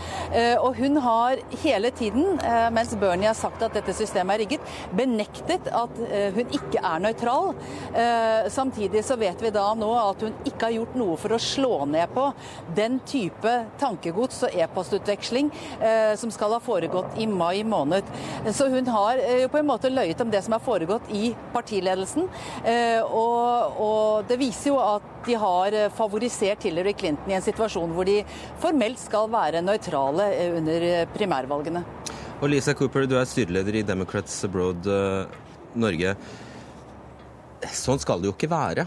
Og 0.59 0.79
hun 0.81 0.99
har 1.07 1.41
hele 1.63 1.93
tiden 1.95 2.32
Eh, 2.41 2.71
mens 2.71 2.95
Bernie 2.95 3.27
har 3.27 3.37
sagt 3.37 3.61
at 3.63 3.75
dette 3.77 3.93
systemet 3.95 4.35
er 4.35 4.43
rigget, 4.43 4.73
benektet 4.95 5.69
at 5.73 5.99
eh, 6.07 6.33
hun 6.35 6.53
ikke 6.55 6.81
er 6.81 7.03
nøytral. 7.03 7.53
Eh, 7.93 8.49
samtidig 8.53 9.03
så 9.05 9.17
vet 9.19 9.41
vi 9.43 9.51
da 9.53 9.65
nå 9.77 9.91
at 9.99 10.23
hun 10.25 10.35
ikke 10.47 10.67
har 10.67 10.75
gjort 10.77 10.97
noe 10.99 11.17
for 11.19 11.35
å 11.35 11.41
slå 11.41 11.83
ned 11.89 12.13
på 12.15 12.27
den 12.75 12.99
type 13.09 13.53
tankegods 13.81 14.43
og 14.47 14.55
e-postutveksling 14.57 15.49
som 16.19 16.31
skal 16.33 16.53
ha 16.55 16.59
foregått 16.63 17.17
i 17.21 17.25
mai 17.29 17.63
måned. 17.67 18.07
Så 18.55 18.67
hun 18.71 18.87
har 18.91 19.19
jo 19.41 19.49
på 19.51 19.59
en 19.59 19.67
måte 19.67 19.91
løyet 19.91 20.21
om 20.23 20.31
det 20.31 20.41
som 20.45 20.55
har 20.55 20.63
foregått 20.63 21.09
i 21.13 21.31
partiledelsen. 21.53 22.27
Og, 23.09 23.81
og 23.83 24.29
det 24.29 24.39
viser 24.41 24.71
jo 24.71 24.79
at 24.81 25.05
de 25.27 25.37
har 25.39 25.77
favorisert 25.97 26.65
Hillary 26.67 26.95
Clinton 26.97 27.31
i 27.31 27.37
en 27.37 27.45
situasjon 27.45 27.93
hvor 27.95 28.07
de 28.07 28.21
formelt 28.63 29.01
skal 29.01 29.31
være 29.33 29.63
nøytrale 29.65 30.29
under 30.59 30.87
primærvalgene. 31.15 31.83
Og 32.43 32.49
Lisa 32.51 32.73
Cooper, 32.75 33.05
du 33.07 33.13
er 33.15 33.23
styreleder 33.23 33.77
i 33.79 33.85
Democrats 33.87 34.33
Abroad 34.43 34.83
uh, 34.91 35.31
Norge. 35.79 36.11
Sånn 37.71 38.01
skal 38.03 38.19
det 38.19 38.27
jo 38.27 38.33
ikke 38.35 38.49
være. 38.51 38.83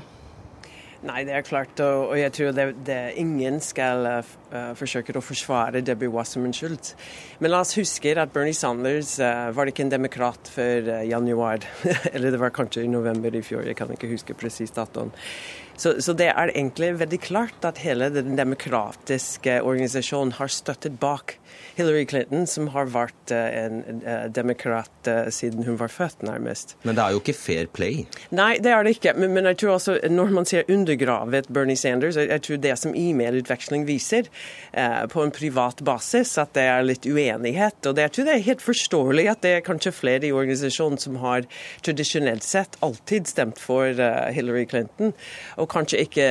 Nei, 1.07 1.23
det 1.25 1.33
er 1.39 1.45
klart, 1.47 1.81
og, 1.81 2.13
jeg 2.19 2.35
tror 2.37 2.53
det, 2.53 2.67
det 2.85 2.99
ingen 3.23 3.57
skal 3.65 4.05
uh, 4.19 4.29
forsøke 4.77 5.15
å 5.17 5.25
forsvare 5.25 5.81
Debbie 5.81 6.13
Wasserman 6.13 6.53
Schultz. 6.57 6.93
Men 7.41 7.55
la 7.55 7.63
oss 7.65 7.73
huske 7.79 8.13
at 8.21 8.35
Bernie 8.35 8.57
Sanders 8.57 9.15
uh, 9.25 9.49
var 9.57 9.73
ikke 9.73 9.87
en 9.87 9.93
demokrat 9.95 10.53
før 10.53 10.91
uh, 10.91 11.05
januar. 11.09 11.65
Eller 12.13 12.37
det 12.37 12.43
var 12.43 12.53
kanskje 12.53 12.85
i 12.85 12.93
november 12.93 13.33
i 13.33 13.45
fjor, 13.47 13.65
jeg 13.65 13.79
kan 13.81 13.97
ikke 13.97 14.13
huske 14.13 14.37
presis 14.37 14.77
datoen. 14.77 15.17
Så, 15.77 15.97
så, 16.01 16.15
det 16.17 16.31
er 16.33 16.53
egentlig 16.55 16.95
veldig 17.01 17.21
klart 17.21 17.65
at 17.69 17.83
hele 17.85 18.09
den 18.13 18.37
demokratiske 18.39 19.61
organisasjonen 19.63 20.33
har 20.39 20.53
støttet 20.53 20.97
bak 21.01 21.37
Hillary 21.77 22.07
Clinton, 22.09 22.47
som 22.49 22.71
har 22.73 22.89
vært 22.89 23.33
eh, 23.35 23.57
en 23.67 23.83
uh, 24.01 24.27
demokrat 24.33 25.09
uh, 25.11 25.27
siden 25.33 25.67
hun 25.67 25.77
var 25.77 25.93
født, 25.93 26.23
nærmest. 26.25 26.73
Men 26.89 26.97
det 26.97 27.05
er 27.05 27.13
jo 27.13 27.21
ikke 27.21 27.35
fair 27.37 27.69
play? 27.69 28.07
Nei, 28.33 28.57
det 28.65 28.73
er 28.73 28.87
det 28.87 28.95
ikke. 28.97 29.13
Men, 29.21 29.35
men 29.37 29.49
jeg 29.51 29.59
tror 29.61 29.75
også, 29.77 29.99
når 30.09 30.33
man 30.39 30.49
ser 30.49 30.69
undergravet 30.73 31.51
Bernie 31.53 31.77
Sanders, 31.77 32.17
jeg, 32.17 32.31
jeg 32.33 32.45
tror 32.47 32.63
det 32.65 32.75
som 32.81 32.97
e-mailutveksling 32.97 33.85
viser, 33.89 34.31
eh, 34.73 35.03
på 35.13 35.25
en 35.25 35.35
privat 35.37 35.83
basis, 35.85 36.33
at 36.41 36.55
det 36.57 36.65
er 36.65 36.87
litt 36.87 37.09
uenighet. 37.09 37.79
Og 37.85 37.97
det, 37.97 38.09
jeg 38.09 38.15
tror 38.17 38.29
det 38.31 38.37
er 38.39 38.47
helt 38.49 38.65
forståelig 38.65 39.29
at 39.35 39.45
det 39.45 39.55
er 39.59 39.67
kanskje 39.69 39.95
flere 39.97 40.31
i 40.31 40.33
organisasjonen 40.33 41.01
som 41.01 41.21
har 41.21 41.45
tradisjonelt 41.85 42.47
sett 42.47 42.81
alltid 42.85 43.29
stemt 43.29 43.61
for 43.61 43.93
Hillary 44.33 44.65
Clinton, 44.71 45.13
og 45.61 45.66
kanskje 45.71 46.03
ikke 46.07 46.27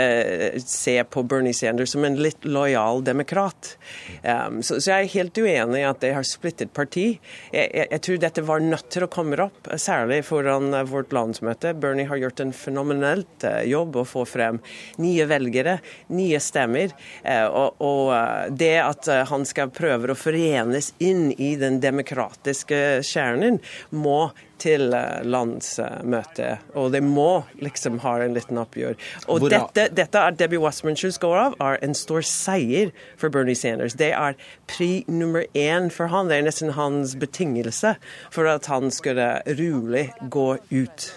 se 0.61 0.95
på 1.09 1.23
Bernie 1.27 1.55
Sanders 1.55 1.93
som 1.95 2.05
en 2.07 2.17
litt 2.19 2.45
lojal 2.45 3.03
demokrat. 3.05 3.75
Um, 4.23 4.61
så, 4.63 4.79
så 4.79 4.91
jeg 4.91 5.05
er 5.05 5.13
helt 5.15 5.39
uenig 5.39 5.81
i 5.81 5.87
at 5.87 6.01
det 6.03 6.13
har 6.15 6.27
splittet 6.27 6.73
parti. 6.75 7.07
Jeg, 7.51 7.69
jeg, 7.69 7.87
jeg, 7.91 8.01
tror 8.05 8.21
dette 8.23 8.45
var 8.47 8.63
nødt 8.63 8.89
til 8.93 9.05
å 9.05 9.11
komme 9.11 9.39
opp, 9.41 9.69
særlig 9.81 10.21
foran 10.27 10.73
eh, 10.73 10.85
vårt 10.89 11.13
landsmøte. 11.15 11.73
Bernie 11.81 12.07
har 12.09 12.21
gjort 12.21 12.43
en 12.43 12.53
fenomenelt 12.55 13.45
eh, 13.47 13.63
jobb 13.71 13.99
å 13.99 14.05
få 14.07 14.25
frem 14.29 14.61
nye 15.01 15.27
velgere, 15.29 15.77
nye 16.15 16.41
stemmer. 16.43 16.93
Eh, 17.23 17.45
og, 17.45 17.81
og 17.83 18.55
det 18.55 18.75
at 18.83 19.09
han 19.29 19.45
skal 19.47 19.73
prøve 19.75 20.13
å 20.13 20.17
forenes 20.17 20.93
inn 21.03 21.29
i 21.31 21.55
den 21.59 21.81
demokratiske 21.83 22.81
kjernen, 23.05 23.59
må 23.91 24.29
til 24.61 24.93
eh, 24.95 25.23
landsmøtet. 25.23 26.65
Og 26.75 26.91
det 26.95 27.01
må 27.03 27.45
liksom 27.61 27.99
ha 28.05 28.17
en 28.23 28.35
liten 28.37 28.59
oppgjør. 28.61 28.97
Og 29.31 29.47
dette, 29.51 29.87
dette 29.95 30.21
er 30.21 30.37
Debbie 30.37 30.61
Wasserman 30.61 30.95
går 30.95 31.37
av, 31.39 31.57
er 31.61 31.79
en 31.85 31.95
stor 31.97 32.25
seier 32.25 32.91
for 33.17 33.29
Bernie 33.33 33.55
Sanders. 33.55 33.97
Det 33.99 34.11
er 34.13 34.37
pri 34.67 35.05
nummer 35.07 35.45
én 35.53 35.91
for 35.93 36.11
han. 36.13 36.29
Det 36.29 36.39
er 36.39 36.47
nesten 36.47 36.75
hans 36.77 37.15
betingelse 37.19 37.95
for 38.33 38.49
at 38.49 38.69
han 38.71 38.91
skulle 38.91 39.41
rolig 39.59 40.09
gå 40.29 40.47
ut. 40.71 41.11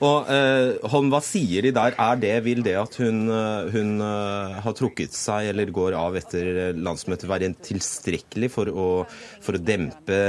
Og 0.00 0.28
eh, 0.32 0.78
Holm, 0.88 1.10
hva 1.12 1.20
sier 1.20 1.66
de 1.66 1.74
der? 1.76 1.92
Er 2.00 2.20
det, 2.20 2.32
Vil 2.46 2.62
det 2.64 2.76
at 2.80 2.94
hun, 3.02 3.26
eh, 3.28 3.68
hun 3.74 3.98
uh, 4.00 4.56
har 4.64 4.76
trukket 4.76 5.12
seg 5.16 5.50
eller 5.50 5.72
går 5.76 5.96
av 5.98 6.16
etter 6.16 6.72
landsmøtet 6.72 7.28
være 7.28 7.50
tilstrekkelig 7.60 8.48
for 8.54 8.70
å, 8.72 8.86
for 9.44 9.58
å 9.58 9.60
dempe, 9.60 10.20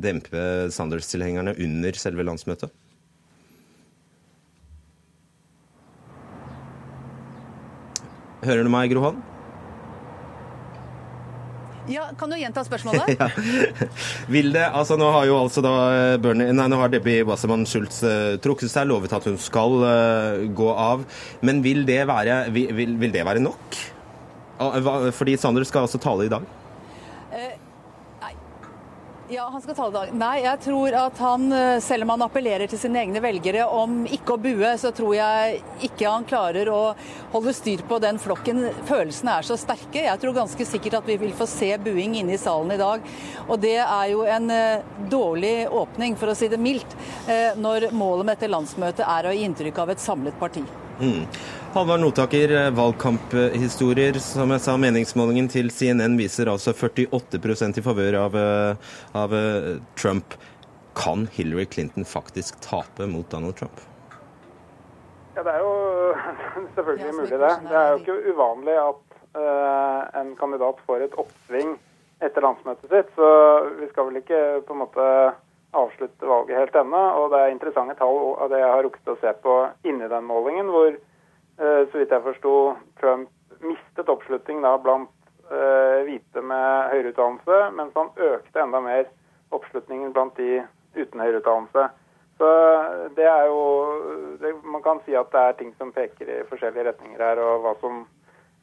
dempe 0.00 0.46
Sanders-tilhengerne 0.72 1.52
under 1.60 2.00
selve 2.00 2.24
landsmøtet? 2.24 2.72
Hører 8.42 8.64
du 8.66 8.72
meg, 8.72 8.90
Grohan? 8.90 9.20
Ja, 11.90 12.08
Kan 12.18 12.30
du 12.30 12.38
gjenta 12.38 12.62
spørsmålet? 12.64 13.14
ja. 13.20 13.28
Vil 14.30 14.52
det, 14.54 14.64
altså 14.68 14.96
Nå 15.00 15.08
har 15.14 15.26
jo 15.26 15.38
altså 15.40 15.64
da 15.64 15.72
eh, 15.90 16.16
Bernie, 16.22 16.52
nei, 16.54 16.68
nå 16.70 16.78
har 16.78 16.92
Debbie 16.92 17.24
Wassermann 17.26 17.66
Schultz 17.66 18.02
uh, 18.06 18.38
trukket 18.42 18.70
seg, 18.70 18.86
lovet 18.90 19.12
at 19.16 19.26
hun 19.26 19.38
skal 19.40 19.78
uh, 19.82 20.44
gå 20.54 20.70
av. 20.70 21.02
Men 21.42 21.62
vil 21.64 21.82
det 21.88 22.02
være, 22.10 22.44
vil, 22.54 22.96
vil 23.00 23.14
det 23.14 23.26
være 23.26 23.42
nok? 23.42 23.80
Fordi 25.16 25.34
Sander 25.40 25.66
skal 25.66 25.88
altså 25.88 25.98
tale 26.02 26.28
i 26.28 26.30
dag? 26.30 26.46
Ja, 29.32 29.48
han 29.48 29.62
skal 29.62 29.74
tale 29.74 29.92
dag. 29.94 30.10
Nei, 30.12 30.42
jeg 30.44 30.58
tror 30.60 30.94
at 31.06 31.20
han, 31.24 31.46
eh, 31.56 31.78
selv 31.80 32.04
om 32.04 32.10
han 32.12 32.24
appellerer 32.26 32.68
til 32.68 32.76
sine 32.76 33.00
egne 33.00 33.20
velgere 33.24 33.64
om 33.64 34.02
ikke 34.04 34.34
å 34.34 34.40
bue, 34.44 34.72
så 34.76 34.90
tror 34.92 35.14
jeg 35.16 35.62
ikke 35.88 36.10
han 36.10 36.26
klarer 36.28 36.68
å 36.68 36.80
holde 37.32 37.54
styr 37.56 37.80
på 37.88 37.96
den 38.04 38.20
flokken. 38.20 38.60
Følelsene 38.84 39.38
er 39.38 39.48
så 39.48 39.56
sterke. 39.56 40.02
Jeg 40.04 40.20
tror 40.20 40.36
ganske 40.36 40.66
sikkert 40.68 40.98
at 40.98 41.08
vi 41.08 41.16
vil 41.16 41.32
få 41.32 41.48
se 41.48 41.70
buing 41.80 42.18
inne 42.20 42.36
i 42.36 42.42
salen 42.42 42.74
i 42.76 42.80
dag. 42.82 43.08
Og 43.48 43.56
det 43.62 43.78
er 43.80 44.12
jo 44.12 44.20
en 44.28 44.52
uh, 44.52 44.84
dårlig 45.08 45.64
åpning, 45.80 46.18
for 46.20 46.28
å 46.28 46.36
si 46.36 46.52
det 46.52 46.60
mildt, 46.60 46.92
uh, 47.24 47.56
når 47.56 47.88
målet 47.96 48.26
med 48.26 48.36
dette 48.36 48.52
landsmøtet 48.52 49.06
er 49.06 49.30
å 49.30 49.32
gi 49.32 49.48
inntrykk 49.48 49.80
av 49.80 49.96
et 49.96 50.04
samlet 50.10 50.36
parti. 50.36 50.66
Mm. 51.00 51.24
Halvard 51.72 52.00
Notaker, 52.00 52.66
eh, 52.66 52.70
valgkamphistorier. 52.70 54.12
Som 54.20 54.50
jeg 54.52 54.60
sa, 54.60 54.74
meningsmålingen 54.76 55.46
til 55.48 55.70
CNN 55.72 56.18
viser 56.18 56.50
altså 56.52 56.74
48% 56.76 57.78
i 57.80 57.84
favør 57.86 58.16
av, 58.26 58.34
eh, 58.36 58.90
av, 59.16 59.32
eh, 59.32 59.78
Trump. 59.96 60.34
Kan 60.94 61.26
Hillary 61.32 61.64
Clinton 61.64 62.04
faktisk 62.04 62.60
tape 62.60 63.06
mot 63.06 63.30
Donald 63.30 63.56
Trump? 63.56 63.80
Ja, 65.34 65.42
Det 65.42 65.52
er 65.54 65.58
jo 65.60 66.14
selvfølgelig 66.76 67.14
mulig, 67.14 67.38
det. 67.40 67.54
Det 67.64 67.78
er 67.80 67.88
jo 67.92 67.98
ikke 68.02 68.34
uvanlig 68.34 68.76
at 68.76 69.04
uh, 69.34 70.20
en 70.20 70.36
kandidat 70.36 70.76
får 70.86 71.06
et 71.06 71.16
oppsving 71.16 71.78
etter 72.20 72.42
landsmøtet 72.42 72.90
sitt. 72.90 73.08
Så 73.16 73.30
vi 73.80 73.88
skal 73.88 74.10
vel 74.10 74.20
ikke 74.20 74.60
på 74.66 74.76
en 74.76 74.82
måte 74.84 75.06
avslutte 75.72 76.28
valget 76.28 76.58
helt 76.58 76.76
ennå. 76.76 77.00
Og 77.16 77.32
det 77.32 77.40
er 77.40 77.54
interessante 77.54 77.96
tall 77.96 78.36
av 78.36 78.52
det 78.52 78.60
jeg 78.60 78.74
har 78.74 78.84
rukket 78.84 79.08
å 79.08 79.16
se 79.24 79.32
på 79.40 79.56
inni 79.88 80.08
den 80.12 80.28
målingen, 80.28 80.68
hvor 80.68 81.00
så 81.58 81.98
vidt 81.98 82.10
jeg 82.10 82.24
forsto, 82.24 82.52
Trump 83.00 83.28
mistet 83.62 84.08
oppslutning 84.08 84.62
da 84.64 84.76
blant 84.82 85.10
uh, 85.50 86.02
hvite 86.06 86.42
med 86.42 86.92
høyere 86.92 87.12
utdannelse, 87.12 87.58
mens 87.78 87.98
han 87.98 88.12
økte 88.30 88.62
enda 88.62 88.80
mer 88.82 89.10
oppslutningen 89.52 90.14
blant 90.14 90.38
de 90.40 90.62
uten 90.96 91.22
høyere 91.22 91.42
utdannelse. 91.42 91.88
Så 92.40 92.48
det 93.16 93.26
er 93.28 93.44
jo 93.46 93.60
det, 94.40 94.54
Man 94.64 94.82
kan 94.82 95.02
si 95.04 95.14
at 95.14 95.30
det 95.30 95.40
er 95.40 95.58
ting 95.58 95.74
som 95.78 95.92
peker 95.92 96.30
i 96.32 96.44
forskjellige 96.48 96.88
retninger 96.88 97.20
her. 97.20 97.38
og 97.38 97.60
hva 97.62 97.74
som 97.80 98.06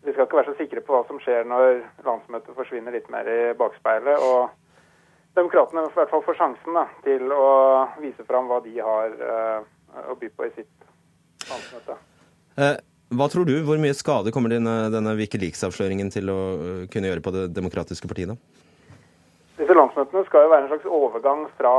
Vi 0.01 0.11
skal 0.11 0.25
ikke 0.25 0.37
være 0.37 0.51
så 0.51 0.57
sikre 0.57 0.81
på 0.81 0.95
hva 0.95 1.03
som 1.07 1.19
skjer 1.19 1.43
når 1.43 1.81
landsmøtet 2.07 2.55
forsvinner 2.55 2.91
litt 2.91 3.09
mer 3.09 3.27
i 3.27 3.53
bakspeilet. 3.53 4.19
og 4.19 4.49
Demokratene 5.35 5.83
i 5.85 5.95
hvert 5.95 6.09
fall 6.09 6.23
får 6.23 6.39
sjansen 6.39 6.73
da, 6.73 6.85
til 7.03 7.31
å 7.31 7.87
vise 7.99 8.23
fram 8.23 8.47
hva 8.47 8.59
de 8.63 8.79
har 8.79 9.11
uh, 9.19 9.59
å 10.09 10.15
by 10.15 10.29
på 10.29 10.47
i 10.47 10.55
sitt 10.55 10.87
landsmøte. 11.51 11.99
Eh, 12.60 12.78
hva 13.16 13.28
tror 13.32 13.45
du, 13.47 13.55
Hvor 13.64 13.80
mye 13.80 13.95
skade 13.95 14.32
kommer 14.36 14.51
denne, 14.51 14.89
denne 14.93 15.16
Wikileaks-avsløringen 15.18 16.12
til 16.12 16.30
å 16.30 16.39
eh, 16.55 16.88
kunne 16.91 17.07
gjøre 17.07 17.24
på 17.24 17.32
Det 17.36 17.45
demokratiske 17.55 18.10
partiet? 18.10 18.36
Disse 19.60 19.76
landsmøtene 19.76 20.24
skal 20.28 20.45
jo 20.45 20.51
være 20.53 20.66
en 20.66 20.70
slags 20.72 20.91
overgang 20.97 21.45
fra 21.60 21.74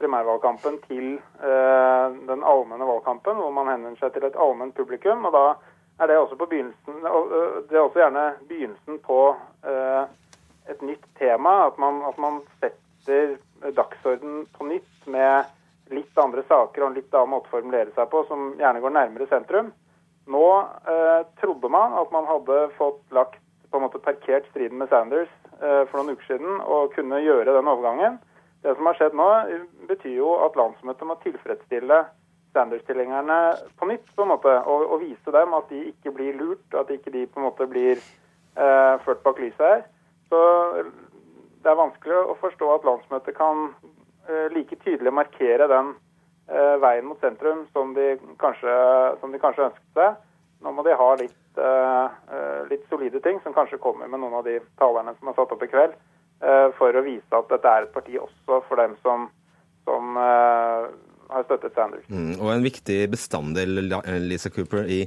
primærvalgkampen 0.00 0.78
til 0.86 1.16
eh, 1.16 2.04
den 2.28 2.44
allmenne 2.44 2.88
valgkampen, 2.88 3.40
hvor 3.40 3.52
man 3.52 3.68
henvender 3.72 4.00
seg 4.00 4.14
til 4.14 4.28
et 4.28 4.38
allment 4.40 4.76
publikum. 4.76 5.24
og 5.28 5.34
Da 5.36 5.46
er 6.04 6.12
det 6.12 6.20
også 6.20 6.36
eh, 6.36 6.70
det 7.68 7.76
er 7.76 7.82
også 7.82 8.02
gjerne 8.02 8.26
begynnelsen 8.48 9.00
på 9.04 9.20
eh, 9.68 10.04
et 10.72 10.82
nytt 10.82 11.04
tema. 11.20 11.66
At 11.70 11.80
man, 11.80 12.02
at 12.08 12.20
man 12.20 12.42
setter 12.60 13.36
dagsorden 13.72 14.46
på 14.52 14.68
nytt 14.68 15.08
med 15.08 15.52
litt 15.92 16.18
andre 16.18 16.42
saker 16.48 16.82
og 16.82 16.88
en 16.90 16.96
litt 16.98 17.14
annen 17.14 17.36
måte 17.36 17.48
å 17.48 17.56
formulere 17.58 17.92
seg 17.96 18.08
på, 18.12 18.24
som 18.28 18.54
gjerne 18.60 18.84
går 18.84 18.96
nærmere 18.96 19.28
sentrum. 19.30 19.72
Nå 20.26 20.46
eh, 20.90 21.20
trodde 21.40 21.70
man 21.70 21.94
at 22.00 22.10
man 22.14 22.26
hadde 22.26 22.68
fått 22.78 23.02
lagt 23.14 23.38
på 23.70 23.78
en 23.78 23.86
måte 23.86 24.02
parkert 24.02 24.46
striden 24.50 24.78
med 24.78 24.90
Sanders 24.90 25.30
eh, 25.60 25.82
for 25.90 26.00
noen 26.00 26.16
uker 26.16 26.32
siden 26.32 26.60
og 26.62 26.94
kunne 26.96 27.22
gjøre 27.22 27.54
den 27.54 27.70
overgangen. 27.70 28.18
Det 28.64 28.74
som 28.74 28.88
har 28.88 28.98
skjedd 28.98 29.14
nå, 29.14 29.26
betyr 29.86 30.16
jo 30.16 30.32
at 30.42 30.56
landsmøtet 30.58 31.06
må 31.06 31.18
tilfredsstille 31.22 32.00
Sanders-tilhengerne 32.56 33.38
på 33.78 33.88
nytt 33.90 34.06
på 34.16 34.24
en 34.24 34.32
måte, 34.32 34.54
og, 34.64 34.86
og, 34.88 35.02
vise 35.04 35.34
dem 35.34 35.54
at 35.54 35.68
de 35.70 35.82
ikke 35.92 36.14
blir 36.16 36.38
lurt, 36.38 36.64
at 36.74 36.90
ikke 36.90 37.12
de 37.14 37.26
på 37.28 37.42
en 37.42 37.46
måte 37.46 37.68
blir 37.70 38.00
eh, 38.00 38.94
ført 39.04 39.22
bak 39.26 39.42
lyset 39.42 39.62
her. 39.66 39.84
Så 40.30 40.40
det 41.62 41.70
er 41.70 41.78
vanskelig 41.78 42.16
å 42.16 42.38
forstå 42.40 42.72
at 42.74 42.88
landsmøtet 42.88 43.36
kan 43.36 43.68
eh, 44.26 44.48
like 44.54 44.78
tydelig 44.82 45.12
markere 45.14 45.68
den 45.70 45.94
veien 46.46 47.06
mot 47.06 47.18
sentrum 47.20 47.64
som 47.74 47.94
de, 47.96 48.12
kanskje, 48.38 48.74
som 49.20 49.32
de 49.34 49.40
kanskje 49.42 49.64
ønsket 49.66 49.98
seg. 49.98 50.20
Nå 50.62 50.72
må 50.72 50.84
de 50.86 50.94
ha 50.96 51.08
litt, 51.18 51.58
uh, 51.58 52.62
litt, 52.70 52.84
solide 52.90 53.18
ting, 53.24 53.40
som 53.42 53.54
kanskje 53.56 53.80
kommer 53.82 54.06
med 54.06 54.22
noen 54.22 54.38
av 54.38 54.46
de 54.46 54.60
talerne 54.80 55.16
som 55.18 55.32
er 55.32 55.36
satt 55.36 55.52
opp 55.56 55.64
i 55.66 55.70
kveld, 55.72 55.96
for 56.76 56.92
å 56.92 57.00
vise 57.00 57.32
at 57.32 57.48
dette 57.48 57.70
er 57.72 57.86
et 57.86 57.92
parti 57.94 58.18
også 58.20 58.58
for 58.68 58.76
dem 58.76 58.92
som, 59.00 59.22
som 59.88 60.18
har 61.30 61.46
støttet 61.46 61.74
Sanders. 61.76 62.06
Mm, 62.08 62.34
og 62.38 62.52
en 62.52 62.64
viktig 62.64 62.98
bestanddel 63.12 63.82
Lisa 64.26 64.50
Cooper, 64.52 64.86
i 64.86 65.04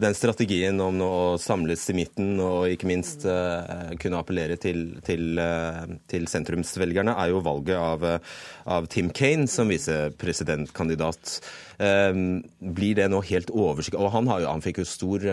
den 0.00 0.14
strategien 0.16 0.80
om 0.80 1.00
å 1.04 1.14
samles 1.40 1.84
i 1.92 1.96
midten 1.96 2.40
og 2.42 2.70
ikke 2.72 2.88
minst 2.88 3.26
uh, 3.28 3.92
kunne 4.00 4.20
appellere 4.22 4.56
til, 4.60 4.96
til, 5.04 5.38
uh, 5.38 5.84
til, 6.10 6.26
sentrumsvelgerne, 6.30 7.14
er 7.18 7.32
jo 7.32 7.42
valget 7.44 7.78
av, 7.78 8.06
uh, 8.06 8.40
av 8.76 8.88
Tim 8.92 9.12
Kane 9.14 9.48
som 9.50 9.70
visepresidentkandidat. 9.72 11.38
blir 11.82 12.94
det 12.94 13.08
nå 13.10 13.18
helt 13.26 13.50
oversikt... 13.50 13.96
Og 13.98 14.12
han, 14.14 14.28
jo, 14.28 14.46
han, 14.46 14.62
fikk 14.62 14.82
jo 14.82 14.84
stor 14.86 15.24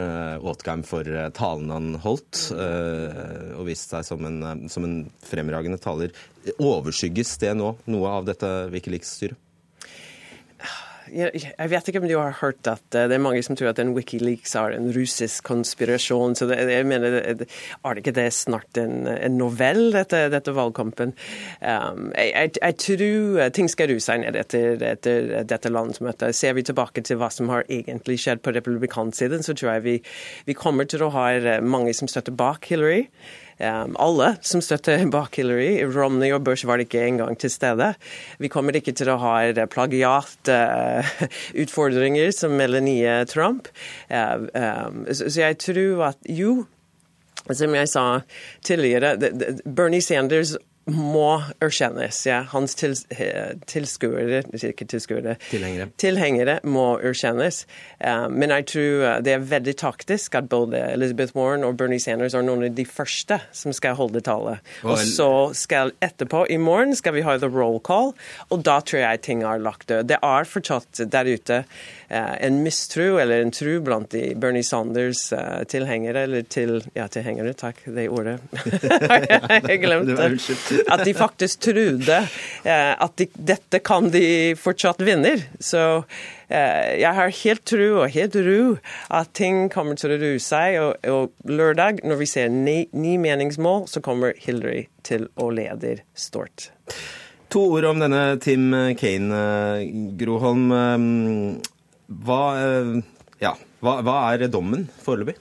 åtgang 0.49 0.81
for 0.87 1.05
talen 1.37 1.69
han 1.69 1.91
holdt, 2.01 2.47
og 2.55 3.67
viste 3.67 3.99
seg 3.99 4.07
som 4.07 4.25
en, 4.25 4.65
som 4.71 4.87
en 4.87 4.95
fremragende 5.29 5.77
taler. 5.77 6.15
Overskygges 6.57 7.35
det 7.43 7.53
nå, 7.59 7.75
noe 7.85 8.15
av 8.17 8.25
dette 8.31 8.49
Wikileaks-styret? 8.73 9.37
Jeg 11.09 11.69
vet 11.71 11.89
ikke 11.89 12.01
om 12.01 12.07
du 12.09 12.15
har 12.17 12.37
hørt 12.41 12.67
at 12.69 12.95
eh, 12.95 13.07
det 13.09 13.17
er 13.17 13.23
mange 13.23 13.41
som 13.45 13.57
tror 13.57 13.71
at 13.71 13.79
en 13.81 13.93
Wikileaks 13.95 14.55
er 14.59 14.75
en 14.75 14.89
russisk 14.93 15.43
konspirasjon. 15.47 16.35
så 16.35 16.45
det, 16.49 16.59
jeg 16.69 16.85
mener, 16.85 17.17
Er 17.83 17.93
det 17.93 18.03
ikke 18.03 18.15
det 18.15 18.33
snart 18.33 18.77
en, 18.77 19.07
en 19.07 19.37
novell, 19.37 19.91
dette, 19.93 20.27
dette 20.29 20.53
valgkampen? 20.55 21.13
Um, 21.61 22.11
jeg, 22.15 22.31
jeg, 22.35 22.51
jeg, 22.61 22.77
tror 22.85 23.49
ting 23.49 23.69
skal 23.69 23.89
ruse 23.89 24.05
seg 24.09 24.21
ned 24.23 24.37
etter, 24.37 24.81
etter, 24.83 25.43
dette 25.49 25.73
landsmøtet. 25.73 26.35
Ser 26.35 26.53
vi 26.53 26.63
tilbake 26.63 27.01
til 27.01 27.19
hva 27.19 27.31
som 27.33 27.49
har 27.49 27.65
egentlig 27.69 28.19
skjedd 28.21 28.43
på 28.45 28.53
republikansiden, 28.55 29.43
så 29.43 29.57
tror 29.57 29.77
jeg 29.77 29.85
vi, 29.87 29.97
vi 30.45 30.57
kommer 30.57 30.89
til 30.89 31.05
å 31.05 31.13
ha 31.15 31.29
mange 31.61 31.93
som 31.97 32.09
støtter 32.09 32.35
bak 32.35 32.69
Hillary. 32.69 33.07
Um, 33.59 33.91
alle 33.99 34.35
som 34.41 34.61
støtter 34.63 35.05
bak 35.15 35.35
Hillary. 35.35 35.83
Romney 35.83 36.31
og 36.35 36.43
Bush 36.47 36.67
var 36.67 36.77
ikke 36.79 37.07
engang 37.07 37.39
til 37.39 37.51
stede. 37.51 37.93
Vi 38.39 38.47
kommer 38.51 38.75
ikke 38.79 38.93
til 38.95 39.09
å 39.11 39.17
ha 39.19 39.53
plagiatutfordringer 39.73 42.27
uh, 42.31 42.35
som 42.35 42.51
Melanie 42.55 43.25
Trump. 43.27 43.67
Um, 44.07 45.05
så, 45.11 45.27
så 45.27 45.41
jeg 45.43 45.57
tror 45.65 46.03
at 46.13 46.17
jo, 46.29 46.65
som 47.51 47.75
jeg 47.75 47.87
sa 47.91 48.19
tidligere, 48.63 49.17
Bernie 49.65 50.01
Sanders 50.01 50.55
må 50.93 51.41
erkjennes. 51.63 52.21
Ja. 52.27 52.41
Hans 52.51 52.75
tils, 52.79 53.05
tilskuere, 53.69 54.43
ikke 54.55 54.87
tilskuere, 54.89 55.35
tilhengere. 55.49 55.89
tilhengere 56.01 56.57
må 56.67 56.87
erkjennes. 57.05 57.63
Uh, 58.01 58.27
men 58.31 58.53
jeg 58.55 58.67
tror 58.73 59.05
uh, 59.05 59.13
det 59.25 59.35
er 59.35 59.45
veldig 59.51 59.75
taktisk 59.79 60.35
at 60.39 60.49
både 60.51 60.81
Elizabeth 60.93 61.35
Warren 61.37 61.65
og 61.67 61.77
Bernie 61.79 62.01
Sanders 62.01 62.35
er 62.37 62.45
noen 62.45 62.67
av 62.69 62.75
de 62.77 62.85
første 62.87 63.39
som 63.55 63.75
skal 63.75 63.97
holde 63.99 64.23
tale. 64.25 64.57
Og 64.83 64.99
så 64.99 65.29
skal 65.57 65.93
etterpå, 66.03 66.45
i 66.49 66.59
morgen, 66.61 66.95
skal 66.97 67.15
vi 67.15 67.25
ha 67.25 67.37
the 67.39 67.49
roll 67.51 67.79
call, 67.79 68.13
og 68.49 68.65
da 68.67 68.79
tror 68.83 69.03
jeg 69.03 69.23
ting 69.27 69.43
er 69.47 69.61
lagt 69.63 69.89
død. 69.89 70.09
Det 70.11 70.19
er 70.23 70.49
fortsatt 70.49 71.03
der 71.11 71.29
ute 71.29 71.63
en 72.09 72.63
mistro 72.63 73.19
eller 73.21 73.41
en 73.41 73.51
tro 73.53 73.75
blant 73.85 74.09
de 74.09 74.33
Bernie 74.35 74.63
Sanders-tilhengere, 74.65 76.23
eller 76.25 76.41
til, 76.49 76.79
ja, 76.97 77.05
tilhengere, 77.11 77.53
takk, 77.53 77.83
det 77.85 78.07
ordet. 78.09 78.39
jeg 79.69 79.81
glemte 79.83 80.29
at 80.93 81.05
de 81.05 81.13
faktisk 81.13 81.61
trodde 81.69 82.17
eh, 82.63 82.93
at 82.97 83.15
de, 83.21 83.29
dette 83.33 83.81
kan 83.85 84.09
de 84.13 84.55
fortsatt 84.57 85.03
vinne. 85.05 85.35
Så 85.61 85.83
eh, 86.49 86.97
jeg 87.03 87.13
har 87.19 87.37
helt 87.43 87.65
tro 87.69 87.89
og 88.01 88.09
helt 88.17 88.41
ro 88.49 88.59
at 89.21 89.33
ting 89.37 89.67
kommer 89.73 89.99
til 89.99 90.15
å 90.15 90.19
roe 90.21 90.41
seg. 90.41 90.81
Og, 90.81 91.09
og, 91.13 91.33
lørdag, 91.45 92.03
når 92.03 92.21
vi 92.23 92.33
ser 92.33 92.51
ni, 92.53 92.79
ni 92.91 93.17
meningsmål, 93.21 93.85
så 93.91 94.01
kommer 94.05 94.33
Hillary 94.41 94.87
til 95.05 95.29
å 95.37 95.53
lede 95.53 95.99
stort. 96.17 96.71
To 97.53 97.69
ord 97.73 97.85
om 97.89 98.01
denne 98.01 98.37
Tim 98.41 98.71
Kane, 98.97 99.43
Groholm. 100.17 100.69
Hva, 102.09 102.41
ja, 103.37 103.51
hva, 103.85 103.99
hva 104.01 104.15
er 104.33 104.47
dommen 104.49 104.87
foreløpig? 105.03 105.37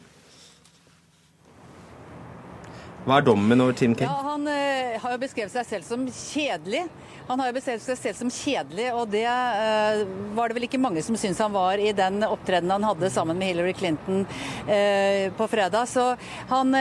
Hva 3.08 3.22
er 3.22 3.24
dommen 3.24 3.62
over 3.64 3.72
Tim 3.72 3.94
Kane? 3.96 4.10
Ja, 4.12 4.34
Han 4.34 4.42
uh, 4.44 4.96
har 5.00 5.14
jo 5.14 5.20
beskrevet 5.22 5.54
seg 5.54 5.64
selv 5.64 5.86
som 5.88 6.02
kjedelig. 6.12 6.82
Han 7.28 7.40
har 7.40 7.48
jo 7.48 7.54
beskrevet 7.56 7.80
seg 7.84 7.96
selv 8.00 8.16
som 8.18 8.30
kjedelig, 8.32 8.88
og 8.96 9.08
det 9.12 9.24
uh, 9.24 10.02
var 10.36 10.48
det 10.48 10.56
vel 10.58 10.66
ikke 10.66 10.80
mange 10.80 11.00
som 11.04 11.16
syntes 11.16 11.40
han 11.40 11.54
var 11.54 11.80
i 11.80 11.94
den 11.96 12.20
opptredenen 12.26 12.74
han 12.76 12.84
hadde 12.90 13.08
sammen 13.12 13.40
med 13.40 13.48
Hillary 13.48 13.72
Clinton 13.78 14.26
uh, 14.68 15.24
på 15.38 15.48
fredag. 15.48 15.88
Så 15.88 16.04
han, 16.50 16.76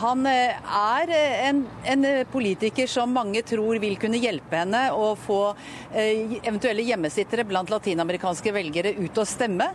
han 0.00 0.26
er 0.30 1.12
en, 1.50 1.62
en 1.84 2.06
politiker 2.32 2.88
som 2.88 3.12
mange 3.12 3.42
tror 3.44 3.80
vil 3.82 3.98
kunne 4.00 4.20
hjelpe 4.20 4.56
henne 4.56 4.86
å 4.96 5.12
få 5.20 5.40
eventuelle 5.96 6.84
hjemmesittere 6.86 7.44
blant 7.48 7.70
latinamerikanske 7.72 8.52
velgere 8.56 8.94
ut 8.98 9.20
og 9.20 9.28
stemme. 9.28 9.68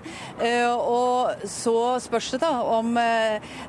Og 0.82 1.46
så 1.50 1.76
spørs 2.04 2.32
det 2.36 2.42
da 2.44 2.52
om 2.78 2.94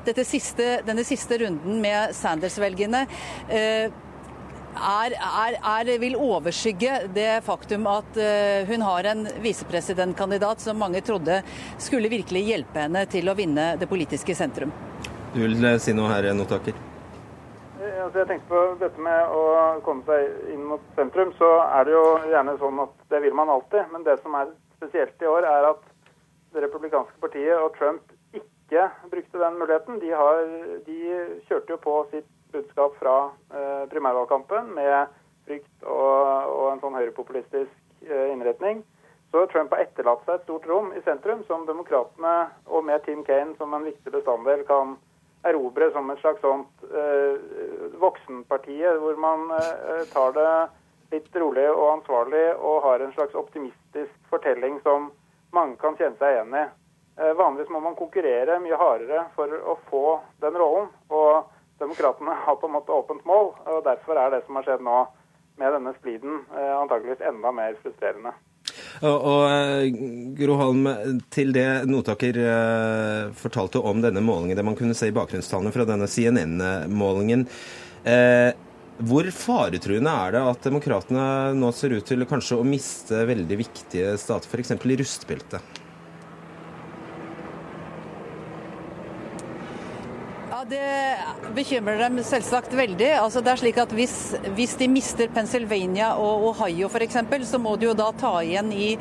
dette 0.05 0.25
siste, 0.27 0.69
denne 0.87 1.05
siste 1.07 1.39
runden 1.41 1.82
med 1.83 2.15
Sanders-velgerne 2.17 3.05
eh, 3.51 3.91
er, 4.73 5.13
er, 5.13 5.57
er, 5.59 5.91
vil 6.01 6.15
overskygge 6.17 6.95
det 7.13 7.43
faktum 7.45 7.85
at 7.89 8.17
uh, 8.17 8.69
hun 8.69 8.81
har 8.81 9.09
en 9.11 9.27
visepresidentkandidat 9.43 10.63
som 10.63 10.79
mange 10.79 11.03
trodde 11.05 11.41
skulle 11.77 12.09
virkelig 12.09 12.41
hjelpe 12.47 12.85
henne 12.85 13.05
til 13.11 13.29
å 13.29 13.37
vinne 13.37 13.73
det 13.79 13.89
politiske 13.89 14.35
sentrum. 14.37 14.73
Du 15.33 15.43
vil 15.43 15.57
eh, 15.65 15.79
si 15.81 15.93
noe 15.97 16.09
her, 16.11 16.31
Notaker? 16.37 16.75
Altså, 18.03 18.19
jeg 18.19 18.27
tenkte 18.29 18.49
på 18.51 18.61
dette 18.81 19.01
med 19.01 19.31
å 19.33 19.43
komme 19.85 20.03
seg 20.05 20.51
inn 20.53 20.65
mot 20.67 20.83
sentrum, 20.97 21.31
så 21.39 21.49
er 21.65 21.87
det 21.87 21.95
jo 21.95 22.03
gjerne 22.29 22.57
sånn 22.61 22.81
at 22.83 22.93
det 23.13 23.21
vil 23.23 23.35
man 23.37 23.49
alltid. 23.49 23.87
Men 23.93 24.05
det 24.05 24.19
som 24.21 24.35
er 24.37 24.51
spesielt 24.77 25.23
i 25.23 25.29
år, 25.29 25.47
er 25.47 25.69
at 25.71 25.81
det 26.53 26.65
republikanske 26.65 27.17
partiet 27.23 27.57
og 27.57 27.73
Trump 27.79 28.12
ikke 28.63 28.87
brukte 29.11 29.41
den 29.41 29.59
muligheten. 29.59 29.99
De, 29.99 30.11
har, 30.11 30.41
de 30.87 30.97
kjørte 31.49 31.75
jo 31.75 31.81
på 31.83 31.97
sitt 32.11 32.29
budskap 32.53 32.95
fra 32.99 33.17
eh, 33.53 33.83
primærvalgkampen 33.91 34.73
med 34.75 35.13
frykt 35.47 35.85
og, 35.85 36.49
og 36.53 36.67
en 36.71 36.81
sånn 36.83 36.97
høyrepopulistisk 36.97 37.73
eh, 38.07 38.27
innretning. 38.33 38.83
Så 39.33 39.47
Trump 39.49 39.73
har 39.73 39.81
etterlatt 39.87 40.21
seg 40.27 40.37
et 40.37 40.45
stort 40.45 40.67
rom 40.69 40.91
i 40.93 41.01
sentrum 41.01 41.41
som 41.47 41.65
demokratene, 41.65 42.51
og 42.69 42.85
med 42.85 43.01
Tim 43.05 43.23
Kaine 43.25 43.55
som 43.57 43.73
en 43.73 43.87
viktig 43.87 44.13
bestanddel, 44.13 44.61
kan 44.67 44.93
erobre 45.49 45.89
som 45.91 46.11
et 46.13 46.21
slags 46.21 46.43
sånt 46.45 46.85
eh, 46.93 47.41
voksenpartiet, 47.99 48.99
hvor 49.01 49.17
man 49.19 49.49
eh, 49.57 50.05
tar 50.13 50.37
det 50.37 50.51
litt 51.15 51.35
rolig 51.41 51.65
og 51.71 51.89
ansvarlig 51.97 52.45
og 52.55 52.85
har 52.85 53.03
en 53.03 53.13
slags 53.17 53.35
optimistisk 53.37 54.13
fortelling 54.29 54.79
som 54.85 55.11
mange 55.53 55.77
kan 55.81 55.97
kjenne 55.99 56.17
seg 56.21 56.37
igjen 56.37 56.55
i. 56.61 56.63
Eh, 57.17 57.33
vanligvis 57.37 57.69
må 57.69 57.81
man 57.83 57.97
konkurrere 57.97 58.57
mye 58.63 58.79
hardere 58.79 59.27
for 59.35 59.51
å 59.53 59.75
få 59.89 60.05
den 60.41 60.57
rollen. 60.57 60.89
og 61.09 61.51
Demokratene 61.81 62.37
har 62.45 62.55
på 62.55 62.69
en 62.69 62.75
måte 62.77 62.95
åpent 62.95 63.25
mål, 63.27 63.51
og 63.67 63.83
derfor 63.85 64.17
er 64.17 64.31
det 64.31 64.43
som 64.45 64.57
har 64.57 64.65
skjedd 64.67 64.83
nå 64.85 65.03
med 65.61 65.73
denne 65.75 65.93
spliden, 65.99 66.41
eh, 66.55 66.73
antageligvis 66.77 67.23
enda 67.27 67.51
mer 67.53 67.77
frustrerende. 67.81 68.33
Og, 69.03 69.17
og 69.17 69.41
eh, 69.51 69.87
Gro 70.37 70.57
Holm, 70.57 70.87
til 71.33 71.53
det 71.55 71.67
Notaker 71.89 72.39
eh, 72.39 73.33
fortalte 73.37 73.81
om 73.83 74.01
denne 74.03 74.23
målingen, 74.23 74.57
det 74.57 74.65
man 74.65 74.77
kunne 74.79 74.97
se 74.97 75.11
i 75.11 75.15
bakgrunnstallene 75.15 75.73
fra 75.75 75.85
denne 75.89 76.09
CNN-målingen. 76.09 77.45
Eh, 78.07 78.51
hvor 79.03 79.27
faretruende 79.35 80.11
er 80.23 80.35
det 80.35 80.43
at 80.53 80.67
demokratene 80.69 81.27
nå 81.57 81.71
ser 81.75 81.97
ut 81.97 82.05
til 82.07 82.25
kanskje 82.29 82.59
å 82.61 82.67
miste 82.67 83.23
veldig 83.27 83.57
viktige 83.59 84.13
stater, 84.21 84.49
f.eks. 84.49 84.77
i 84.77 84.99
rustbeltet? 85.01 85.82
Det 90.73 91.53
bekymrer 91.53 91.99
dem 92.01 92.17
selvsagt 92.25 92.73
veldig. 92.75 93.09
Altså, 93.19 93.41
det 93.43 93.51
er 93.51 93.59
slik 93.61 93.79
at 93.81 93.93
hvis, 93.93 94.15
hvis 94.57 94.75
de 94.79 94.87
mister 94.89 95.29
Pennsylvania 95.33 96.13
og 96.19 96.47
Ohio 96.49 96.89
f.eks., 96.89 97.19
så 97.49 97.59
må 97.61 97.75
de 97.77 97.89
jo 97.89 97.95
da 97.97 98.09
ta 98.17 98.33
igjen 98.41 98.71
i 98.73 98.93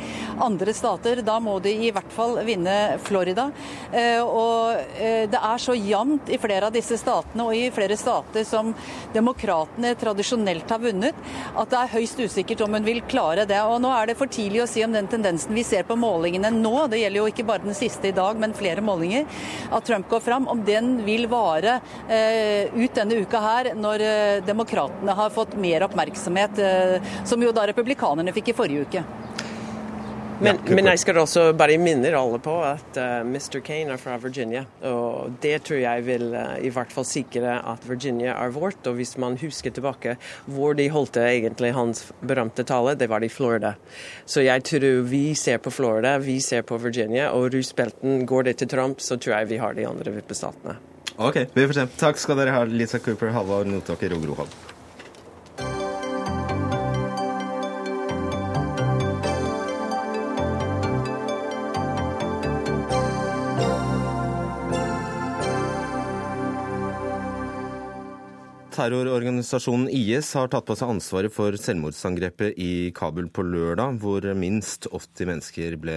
andre 0.42 0.74
stater. 0.76 1.22
Da 1.24 1.38
må 1.42 1.58
de 1.64 1.72
i 1.88 1.92
hvert 1.94 2.12
fall 2.12 2.36
vinne 2.46 2.98
Florida. 3.06 3.48
Eh, 3.92 4.20
og 4.20 4.82
eh, 4.98 5.24
det 5.32 5.40
er 5.40 5.62
så 5.62 5.76
jevnt 5.78 6.32
i 6.32 6.40
flere 6.42 6.68
av 6.68 6.76
disse 6.76 6.98
statene, 7.00 7.46
og 7.46 7.56
i 7.56 7.70
flere 7.74 7.96
stater 8.00 8.44
som 8.48 8.74
demokratene 9.14 9.94
tradisjonelt 10.00 10.68
har 10.72 10.82
vunnet, 10.82 11.24
at 11.56 11.72
det 11.72 11.80
er 11.80 11.94
høyst 11.96 12.20
usikkert 12.20 12.66
om 12.66 12.76
hun 12.76 12.88
vil 12.88 13.02
klare 13.08 13.46
det. 13.48 13.62
Og 13.64 13.80
nå 13.82 13.92
er 13.96 14.10
det 14.10 14.18
for 14.20 14.30
tidlig 14.32 14.64
å 14.64 14.68
si 14.70 14.84
om 14.84 14.92
den 14.92 15.08
tendensen 15.10 15.56
vi 15.56 15.64
ser 15.66 15.88
på 15.88 15.96
målingene 15.98 16.52
nå, 16.52 16.74
det 16.92 17.00
gjelder 17.02 17.22
jo 17.22 17.30
ikke 17.32 17.48
bare 17.48 17.64
den 17.64 17.76
siste 17.76 18.10
i 18.10 18.16
dag, 18.16 18.36
men 18.40 18.56
flere 18.56 18.84
målinger, 18.84 19.24
at 19.72 19.88
Trump 19.88 20.10
går 20.10 20.24
fram, 20.24 20.48
om 20.52 20.60
den 20.66 20.98
vil 21.06 21.28
vare 21.32 21.61
vare 21.62 21.80
eh, 22.08 22.74
ut 22.74 22.94
denne 22.94 23.22
uka 23.22 23.40
her, 23.40 23.72
når 23.74 24.06
eh, 24.06 24.44
demokratene 24.46 25.16
har 25.16 25.34
fått 25.34 25.56
mer 25.60 25.86
oppmerksomhet, 25.88 26.58
eh, 26.58 27.12
som 27.24 27.42
jo 27.42 27.52
da 27.54 27.66
republikanerne 27.70 28.34
fikk 28.34 28.52
i 28.52 28.56
forrige 28.56 28.88
uke. 28.88 29.04
Men, 30.42 30.56
men, 30.66 30.88
jeg 30.90 30.98
skal 30.98 31.20
også 31.20 31.42
bare 31.54 31.76
minne 31.78 32.10
alle 32.18 32.40
på 32.42 32.56
at 32.66 32.96
uh, 32.98 33.20
Mr. 33.22 33.60
Kane 33.62 33.94
er 33.94 34.00
fra 34.00 34.16
Virginia. 34.18 34.64
Og 34.90 35.36
det 35.44 35.60
tror 35.68 35.78
jeg 35.78 36.02
vil 36.02 36.32
uh, 36.34 36.56
i 36.58 36.72
hvert 36.74 36.90
fall 36.90 37.06
sikre 37.06 37.60
at 37.60 37.86
Virginia 37.86 38.34
er 38.34 38.50
vårt. 38.50 38.80
Og 38.90 38.98
hvis 38.98 39.14
man 39.22 39.38
husker 39.38 39.70
tilbake 39.70 40.16
hvor 40.50 40.74
de 40.74 40.88
holdt 40.90 41.20
egentlig 41.22 41.70
hans 41.76 42.08
berømte 42.26 42.66
tale, 42.66 42.96
det 42.98 43.06
var 43.12 43.22
i 43.22 43.30
Florida. 43.30 43.76
Så 44.26 44.42
jeg 44.42 44.66
tror 44.66 45.04
vi 45.06 45.28
ser 45.38 45.62
på 45.62 45.70
Florida, 45.70 46.16
vi 46.18 46.40
ser 46.42 46.66
på 46.66 46.80
Virginia, 46.82 47.30
og 47.30 47.52
rusbelten 47.54 48.26
går 48.26 48.50
det 48.50 48.58
til 48.58 48.74
Trump, 48.74 48.98
så 48.98 49.22
tror 49.22 49.38
jeg 49.38 49.54
vi 49.54 49.62
har 49.62 49.78
de 49.78 49.86
andre 49.86 50.18
vippestatene. 50.18 50.80
Ok, 51.28 51.38
vi 51.54 51.66
får 51.66 51.76
se. 51.76 51.86
Takk 52.00 52.18
skal 52.18 52.40
dere 52.40 52.54
ha, 52.56 52.64
Lisa 52.66 52.98
Cooper, 53.02 53.30
Halvard 53.36 53.70
Notaker 53.70 54.16
og 54.16 54.24
Gro 54.26 54.46
Terrororganisasjonen 68.72 69.90
IS 69.92 70.30
har 70.38 70.48
tatt 70.52 70.64
på 70.68 70.74
seg 70.78 70.94
ansvaret 70.94 71.32
for 71.34 71.56
selvmordsangrepet 71.60 72.56
i 72.56 72.88
Kabul 72.96 73.28
på 73.28 73.44
lørdag, 73.44 73.98
hvor 74.00 74.24
minst 74.38 74.88
80 74.88 75.28
mennesker 75.28 75.76
ble 75.82 75.96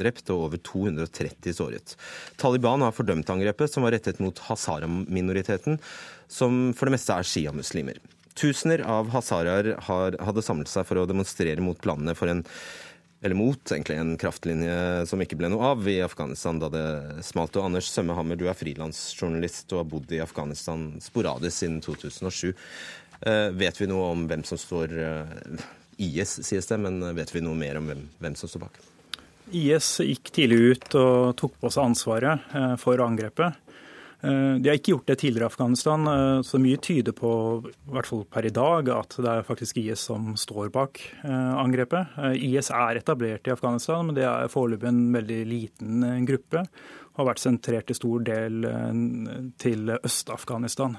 drept 0.00 0.32
og 0.34 0.48
over 0.48 0.62
230 0.66 1.54
såret. 1.60 1.94
Taliban 2.40 2.82
har 2.82 2.96
fordømt 2.96 3.30
angrepet, 3.30 3.70
som 3.70 3.86
var 3.86 3.94
rettet 3.94 4.18
mot 4.22 4.42
hazara-minoriteten, 4.48 5.78
som 6.26 6.72
for 6.74 6.88
det 6.88 6.96
meste 6.98 7.14
er 7.14 7.30
sjiamuslimer. 7.30 8.02
Tusener 8.38 8.82
av 8.86 9.10
hazaraer 9.14 9.72
hadde 9.86 10.44
samlet 10.46 10.70
seg 10.70 10.86
for 10.86 11.00
å 11.00 11.08
demonstrere 11.10 11.62
mot 11.62 11.78
planene 11.82 12.14
for 12.18 12.30
en 12.30 12.44
eller 13.20 13.34
mot 13.34 13.72
egentlig 13.72 13.96
en 13.98 14.16
kraftlinje 14.20 15.06
som 15.10 15.22
ikke 15.22 15.38
ble 15.40 15.50
noe 15.50 15.72
av 15.72 15.88
i 15.90 15.96
Afghanistan 16.04 16.60
da 16.62 16.68
det 16.70 16.84
smalt. 17.26 17.56
Og 17.58 17.66
Anders 17.66 17.90
Sømmehammer, 17.90 18.38
du 18.38 18.46
er 18.46 18.58
frilansjournalist 18.58 19.74
og 19.74 19.82
har 19.82 19.88
bodd 19.90 20.14
i 20.14 20.22
Afghanistan 20.22 20.92
sporadisk 21.02 21.64
siden 21.64 21.80
2007. 21.82 22.52
Eh, 23.26 23.48
vet 23.58 23.80
vi 23.80 23.88
noe 23.90 24.12
om 24.12 24.28
hvem 24.30 24.44
som 24.46 24.60
står 24.60 24.94
eh, 25.02 25.64
IS, 25.98 26.38
sies 26.46 26.70
det, 26.70 26.78
men 26.78 27.02
vet 27.16 27.34
vi 27.34 27.42
noe 27.42 27.58
mer 27.58 27.80
om 27.80 27.90
hvem, 27.90 28.06
hvem 28.22 28.38
som 28.38 28.50
står 28.50 28.68
bak? 28.68 28.78
IS 29.50 29.88
gikk 30.04 30.30
tidlig 30.36 30.58
ut 30.60 30.94
og 31.00 31.34
tok 31.40 31.56
på 31.58 31.72
seg 31.72 31.88
ansvaret 31.88 32.52
eh, 32.54 32.74
for 32.78 33.02
angrepet. 33.02 33.58
Eh, 34.20 34.54
de 34.58 34.66
har 34.68 34.78
ikke 34.78 34.96
gjort 34.96 35.06
det 35.06 35.18
tidligere 35.20 35.46
i 35.46 35.52
Afghanistan, 35.52 36.06
eh, 36.10 36.42
så 36.42 36.58
mye 36.58 36.78
tyder 36.82 37.14
på, 37.14 37.30
i 37.70 37.92
hvert 37.94 38.08
fall 38.08 38.24
per 38.26 38.46
i 38.46 38.50
dag, 38.54 38.88
at 38.90 39.14
det 39.14 39.30
er 39.30 39.46
faktisk 39.46 39.78
IS 39.78 40.08
som 40.10 40.32
står 40.34 40.72
bak 40.74 40.98
eh, 41.22 41.52
angrepet. 41.54 42.16
IS 42.34 42.72
er 42.74 42.98
etablert 42.98 43.46
i 43.46 43.54
Afghanistan, 43.54 44.06
men 44.06 44.18
det 44.18 44.26
er 44.26 44.50
foreløpig 44.50 44.90
en 44.90 45.04
veldig 45.14 45.42
liten 45.46 46.08
gruppe. 46.26 46.64
Har 47.18 47.26
vært 47.26 47.42
sentrert 47.42 47.90
i 47.90 47.96
stor 47.98 48.22
del 48.22 48.62
til 49.58 49.90
Øst-Afghanistan. 49.90 50.94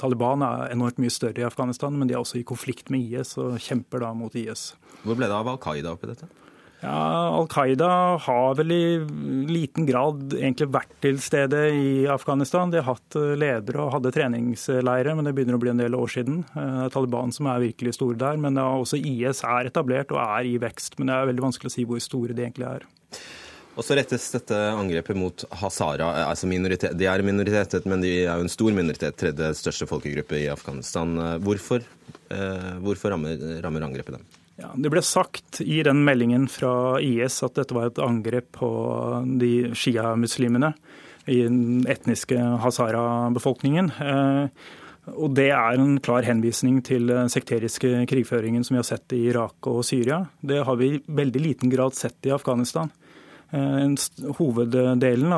Taliban 0.00 0.40
er 0.40 0.72
enormt 0.72 0.96
mye 0.96 1.12
større 1.12 1.42
i 1.42 1.44
Afghanistan, 1.44 1.92
men 1.92 2.08
de 2.08 2.16
er 2.16 2.22
også 2.22 2.40
i 2.40 2.46
konflikt 2.48 2.88
med 2.88 3.04
IS 3.04 3.34
og 3.36 3.58
kjemper 3.60 4.00
da 4.00 4.14
mot 4.16 4.32
IS. 4.32 4.70
Hvor 5.04 5.18
ble 5.18 5.28
det 5.28 5.36
av 5.36 5.52
Al 5.52 5.60
Qaida 5.60 5.92
oppi 5.92 6.08
dette? 6.08 6.30
Ja, 6.80 7.34
Al 7.34 7.48
Qaida 7.50 7.88
har 8.22 8.54
vel 8.54 8.70
i 8.70 8.84
liten 9.50 9.86
grad 9.88 10.36
egentlig 10.36 10.68
vært 10.70 10.92
til 11.02 11.18
stede 11.22 11.64
i 11.74 11.90
Afghanistan. 12.10 12.70
De 12.70 12.78
har 12.78 12.86
hatt 12.92 13.18
eh, 13.18 13.34
ledere 13.38 13.82
og 13.82 13.96
hadde 13.96 14.12
treningsleirer, 14.14 15.18
men 15.18 15.26
det 15.26 15.34
begynner 15.34 15.58
å 15.58 15.62
bli 15.64 15.72
en 15.72 15.82
del 15.82 15.98
år 15.98 16.14
siden. 16.14 16.44
Det 16.52 16.62
eh, 16.62 16.78
er 16.84 16.94
Taliban 16.94 17.34
som 17.34 17.50
er 17.50 17.64
virkelig 17.66 17.96
store 17.98 18.20
der, 18.20 18.38
men 18.38 18.62
også 18.62 19.00
IS 19.00 19.42
er 19.42 19.72
etablert 19.72 20.14
og 20.14 20.22
er 20.22 20.46
i 20.46 20.54
vekst. 20.62 21.00
Men 21.00 21.10
det 21.10 21.18
er 21.18 21.30
veldig 21.32 21.46
vanskelig 21.48 21.72
å 21.72 21.76
si 21.80 21.88
hvor 21.88 22.02
store 22.04 22.38
de 22.38 22.46
egentlig 22.46 22.70
er. 22.70 22.88
Og 23.78 23.86
så 23.86 23.94
rettes 23.98 24.30
dette 24.34 24.56
angrepet 24.70 25.18
mot 25.18 25.48
hazara. 25.58 26.12
Eh, 26.14 26.30
altså. 26.30 26.46
De 26.94 27.10
er 27.10 27.26
minoritet, 27.26 27.78
men 27.90 28.06
de 28.06 28.20
er 28.20 28.36
jo 28.36 28.46
en 28.46 28.54
stor 28.54 28.70
minoritet, 28.70 29.18
tredje 29.18 29.50
største 29.58 29.90
folkegruppe 29.90 30.44
i 30.44 30.50
Afghanistan. 30.54 31.42
Hvorfor, 31.42 31.82
hvorfor 32.86 33.16
rammer, 33.16 33.48
rammer 33.66 33.90
angrepet 33.90 34.20
dem? 34.20 34.28
Ja, 34.58 34.72
det 34.74 34.90
ble 34.90 35.02
sagt 35.06 35.60
i 35.62 35.82
den 35.86 36.00
meldingen 36.06 36.48
fra 36.50 36.98
IS 36.98 37.36
at 37.46 37.54
dette 37.60 37.76
var 37.76 37.92
et 37.92 38.00
angrep 38.02 38.50
på 38.58 38.70
de 39.38 39.70
sjiamuslimene. 39.78 40.74
i 41.28 41.42
den 41.44 41.84
etniske 41.84 42.38
hazara-befolkningen. 42.62 43.90
Og 45.08 45.34
Det 45.34 45.50
er 45.50 45.76
en 45.76 45.98
klar 46.00 46.24
henvisning 46.24 46.82
til 46.84 47.06
den 47.08 47.28
sekteriske 47.28 48.06
krigføringen 48.08 48.64
som 48.64 48.74
vi 48.74 48.80
har 48.82 48.88
sett 48.88 49.12
i 49.12 49.28
Irak 49.28 49.66
og 49.66 49.84
Syria. 49.84 50.26
Det 50.40 50.64
har 50.64 50.76
vi 50.76 50.94
i 50.94 51.02
veldig 51.06 51.40
liten 51.40 51.70
grad 51.70 51.94
sett 51.94 52.26
i 52.26 52.32
Afghanistan. 52.32 52.90
Hoveddelen, 54.38 55.32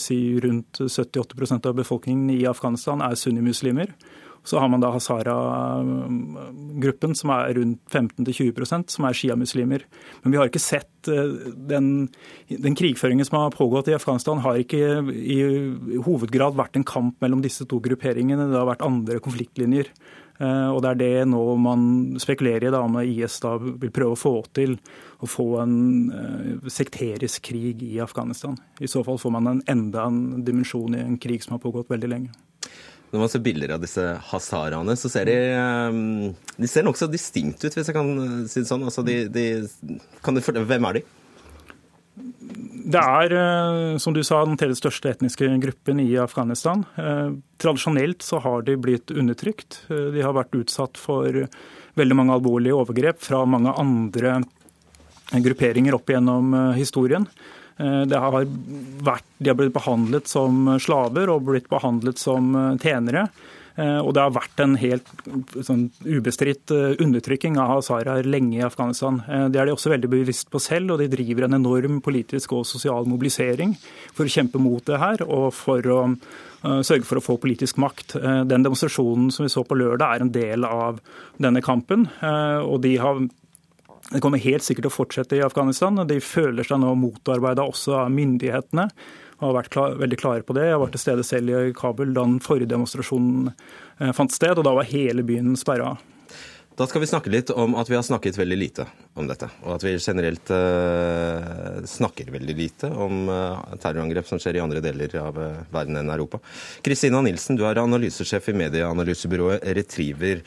si 0.00 0.40
rundt 0.40 0.80
78% 0.80 1.66
av 1.66 1.74
befolkningen 1.74 2.30
i 2.30 2.46
Afghanistan, 2.48 3.00
er 3.04 3.14
sunnimuslimer. 3.14 3.92
Så 4.48 4.56
har 4.62 4.68
man 4.72 4.80
da 4.80 4.88
Hazara-gruppen, 4.94 7.12
som 7.18 7.28
er 7.34 7.50
rundt 7.58 7.82
15-20% 7.92 8.94
som 8.94 9.04
er 9.04 9.16
sjiamuslimer. 9.16 9.80
Men 10.22 10.32
vi 10.32 10.38
har 10.40 10.46
ikke 10.48 10.62
sett 10.62 11.08
eh, 11.12 11.32
den, 11.68 11.86
den, 12.48 12.74
krigføringen 12.78 13.26
som 13.28 13.36
har 13.42 13.56
pågått 13.56 13.90
i 13.92 13.98
Afghanistan, 13.98 14.44
har 14.44 14.54
ikke 14.62 14.82
i 15.12 15.40
hovedgrad 16.06 16.52
vært 16.56 16.74
en 16.80 16.88
kamp 16.88 17.14
mellom 17.24 17.40
disse 17.44 17.64
to 17.68 17.76
grupperingene. 17.84 18.48
Det 18.48 18.56
har 18.56 18.70
vært 18.70 18.88
andre 18.88 19.16
konfliktlinjer. 19.24 19.86
Eh, 20.38 20.68
og 20.70 20.82
Det 20.82 20.90
er 20.90 20.98
det 21.02 21.28
nå 21.28 21.42
man 21.60 21.82
spekulerer 22.22 22.68
i, 22.68 22.72
da, 22.72 22.80
om 22.86 22.98
IS 23.02 23.40
da 23.44 23.56
vil 23.60 23.92
prøve 23.92 24.14
å 24.14 24.20
få 24.20 24.34
til 24.54 24.78
å 25.18 25.26
få 25.26 25.48
en 25.64 25.78
uh, 26.14 26.68
sekterisk 26.70 27.48
krig 27.50 27.82
i 27.82 27.98
Afghanistan. 27.98 28.54
I 28.78 28.86
så 28.86 29.02
fall 29.02 29.18
får 29.18 29.32
man 29.34 29.50
en 29.50 29.62
enda 29.66 30.04
en 30.06 30.44
dimensjon 30.46 30.94
i 30.94 31.02
en 31.02 31.16
krig 31.18 31.42
som 31.42 31.56
har 31.56 31.64
pågått 31.64 31.90
veldig 31.90 32.10
lenge. 32.12 32.30
Når 33.08 33.22
man 33.22 33.30
ser 33.32 33.44
bilder 33.44 33.72
av 33.76 33.84
disse 33.84 34.02
hazaraene, 34.30 34.96
så 35.00 35.08
ser 35.12 35.30
de, 35.30 35.36
um, 35.56 36.34
de 36.58 36.68
ser 36.68 36.84
nokså 36.84 37.08
distinkt 37.08 37.62
ut, 37.64 37.72
hvis 37.72 37.88
jeg 37.88 37.96
kan 37.96 38.10
uh, 38.18 38.42
si 38.50 38.60
det 38.60 38.68
sånn. 38.68 38.84
Altså, 38.84 39.04
de, 39.06 39.22
de, 39.32 39.46
du, 39.64 40.42
hvem 40.68 40.88
er 40.90 40.98
de? 40.98 41.04
Det 42.88 43.00
er, 43.00 43.32
uh, 43.32 43.96
som 44.02 44.12
du 44.16 44.20
sa, 44.26 44.42
den 44.44 44.60
tredje 44.60 44.80
største 44.82 45.14
etniske 45.14 45.48
gruppen 45.64 46.04
i 46.04 46.10
Afghanistan. 46.20 46.84
Tradisjonelt 47.60 48.26
så 48.26 48.42
har 48.44 48.68
de 48.68 48.76
blitt 48.76 49.14
undertrykt. 49.14 49.86
De 49.88 50.24
har 50.24 50.36
vært 50.36 50.60
utsatt 50.60 51.00
for 51.00 51.46
veldig 51.98 52.16
mange 52.16 52.36
alvorlige 52.36 52.76
overgrep 52.76 53.24
fra 53.24 53.42
mange 53.48 53.72
andre 53.80 54.38
grupperinger 55.32 55.96
opp 55.96 56.10
gjennom 56.10 56.54
historien. 56.76 57.26
Eh, 57.78 58.18
har 58.18 58.48
vært, 59.06 59.28
de 59.38 59.52
har 59.52 59.58
blitt 59.58 59.76
behandlet 59.76 60.26
som 60.30 60.66
slaver 60.82 61.30
og 61.30 61.46
blitt 61.46 61.70
behandlet 61.70 62.18
som 62.18 62.50
eh, 62.58 62.74
tjenere. 62.82 63.28
Eh, 63.78 64.00
og 64.02 64.10
det 64.16 64.24
har 64.24 64.34
vært 64.34 64.62
en 64.64 64.74
helt 64.80 65.12
sånn, 65.62 65.84
ubestridt 66.02 66.74
undertrykking 66.74 67.60
av 67.62 67.76
hazaraer 67.76 68.26
lenge 68.26 68.58
i 68.58 68.66
Afghanistan. 68.66 69.20
Det 69.52 69.60
er 69.60 69.70
de 69.70 69.76
også 69.76 69.94
veldig 69.94 70.10
bevisst 70.10 70.50
på 70.50 70.58
selv, 70.62 70.96
og 70.96 71.04
de 71.04 71.10
driver 71.12 71.46
en 71.46 71.60
enorm 71.60 72.02
politisk 72.02 72.56
og 72.58 72.66
sosial 72.66 73.06
mobilisering 73.06 73.76
for 74.10 74.26
å 74.26 74.34
kjempe 74.34 74.58
mot 74.62 74.82
det 74.82 74.98
her 74.98 75.22
og 75.28 75.52
for 75.54 75.94
å 75.94 76.02
sørge 76.58 77.06
for 77.06 77.20
å 77.20 77.22
få 77.22 77.36
politisk 77.38 77.78
makt. 77.78 78.16
Den 78.50 78.64
demonstrasjonen 78.66 79.28
som 79.30 79.44
vi 79.46 79.52
så 79.52 79.62
på 79.62 79.78
lørdag 79.78 80.16
er 80.16 80.24
en 80.24 80.32
del 80.34 80.66
av 80.66 80.98
denne 81.38 81.62
kampen. 81.62 82.08
og 82.18 82.80
de 82.82 82.96
har 82.98 83.20
det 84.08 84.22
kommer 84.24 84.40
helt 84.40 84.64
sikkert 84.64 84.86
til 84.86 84.92
å 84.92 84.96
fortsette 84.96 85.36
i 85.36 85.44
Afghanistan. 85.44 85.98
og 86.00 86.08
De 86.08 86.20
føler 86.24 86.64
seg 86.64 86.80
nå 86.80 86.94
motarbeida 86.96 87.66
også 87.68 87.98
av 88.04 88.12
myndighetene 88.14 88.88
og 89.38 89.44
har 89.44 89.56
vært 89.60 89.72
klar, 89.74 89.96
veldig 90.00 90.18
klare 90.18 90.46
på 90.46 90.54
det. 90.56 90.66
Jeg 90.70 90.78
var 90.82 90.92
til 90.94 91.02
stede 91.02 91.24
selv 91.26 91.52
i 91.54 91.74
Kabul 91.76 92.14
da 92.14 92.24
den 92.26 92.40
forrige 92.42 92.72
demonstrasjonen 92.72 93.52
eh, 93.52 94.14
fant 94.16 94.34
sted, 94.34 94.56
og 94.58 94.64
da 94.66 94.72
var 94.74 94.88
hele 94.88 95.22
byen 95.26 95.52
sperra. 95.60 95.92
Da 96.78 96.86
skal 96.86 97.02
vi 97.02 97.08
snakke 97.10 97.30
litt 97.30 97.50
om 97.50 97.74
at 97.78 97.88
vi 97.90 97.96
har 97.98 98.04
snakket 98.06 98.36
veldig 98.38 98.58
lite 98.58 98.84
om 99.18 99.26
dette. 99.26 99.48
Og 99.66 99.72
at 99.74 99.82
vi 99.82 99.96
generelt 99.98 100.50
uh, 100.54 101.80
snakker 101.90 102.30
veldig 102.30 102.54
lite 102.54 102.90
om 102.94 103.24
uh, 103.26 103.58
terrorangrep 103.82 104.28
som 104.28 104.38
skjer 104.38 104.60
i 104.60 104.62
andre 104.62 104.82
deler 104.84 105.16
av 105.18 105.40
uh, 105.42 105.56
verden 105.74 105.98
enn 105.98 106.12
Europa. 106.14 106.38
Kristina 106.86 107.18
Nilsen, 107.26 107.58
du 107.58 107.64
er 107.66 107.82
analysesjef 107.82 108.52
i 108.52 108.54
medieanalysebyrået 108.60 109.66
Retriever. 109.74 110.44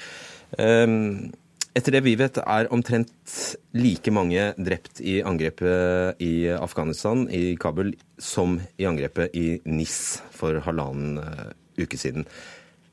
Um, 0.56 1.34
etter 1.78 1.96
det 1.96 2.04
vi 2.06 2.16
vet, 2.20 2.38
er 2.42 2.70
omtrent 2.74 3.36
like 3.78 4.12
mange 4.14 4.52
drept 4.60 5.02
i 5.04 5.20
angrepet 5.24 6.20
i 6.24 6.50
Afghanistan, 6.54 7.26
i 7.32 7.56
Kabul, 7.60 7.94
som 8.20 8.60
i 8.78 8.88
angrepet 8.90 9.36
i 9.38 9.62
NIS 9.66 10.22
for 10.36 10.60
halvannen 10.66 11.22
eh, 11.22 11.52
uke 11.84 12.00
siden. 12.00 12.28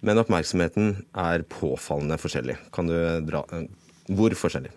Men 0.07 0.21
oppmerksomheten 0.23 0.93
er 1.19 1.47
påfallende 1.51 2.21
forskjellig. 2.23 2.59
Kan 2.75 2.91
du 2.91 2.99
dra 3.27 3.43
eh, 3.53 3.67
Hvor 4.15 4.35
forskjellig? 4.39 4.71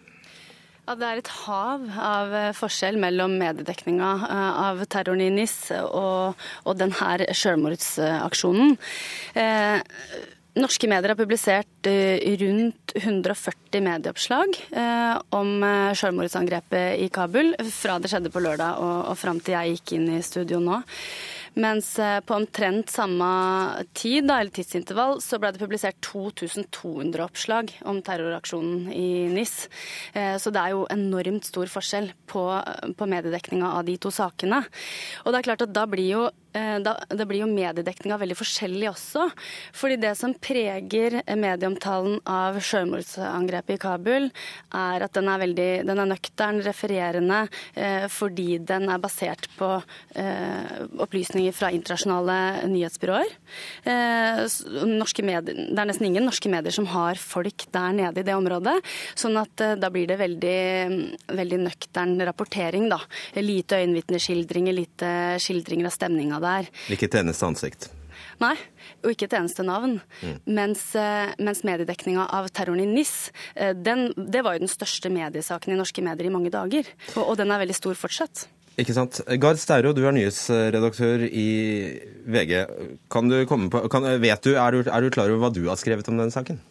Ja, 0.88 0.96
Det 0.98 1.08
er 1.08 1.22
et 1.22 1.34
hav 1.46 1.86
av 1.94 2.34
eh, 2.34 2.52
forskjell 2.58 2.98
mellom 3.00 3.38
mediedekninga 3.38 4.12
av 4.66 4.82
terroren 4.90 5.22
i 5.22 5.30
NIS 5.30 5.56
og, 5.78 6.42
og 6.66 6.78
denne 6.82 7.30
selvmordsaksjonen. 7.38 8.78
Eh, 9.38 9.78
Norske 10.52 10.84
medier 10.92 11.14
har 11.14 11.16
publisert 11.16 11.88
eh, 11.88 12.20
rundt 12.42 12.92
140 12.98 13.84
medieoppslag 13.86 14.58
eh, 14.76 15.14
om 15.32 15.64
eh, 15.64 15.94
selvmordsangrepet 15.96 17.00
i 17.00 17.08
Kabul 17.14 17.54
fra 17.72 17.96
det 18.04 18.12
skjedde 18.12 18.34
på 18.34 18.42
lørdag 18.44 18.82
og, 18.84 18.98
og 19.14 19.16
fram 19.20 19.40
til 19.40 19.56
jeg 19.56 19.78
gikk 19.78 19.94
inn 19.96 20.10
i 20.18 20.20
studio 20.26 20.60
nå. 20.60 20.82
Mens 21.56 21.94
på 22.00 22.36
omtrent 22.36 22.92
samme 22.92 23.28
tid, 23.92 24.24
eller 24.24 24.52
tidsintervall, 24.56 25.18
så 25.20 25.36
ble 25.36 25.50
det 25.52 25.60
publisert 25.60 25.98
2200 26.08 27.26
oppslag 27.26 27.74
om 27.92 28.00
terroraksjonen 28.08 28.86
i 28.96 29.28
NIS. 29.28 29.58
Så 30.16 30.54
det 30.56 30.62
er 30.62 30.72
jo 30.72 30.86
enormt 30.96 31.50
stor 31.50 31.68
forskjell 31.74 32.08
på, 32.32 32.46
på 32.96 33.10
mediedekninga 33.12 33.74
av 33.82 33.84
de 33.84 33.98
to 34.00 34.14
sakene. 34.16 34.62
Og 35.26 35.36
det 35.36 35.42
er 35.42 35.50
klart 35.50 35.66
at 35.68 35.76
da 35.76 35.84
blir 35.92 36.08
jo 36.08 36.24
det 36.52 37.26
blir 37.30 37.44
jo 37.44 37.50
mediedekninga 37.50 38.18
veldig 38.22 38.38
forskjellig 38.40 38.90
også. 38.92 39.28
Fordi 39.78 40.00
det 40.02 40.14
som 40.20 40.34
preger 40.36 41.22
medieomtalen 41.40 42.20
av 42.28 42.60
selvmordsangrepet 42.66 43.78
i 43.78 43.82
Kabul, 43.82 44.30
er 44.76 45.06
at 45.06 45.16
den 45.16 45.30
er 45.32 45.42
veldig 45.42 45.70
den 45.88 46.02
er 46.02 46.10
nøktern, 46.10 46.62
refererende, 46.66 47.44
eh, 47.76 48.08
fordi 48.12 48.58
den 48.68 48.90
er 48.92 49.02
basert 49.02 49.48
på 49.58 49.70
eh, 50.16 50.82
opplysninger 51.02 51.56
fra 51.56 51.72
internasjonale 51.74 52.68
nyhetsbyråer. 52.72 53.36
Eh, 53.86 54.44
medier, 55.22 55.56
det 55.56 55.80
er 55.80 55.90
nesten 55.90 56.08
ingen 56.08 56.26
norske 56.28 56.50
medier 56.52 56.74
som 56.74 56.88
har 56.92 57.20
folk 57.20 57.68
der 57.74 57.96
nede 57.98 58.22
i 58.22 58.28
det 58.28 58.36
området. 58.38 58.78
Sånn 59.20 59.38
at 59.42 59.64
eh, 59.64 59.78
da 59.80 59.92
blir 59.94 60.10
det 60.10 60.20
veldig, 60.22 60.60
veldig 61.32 61.62
nøktern 61.66 62.18
rapportering, 62.28 62.90
da. 62.92 63.00
Lite 63.42 63.82
øyenvitneskildringer, 63.82 64.76
lite 64.76 65.12
skildringer 65.42 65.90
av 65.90 65.96
stemninga 65.96 66.41
der. 66.44 66.70
Ikke 66.94 67.10
et 67.10 67.18
eneste 67.22 67.48
ansikt? 67.48 67.90
Nei, 68.42 68.56
og 69.04 69.12
ikke 69.14 69.28
et 69.28 69.36
eneste 69.38 69.66
navn. 69.66 70.00
Mm. 70.22 70.38
Mens, 70.58 70.84
eh, 70.98 71.34
mens 71.42 71.62
mediedekninga 71.68 72.26
av 72.34 72.50
terroren 72.54 72.82
i 72.82 72.88
NIS, 72.90 73.32
eh, 73.56 73.76
den, 73.78 74.10
det 74.18 74.42
var 74.46 74.58
jo 74.58 74.66
den 74.66 74.72
største 74.72 75.12
mediesaken 75.14 75.74
i 75.74 75.78
norske 75.78 76.02
medier 76.06 76.30
i 76.30 76.34
mange 76.34 76.54
dager. 76.54 76.90
Og, 77.16 77.24
og 77.24 77.38
den 77.42 77.54
er 77.54 77.62
veldig 77.62 77.78
stor 77.78 78.00
fortsatt. 78.00 78.48
Ikke 78.80 78.96
sant. 78.96 79.20
Gard 79.42 79.60
Steiro, 79.62 79.92
du 79.94 80.02
er 80.08 80.16
nyhetsredaktør 80.16 81.26
i 81.28 81.48
VG. 82.24 82.54
Kan 83.12 83.30
du 83.30 83.42
komme 83.50 83.70
på, 83.70 83.84
kan, 83.92 84.08
vet 84.24 84.46
du, 84.48 84.56
er, 84.56 84.72
du, 84.74 84.88
er 84.88 85.04
du 85.04 85.14
klar 85.14 85.30
over 85.30 85.44
hva 85.44 85.54
du 85.54 85.66
har 85.68 85.80
skrevet 85.80 86.08
om 86.10 86.18
denne 86.18 86.34
saken? 86.34 86.62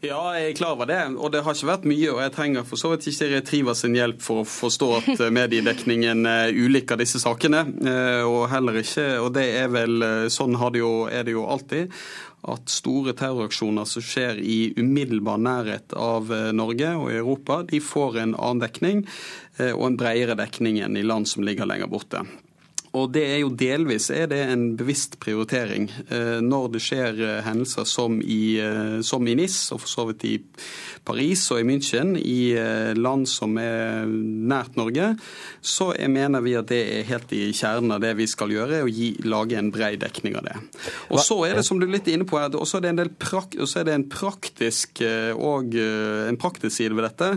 Ja, 0.00 0.20
jeg 0.32 0.54
er 0.54 0.56
klar 0.56 0.78
over 0.78 0.88
det. 0.88 1.00
Og 1.20 1.28
det 1.32 1.42
har 1.44 1.56
ikke 1.56 1.68
vært 1.68 1.82
mye. 1.90 2.08
Og 2.14 2.22
jeg 2.22 2.32
trenger 2.32 2.64
for 2.64 2.80
så 2.80 2.94
vidt 2.94 3.04
ikke 3.10 3.28
Retriva 3.34 3.74
sin 3.76 3.98
hjelp 3.98 4.22
for 4.24 4.40
å 4.40 4.48
forstå 4.48 4.88
at 4.96 5.10
eh, 5.18 5.32
mediedekningen 5.36 6.24
er 6.24 6.56
ulik 6.56 6.94
av 6.94 7.02
disse 7.02 7.20
sakene. 7.20 7.66
Eh, 7.84 8.24
og 8.24 8.46
heller 8.48 8.80
ikke, 8.80 9.06
og 9.20 9.34
det 9.36 9.44
er 9.60 9.68
vel 9.68 10.00
eh, 10.06 10.26
sånn 10.32 10.56
det 10.56 10.80
jo, 10.80 10.94
er 11.12 11.28
det 11.28 11.36
jo 11.36 11.44
alltid 11.52 11.92
at 12.48 12.72
store 12.72 13.12
terroraksjoner 13.12 13.84
som 13.84 14.04
skjer 14.04 14.40
i 14.40 14.72
umiddelbar 14.78 15.36
nærhet 15.44 15.92
av 15.92 16.30
Norge 16.56 16.94
og 16.96 17.10
Europa, 17.12 17.58
de 17.68 17.82
får 17.84 18.16
en 18.22 18.32
annen 18.32 18.62
dekning 18.62 19.02
og 19.74 19.82
en 19.84 19.98
bredere 20.00 20.38
dekning 20.40 20.78
enn 20.80 20.96
i 20.96 21.04
land 21.04 21.28
som 21.28 21.44
ligger 21.44 21.68
lenger 21.68 21.92
borte. 21.92 22.24
Og 22.98 23.10
det 23.14 23.22
er 23.22 23.38
jo 23.44 23.52
delvis 23.54 24.08
er 24.10 24.26
det 24.30 24.40
en 24.50 24.64
bevisst 24.78 25.14
prioritering. 25.22 25.86
Eh, 26.10 26.40
når 26.42 26.72
det 26.74 26.82
skjer 26.82 27.20
eh, 27.22 27.36
hendelser 27.46 27.86
som 27.86 28.18
i, 28.18 28.58
eh, 28.58 28.98
som 29.06 29.26
i 29.30 29.36
NIS, 29.38 29.58
og 29.76 29.84
for 29.84 29.92
så 29.92 30.06
vidt 30.08 30.26
i 30.26 30.32
Paris 31.06 31.44
og 31.54 31.60
i 31.62 31.66
München, 31.68 32.16
i 32.18 32.52
land 32.98 33.28
som 33.30 33.54
er 33.60 34.08
nært 34.10 34.76
Norge, 34.78 35.12
så 35.62 35.90
mener 36.10 36.42
vi 36.44 36.56
at 36.58 36.68
det 36.70 36.80
er 36.96 37.06
helt 37.08 37.32
i 37.34 37.52
kjernen 37.56 37.94
av 37.94 38.02
det 38.02 38.12
vi 38.18 38.26
skal 38.30 38.52
gjøre, 38.52 38.82
å 38.84 38.90
gi, 38.90 39.12
lage 39.24 39.58
en 39.58 39.70
bred 39.72 40.00
dekning 40.02 40.36
av 40.40 40.48
det. 40.48 40.56
Og 41.10 41.22
så 41.22 41.38
er 41.46 41.58
det, 41.58 41.64
som 41.66 41.80
du 41.80 41.86
er 41.86 41.94
litt 41.94 42.10
inne 42.10 42.26
på, 42.28 42.38
også 42.38 42.78
er 42.78 42.84
det 42.84 42.92
en, 42.92 43.00
del 43.00 43.12
prak, 43.22 43.56
er 43.56 43.86
det 43.86 43.96
en 43.96 44.06
praktisk 44.10 45.02
og 45.36 45.74
en 45.78 46.40
praktisk 46.40 46.76
side 46.76 46.96
ved 46.98 47.06
dette. 47.08 47.30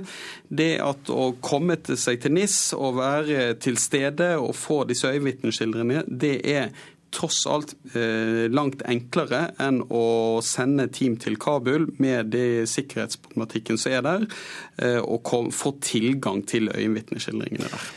Det 0.49 0.71
at 0.83 1.13
å 1.13 1.31
komme 1.43 1.77
til 1.81 1.97
seg 1.99 2.21
til 2.23 2.35
NIS 2.35 2.57
og 2.77 2.99
være 2.99 3.53
til 3.63 3.79
stede 3.81 4.33
og 4.41 4.53
få 4.57 4.83
disse 4.89 5.09
øyevitnene 5.09 5.42
vitneskildringene, 5.43 6.03
det 6.07 6.35
er 6.47 6.71
tross 7.13 7.43
alt 7.45 7.75
eh, 7.93 8.49
langt 8.49 8.81
enklere 8.89 9.51
enn 9.61 9.83
å 9.93 10.41
sende 10.45 10.87
team 10.89 11.19
til 11.21 11.37
Kabul 11.37 11.91
med 12.01 12.31
det 12.33 12.65
sikkerhetsproblematikken 12.71 13.77
som 13.77 13.93
er 13.93 14.05
der, 14.05 14.25
eh, 14.81 14.97
og 14.97 15.21
kom, 15.27 15.51
få 15.53 15.75
tilgang 15.83 16.41
til 16.49 16.71
øyenvitneskildringene 16.73 17.69
der. 17.69 17.91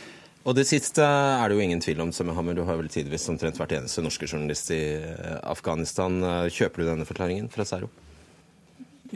Og 0.47 0.55
det 0.55 0.67
siste 0.69 1.03
er 1.03 1.49
det 1.49 1.57
jo 1.57 1.63
ingen 1.65 1.81
tvil 1.83 2.05
om, 2.05 2.13
Sømmehammer. 2.15 2.55
Du 2.55 2.63
har 2.63 2.77
vel 2.79 2.91
tidvis 2.91 3.27
omtrent 3.27 3.57
vært 3.59 3.73
eneste 3.81 4.05
norske 4.05 4.29
journalist 4.29 4.69
i 4.71 4.83
eh, 5.01 5.39
Afghanistan. 5.41 6.21
Kjøper 6.53 6.83
du 6.83 6.91
denne 6.91 7.09
forklaringen 7.09 7.49
fra 7.51 7.65
Seiro? 7.67 7.89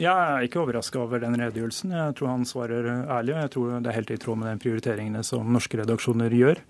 Jeg 0.00 0.12
er 0.12 0.46
ikke 0.46 0.62
overraska 0.62 1.00
over 1.02 1.20
den 1.22 1.36
redegjørelsen. 1.36 1.92
Jeg 1.96 2.16
tror 2.18 2.32
han 2.32 2.44
svarer 2.48 2.88
ærlig. 3.04 3.34
og 3.34 3.40
Jeg 3.42 3.50
tror 3.54 3.72
det 3.74 3.90
er 3.90 3.98
helt 3.98 4.12
i 4.14 4.20
tråd 4.20 4.38
med 4.40 4.48
de 4.48 4.62
prioriteringene 4.64 5.24
som 5.26 5.52
norske 5.52 5.80
redaksjoner 5.80 6.32
gjør. 6.36 6.62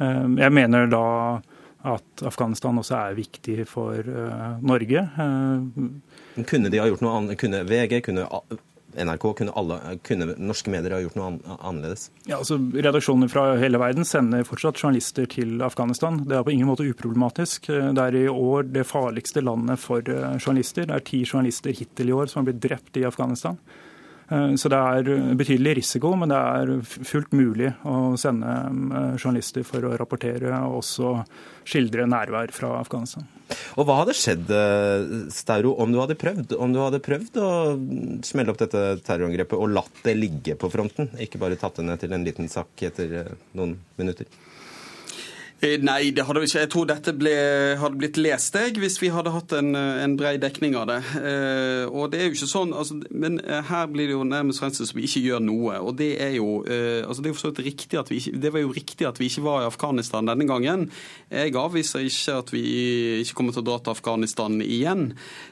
Eh, 0.00 0.26
jeg 0.40 0.56
mener 0.56 0.86
da 0.90 1.06
at 1.80 2.24
Afghanistan 2.28 2.78
også 2.80 2.96
er 2.98 3.16
viktig 3.16 3.64
for 3.68 4.04
uh, 4.04 4.58
Norge. 4.60 5.00
Uh, 5.16 6.42
kunne 6.44 6.68
de 6.68 6.80
ha 6.80 6.84
gjort 6.90 7.00
noe 7.04 7.14
annet? 7.16 7.38
Kunne 7.40 7.62
VG, 7.64 8.02
kunne 8.04 8.26
NRK, 8.94 9.26
kunne, 9.38 9.52
alle, 9.58 9.76
kunne 10.06 10.34
norske 10.38 10.72
medier 10.72 10.96
ha 10.96 11.00
gjort 11.02 11.18
noe 11.18 11.56
annerledes? 11.58 12.08
Ja, 12.26 12.40
altså 12.40 12.58
Redaksjoner 12.58 13.30
fra 13.30 13.44
hele 13.60 13.80
verden 13.82 14.06
sender 14.08 14.46
fortsatt 14.48 14.80
journalister 14.80 15.28
til 15.30 15.62
Afghanistan. 15.64 16.22
Det 16.26 16.38
er 16.38 16.46
på 16.46 16.54
ingen 16.54 16.70
måte 16.70 16.88
uproblematisk. 16.88 17.70
Det 17.70 18.06
er 18.06 18.18
i 18.18 18.26
år 18.30 18.70
det 18.74 18.86
farligste 18.88 19.44
landet 19.44 19.80
for 19.82 20.02
eh, 20.02 20.34
journalister. 20.40 20.88
Det 20.88 20.96
er 20.96 21.06
ti 21.06 21.22
journalister 21.24 21.76
hittil 21.76 22.10
i 22.10 22.16
år 22.16 22.32
som 22.32 22.42
har 22.42 22.50
blitt 22.50 22.64
drept 22.66 22.98
i 23.00 23.06
Afghanistan. 23.08 23.60
Eh, 24.30 24.54
så 24.54 24.70
det 24.70 24.78
er 24.78 25.34
betydelig 25.38 25.76
risiko, 25.80 26.12
men 26.18 26.30
det 26.30 26.38
er 26.38 26.72
fullt 26.86 27.32
mulig 27.36 27.72
å 27.88 28.14
sende 28.20 28.50
eh, 28.50 29.16
journalister 29.18 29.66
for 29.66 29.86
å 29.86 29.94
rapportere 29.98 30.52
og 30.68 30.80
også 30.80 31.14
skildre 31.70 32.06
nærvær 32.10 32.54
fra 32.54 32.72
Afghanistan. 32.78 33.26
Og 33.78 33.86
Hva 33.86 34.00
hadde 34.02 34.14
skjedd 34.16 34.52
eh, 34.54 35.16
Stauro, 35.34 35.74
om 35.82 35.90
du 35.90 35.98
hadde 35.98 36.14
prøvd 36.18 36.54
Om 36.54 36.74
du 36.74 36.78
hadde 36.78 37.00
prøvd 37.02 37.40
å 37.42 37.50
smelle 38.26 38.52
opp 38.52 38.60
dette 38.62 38.84
terrorangrepet 39.06 39.58
og 39.58 39.74
latt 39.74 40.04
det 40.06 40.14
ligge 40.18 40.54
på 40.60 40.70
fronten, 40.70 41.10
ikke 41.18 41.42
bare 41.42 41.58
tatt 41.58 41.80
det 41.80 41.88
ned 41.88 42.02
til 42.02 42.14
en 42.14 42.26
liten 42.26 42.50
sak 42.52 42.86
etter 42.86 43.34
noen 43.58 43.74
minutter? 43.98 44.30
Eh, 45.60 45.76
nei, 45.84 46.08
det 46.16 46.24
hadde 46.24 46.40
vi 46.40 46.48
ikke. 46.48 46.62
Jeg 46.62 46.68
tror 46.72 46.86
dette 46.88 47.12
ble, 47.20 47.32
hadde 47.76 47.98
blitt 48.00 48.16
lest 48.16 48.54
jeg, 48.56 48.78
hvis 48.80 48.94
vi 49.02 49.10
hadde 49.12 49.32
hatt 49.34 49.52
en, 49.58 49.74
en 49.76 50.14
bred 50.16 50.40
dekning 50.40 50.72
av 50.80 50.86
det. 50.88 51.00
Eh, 51.20 51.84
og 51.84 52.08
det 52.12 52.22
er 52.22 52.30
jo 52.30 52.36
ikke 52.38 52.48
sånn, 52.48 52.72
altså, 52.72 52.96
Men 53.12 53.36
eh, 53.44 53.60
her 53.68 53.90
blir 53.92 54.08
det 54.08 54.14
jo 54.16 54.24
nærmest 54.24 54.62
fremstilt 54.62 54.88
som 54.88 54.96
vi 54.96 55.04
ikke 55.04 55.20
gjør 55.26 55.42
noe. 55.44 55.76
og 55.84 55.98
Det 55.98 56.14
er 56.24 56.32
jo 56.38 56.62
eh, 56.64 57.04
altså 57.04 57.20
det 57.26 57.34
er 57.34 57.66
riktig 57.66 58.00
at 58.00 58.08
vi 58.08 58.22
ikke, 58.22 58.40
det 58.40 58.52
var 58.54 58.64
jo 58.64 58.72
riktig 58.72 59.08
at 59.10 59.20
vi 59.20 59.28
ikke 59.28 59.44
var 59.44 59.66
i 59.66 59.68
Afghanistan 59.68 60.30
denne 60.32 60.46
gangen. 60.48 60.86
Jeg 61.28 61.52
avviser 61.60 62.08
ikke 62.08 62.38
at 62.40 62.54
vi 62.56 62.64
ikke 63.20 63.36
kommer 63.42 63.52
til 63.52 63.60
å 63.60 63.68
dra 63.68 63.76
til 63.84 63.92
Afghanistan 63.92 64.56
igjen. 64.64 65.10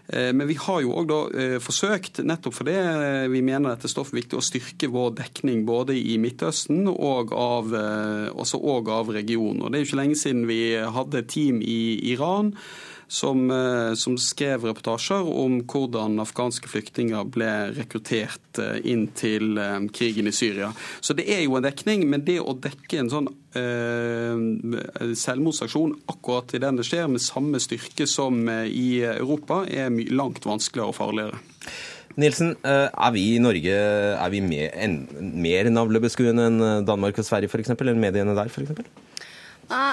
Eh, 0.09 0.31
men 0.33 0.49
vi 0.49 0.57
har 0.57 0.81
jo 0.87 0.97
òg 1.03 1.13
da 1.13 1.21
eh, 1.37 1.59
forsøkt, 1.61 2.23
nettopp 2.25 2.57
fordi 2.63 2.79
vi 3.29 3.45
mener 3.45 3.75
dette 3.75 3.93
stoffet 3.93 4.17
er 4.17 4.23
viktig, 4.23 4.41
å 4.41 4.49
styrke 4.49 4.89
vår 4.89 5.19
dekning 5.21 5.67
både 5.69 6.01
i 6.01 6.17
Midtøsten 6.17 6.89
og 6.89 7.37
av, 7.37 7.77
også 8.33 8.57
og 8.73 8.89
av 8.93 9.13
regionen. 9.13 9.67
Og 9.67 9.69
det 9.69 9.83
er 9.83 9.85
jo 9.85 9.91
ikke 9.91 9.98
lenge 9.99 10.19
siden 10.19 10.47
vi 10.49 10.63
hadde 10.79 11.23
et 11.23 11.33
team 11.35 11.61
i 11.65 11.81
Iran 12.13 12.55
som, 13.09 13.51
eh, 13.51 13.95
som, 13.95 14.19
skrev 14.21 14.67
reportasjer 14.69 15.27
om 15.33 15.63
hvordan 15.65 16.21
afghanske 16.23 16.69
flyktninger 16.69 17.25
ble 17.33 17.51
rekruttert 17.79 18.61
eh, 18.61 18.79
inn 18.93 19.09
til 19.17 19.59
eh, 19.59 19.81
krigen 19.95 20.29
i 20.29 20.35
Syria. 20.37 20.71
Så 21.01 21.17
det 21.17 21.27
er 21.33 21.43
jo 21.47 21.57
en 21.57 21.65
dekning, 21.65 22.05
men 22.11 22.27
det 22.29 22.39
å 22.41 22.55
dekke 22.55 23.01
en 23.01 23.13
sånn 23.13 23.31
eh, 23.57 25.15
selvmordsaksjon 25.17 25.97
akkurat 26.13 26.55
i 26.55 26.63
den 26.63 26.81
det 26.81 26.87
skjer, 26.89 27.09
med 27.11 27.25
samme 27.25 27.61
styrke 27.65 28.07
som 28.09 28.45
i 28.49 29.01
Europa, 29.09 29.65
er 29.67 29.89
langt 30.13 30.45
vanskeligere 30.47 30.93
og 30.93 30.99
farligere. 31.01 31.41
Nilsen, 32.19 32.57
er 32.67 33.13
vi 33.15 33.23
i 33.37 33.39
Norge 33.39 33.75
er 34.19 34.31
vi 34.33 34.41
mer, 34.43 34.73
en, 34.75 34.97
mer 35.39 35.69
navlebeskuende 35.71 36.49
enn 36.51 36.65
Danmark 36.89 37.21
og 37.23 37.29
Sverige 37.29 37.53
f.eks., 37.53 37.77
eller 37.79 38.01
mediene 38.01 38.35
der 38.35 38.51
f.eks.? 38.51 39.07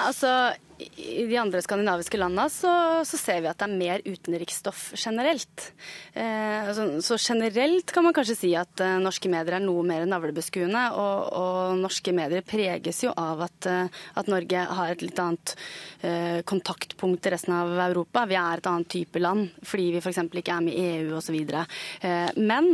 Altså, 0.06 0.54
i 0.78 1.24
de 1.24 1.36
andre 1.40 1.62
skandinaviske 1.64 2.18
landene 2.20 2.50
så, 2.52 2.70
så, 3.08 3.16
ser 3.16 3.40
vi 3.40 3.48
at 3.48 3.58
det 3.60 3.66
er 3.66 3.78
mer 3.80 4.02
utenriksstoff 4.04 4.90
generelt. 4.98 5.70
Eh, 6.12 6.68
så, 6.76 6.86
så 7.04 7.16
generelt 7.16 7.92
kan 7.94 8.04
man 8.04 8.14
kanskje 8.16 8.36
si 8.36 8.50
at 8.58 8.82
eh, 8.84 8.98
norske 9.00 9.30
medier 9.32 9.56
er 9.56 9.64
noe 9.64 9.84
mer 9.86 10.04
navlebeskuende. 10.08 10.82
Og, 11.00 11.32
og, 11.32 11.80
norske 11.80 12.12
medier 12.16 12.44
preges 12.46 13.02
jo 13.04 13.12
av 13.16 13.46
at, 13.46 13.68
uh, 13.68 14.02
at 14.20 14.28
Norge 14.30 14.62
har 14.78 14.92
et 14.92 15.02
litt 15.04 15.18
annet 15.20 15.54
eh, 16.04 16.40
kontaktpunkt 16.48 17.22
til 17.24 17.34
resten 17.34 17.54
av 17.56 17.72
Europa. 17.86 18.26
Vi 18.28 18.36
er 18.38 18.60
et 18.60 18.68
annet 18.70 18.90
type 18.92 19.20
land 19.22 19.48
fordi 19.66 19.88
vi 19.94 20.02
f.eks. 20.02 20.20
ikke 20.26 20.58
er 20.58 20.64
med 20.64 20.76
i 20.76 20.86
EU 20.98 21.16
osv. 21.18 21.36
Eh, 21.36 22.36
men 22.36 22.70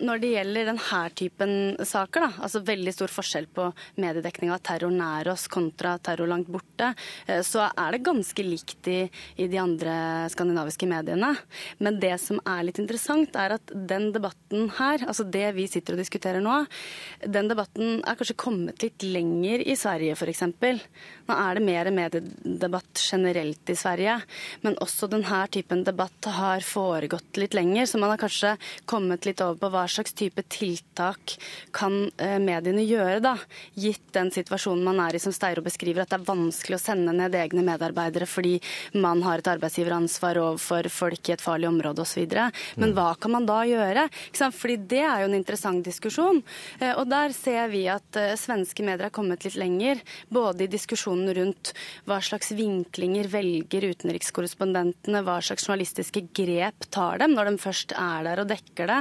når 0.00 0.20
det 0.22 0.32
gjelder 0.32 0.68
denne 0.70 1.00
typen 1.16 1.52
saker, 1.86 2.26
da, 2.26 2.44
altså 2.46 2.62
veldig 2.66 2.92
stor 2.94 3.12
forskjell 3.12 3.48
på 3.54 3.68
mediedekning 4.02 4.52
av 4.54 4.62
terror 4.64 4.92
nær 4.94 5.32
oss 5.32 5.46
kontra 5.50 5.96
terror 6.02 6.30
langt 6.30 6.50
borte, 6.52 6.90
Eh, 6.90 6.99
så 7.46 7.66
er 7.68 7.94
det 7.94 8.02
ganske 8.06 8.44
likt 8.44 8.88
i, 8.90 9.00
i, 9.36 9.48
de 9.50 9.60
andre 9.60 9.94
skandinaviske 10.32 10.88
mediene. 10.90 11.32
Men 11.78 12.00
det 12.02 12.14
som 12.22 12.40
er 12.48 12.64
litt 12.66 12.80
interessant, 12.82 13.36
er 13.38 13.56
at 13.56 13.74
den 13.74 14.10
debatten 14.14 14.70
her, 14.78 15.04
altså 15.06 15.26
det 15.26 15.48
vi 15.56 15.66
sitter 15.70 15.96
og 15.96 16.02
diskuterer 16.02 16.42
nå, 16.44 16.62
den 17.26 17.50
debatten 17.50 18.00
er 18.00 18.18
kanskje 18.18 18.38
kommet 18.40 18.82
litt 18.84 19.04
lenger 19.06 19.64
i 19.64 19.76
Sverige 19.78 20.16
f.eks. 20.16 20.44
Nå 20.50 21.36
er 21.36 21.58
det 21.58 21.64
mer 21.64 21.90
mediedebatt 21.94 23.02
generelt 23.02 23.70
i 23.70 23.78
Sverige, 23.78 24.16
men 24.64 24.78
også 24.82 25.08
denne 25.10 25.42
typen 25.52 25.84
debatt 25.86 26.28
har 26.36 26.64
foregått 26.66 27.40
litt 27.40 27.54
lenger, 27.56 27.86
så 27.86 28.00
man 28.00 28.12
har 28.14 28.20
kanskje 28.20 28.54
kommet 28.90 29.26
litt 29.28 29.42
over 29.44 29.58
på 29.60 29.72
hva 29.74 29.86
slags 29.90 30.14
type 30.16 30.44
tiltak 30.52 31.36
kan 31.76 32.02
eh, 32.20 32.38
mediene 32.42 32.84
gjøre, 32.86 33.20
da, 33.24 33.36
gitt 33.78 34.12
den 34.16 34.32
situasjonen 34.34 34.84
man 34.86 35.02
er 35.04 35.16
i, 35.16 35.22
som 35.22 35.34
Steiro 35.34 35.64
beskriver, 35.64 36.04
at 36.04 36.12
det 36.12 36.20
er 36.20 36.28
vanskelig 36.28 36.78
å 36.78 36.82
sende 36.90 37.14
ned 37.16 37.36
egne 37.38 37.64
medarbeidere 37.66 38.28
fordi 38.30 38.56
man 38.98 39.22
har 39.26 39.40
et 39.40 39.50
arbeidsgiveransvar 39.54 40.40
overfor 40.42 40.90
folk 40.92 41.30
i 41.30 41.36
et 41.36 41.44
farlig 41.44 41.70
område 41.70 42.04
osv. 42.04 42.26
Men 42.30 42.90
mm. 42.90 42.96
hva 42.96 43.12
kan 43.20 43.34
man 43.36 43.48
da 43.48 43.62
gjøre? 43.68 44.06
Fordi 44.34 44.76
det 44.90 45.02
er 45.04 45.22
jo 45.22 45.30
en 45.30 45.38
interessant 45.38 45.84
diskusjon. 45.86 46.42
Eh, 46.80 46.92
og 46.94 47.06
der 47.10 47.34
ser 47.36 47.70
vi 47.72 47.84
at 47.90 48.18
eh, 48.18 48.36
svenske 48.38 48.84
medier 48.86 49.08
har 49.08 49.14
kommet 49.14 49.44
litt 49.46 49.58
lenger, 49.60 50.00
både 50.32 50.66
i 50.66 50.70
diskusjonen 50.70 51.32
rundt 51.36 51.72
hva 52.08 52.20
slags 52.24 52.52
vinklinger 52.56 53.30
velger 53.30 53.88
utenrikskorrespondentene, 53.92 55.22
hva 55.26 55.38
slags 55.44 55.68
journalistiske 55.68 56.26
grep 56.36 56.88
tar 56.92 57.20
dem 57.22 57.36
når 57.36 57.52
de 57.52 57.62
først 57.62 57.94
er 57.96 58.26
der 58.26 58.42
og 58.42 58.50
dekker 58.50 58.90
det. 58.90 59.00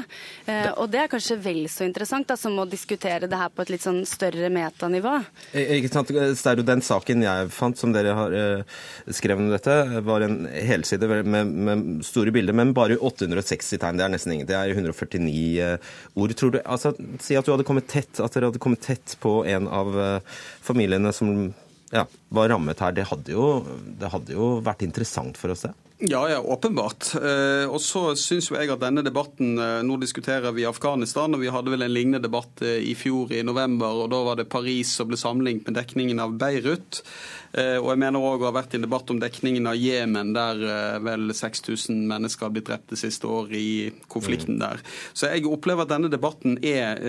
Eh, 0.50 0.70
og 0.76 0.90
det 0.94 1.04
er 1.04 1.12
kanskje 1.12 1.40
vel 1.42 1.64
så 1.72 1.88
interessant 1.88 2.30
da, 2.30 2.38
som 2.40 2.58
å 2.60 2.68
diskutere 2.70 3.30
det 3.30 3.40
her 3.40 3.52
på 3.54 3.66
et 3.66 3.74
litt 3.76 3.86
sånn 3.86 4.02
større 4.10 4.52
metanivå. 4.54 5.18
Ikke 5.54 5.92
sant, 5.92 6.12
jo 6.14 6.66
Den 6.70 6.84
saken 6.86 7.24
jeg 7.26 7.50
fant 7.56 7.79
som 7.80 7.94
dere 7.96 8.16
har 8.18 8.36
uh, 8.36 8.78
skrevet 9.16 9.44
om 9.44 9.52
dette, 9.54 9.76
var 10.06 10.26
en 10.26 10.44
helside 10.52 11.10
med, 11.24 11.54
med, 11.70 11.88
store 12.06 12.34
bilder, 12.36 12.56
men 12.58 12.76
bare 12.78 13.00
860 13.00 13.82
tegn. 13.82 14.00
Det 14.00 14.06
er 14.06 14.14
nesten 14.14 14.36
ingenting. 14.36 14.52
Det 14.52 14.60
er 14.60 14.76
149 14.76 15.24
uh, 15.24 15.74
eh, 15.74 15.98
ord. 16.20 16.36
Tror 16.40 16.54
du, 16.56 16.62
altså, 16.64 16.94
Si 17.24 17.38
at 17.40 17.48
du 17.48 17.54
hadde 17.54 17.68
kommet 17.68 17.90
tett, 17.92 18.12
at 18.20 18.36
dere 18.36 18.52
hadde 18.52 18.62
kommet 18.62 18.84
tett 18.86 19.18
på 19.24 19.40
en 19.50 19.70
av 19.72 19.96
uh, 19.98 20.40
familiene 20.66 21.14
som 21.16 21.52
ja, 21.94 22.06
var 22.30 22.52
rammet 22.54 22.82
her. 22.84 22.96
Det 22.96 23.08
hadde, 23.10 23.34
jo, 23.34 23.52
det 24.00 24.12
hadde 24.14 24.36
jo 24.36 24.58
vært 24.66 24.86
interessant 24.86 25.40
for 25.40 25.56
oss, 25.56 25.66
det? 25.68 25.74
Ja, 26.02 26.30
ja, 26.30 26.40
åpenbart. 26.40 27.16
Eh, 27.16 27.66
og 27.68 27.82
så 27.84 28.14
syns 28.16 28.48
jo 28.48 28.56
jeg 28.56 28.72
at 28.72 28.80
denne 28.80 29.02
debatten 29.04 29.58
eh, 29.60 29.82
Nå 29.84 29.98
diskuterer 30.00 30.54
vi 30.56 30.64
Afghanistan, 30.64 31.36
og 31.36 31.44
vi 31.44 31.52
hadde 31.52 31.74
vel 31.74 31.84
en 31.84 31.92
lignende 31.92 32.24
debatt 32.24 32.64
eh, 32.64 32.78
i 32.88 32.94
fjor 32.96 33.34
i 33.36 33.42
november, 33.44 34.06
og 34.06 34.08
da 34.14 34.22
var 34.24 34.40
det 34.40 34.48
Paris 34.48 34.94
som 34.96 35.10
ble 35.10 35.20
sammenlignet 35.20 35.68
med 35.68 35.76
dekningen 35.76 36.24
av 36.24 36.40
Beirut. 36.40 37.04
Og 37.50 37.88
jeg 37.90 37.98
mener 37.98 38.22
òg 38.22 38.44
å 38.44 38.46
ha 38.46 38.54
vært 38.54 38.76
i 38.76 38.78
en 38.78 38.84
debatt 38.84 39.10
om 39.10 39.18
dekningen 39.18 39.66
av 39.66 39.74
Jemen, 39.74 40.36
der 40.36 40.60
vel 41.02 41.32
6000 41.34 42.04
mennesker 42.06 42.46
har 42.46 42.52
blitt 42.54 42.68
drept 42.68 42.92
det 42.94 43.00
siste 43.02 43.26
året 43.26 43.56
i 43.58 43.88
konflikten 44.06 44.60
mm. 44.60 44.62
der. 44.62 44.84
Så 45.18 45.32
jeg 45.32 45.48
opplever 45.50 45.88
at 45.88 45.90
denne 45.90 46.12
debatten 46.14 46.60
er 46.62 47.02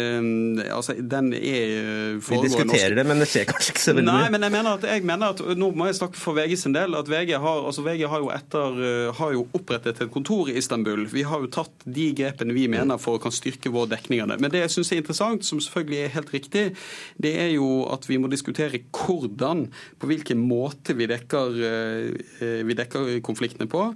Altså, 0.72 0.96
den 0.96 1.34
er 1.36 2.16
Vi 2.24 2.40
diskuterer 2.40 2.96
det, 2.96 3.04
men 3.04 3.20
det 3.20 3.28
skjer 3.28 3.50
kanskje 3.50 3.74
ikke 3.74 3.84
så 3.84 3.92
veldig 3.92 4.06
mye? 4.08 4.22
Nei, 4.22 4.32
men 4.32 4.46
jeg 4.48 4.54
mener 4.56 4.80
at, 4.80 4.88
jeg 4.94 5.04
mener 5.12 5.36
at 5.36 5.44
nå 5.60 5.70
må 5.76 5.90
jeg 5.90 6.00
snakke 6.00 6.22
for 6.22 6.40
VG 6.40 6.56
sin 6.62 6.78
del, 6.78 6.96
at 6.96 7.12
VG 7.12 7.36
har, 7.36 7.60
altså 7.68 7.84
VG 7.84 8.08
har 8.08 8.24
jo 8.24 8.32
etter 8.32 8.79
har 9.16 9.34
jo 9.34 9.46
opprettet 9.56 10.00
et 10.02 10.12
kontor 10.12 10.50
i 10.50 10.56
Istanbul. 10.60 11.06
Vi 11.10 11.24
har 11.26 11.42
jo 11.42 11.50
tatt 11.52 11.84
de 11.84 12.10
grepene 12.16 12.54
vi 12.56 12.66
mener 12.70 13.00
for 13.00 13.18
å 13.18 13.22
kan 13.22 13.34
styrke 13.34 13.70
vår 13.72 13.90
dekning 13.94 14.22
av 14.24 14.32
det. 14.32 14.40
Men 14.42 14.52
det 14.52 14.64
jeg 14.64 14.74
syns 14.74 14.92
er 14.92 15.00
interessant, 15.02 15.46
som 15.46 15.60
selvfølgelig 15.62 16.00
er 16.02 16.14
helt 16.16 16.32
riktig, 16.34 16.64
det 17.20 17.34
er 17.44 17.50
jo 17.54 17.68
at 17.92 18.06
vi 18.08 18.18
må 18.20 18.30
diskutere 18.32 18.82
hvordan, 18.96 19.66
på 20.00 20.10
hvilken 20.10 20.40
måte 20.42 20.96
vi 20.98 21.08
dekker, 21.10 21.60
eh, 21.70 22.62
vi 22.66 22.76
dekker 22.78 23.12
konfliktene 23.26 23.68
på. 23.70 23.86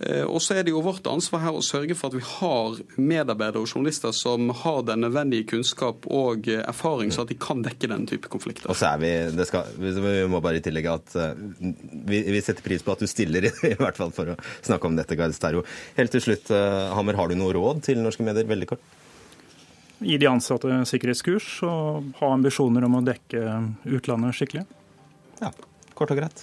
Eh, 0.00 0.24
og 0.26 0.40
så 0.42 0.58
er 0.58 0.66
det 0.66 0.74
jo 0.74 0.84
vårt 0.84 1.06
ansvar 1.10 1.46
her 1.46 1.58
å 1.58 1.64
sørge 1.64 1.96
for 1.98 2.12
at 2.12 2.18
vi 2.18 2.26
har 2.26 2.80
medarbeidere 2.98 3.62
og 3.62 3.70
journalister 3.70 4.14
som 4.16 4.50
har 4.62 4.82
den 4.88 5.04
nødvendige 5.06 5.48
kunnskap 5.54 6.06
og 6.10 6.48
erfaring, 6.62 7.12
så 7.14 7.24
at 7.24 7.32
de 7.32 7.38
kan 7.40 7.62
dekke 7.64 7.90
den 7.90 8.06
type 8.10 8.30
konflikter. 8.32 8.70
Og 8.70 8.78
så 8.78 8.92
er 8.92 9.02
vi, 9.02 9.12
det 9.36 9.48
skal, 9.48 9.72
vi 9.78 10.14
må 10.30 10.42
bare 10.44 10.62
tillegge 10.64 10.98
at 10.98 11.16
vi, 11.58 12.22
vi 12.32 12.42
setter 12.42 12.64
pris 12.64 12.84
på 12.84 12.94
at 12.94 13.02
du 13.02 13.10
stiller, 13.10 13.48
i 13.72 13.76
hvert 13.78 13.98
fall 13.98 14.12
for 14.14 14.31
å 14.31 14.31
snakke 14.62 14.88
om 14.88 14.96
dette, 14.98 15.16
Gard 15.18 15.34
Sterro. 15.36 15.64
Helt 15.98 16.14
til 16.14 16.24
slutt, 16.24 16.50
eh, 16.50 16.94
Hammer, 16.96 17.18
har 17.18 17.28
du 17.28 17.36
noe 17.38 17.54
råd 17.56 17.82
til 17.88 18.02
norske 18.02 18.24
medier? 18.26 18.48
Veldig 18.48 18.68
kort. 18.74 18.90
gi 20.02 20.16
de 20.18 20.26
ansatte 20.26 20.66
sikkerhetskurs 20.90 21.62
og 21.62 22.16
ha 22.18 22.32
ambisjoner 22.34 22.82
om 22.88 22.96
å 22.98 23.04
dekke 23.06 23.42
utlandet 23.86 24.34
skikkelig. 24.34 24.64
Ja, 25.40 25.52
kort 25.94 26.10
og 26.10 26.18
greit. 26.18 26.42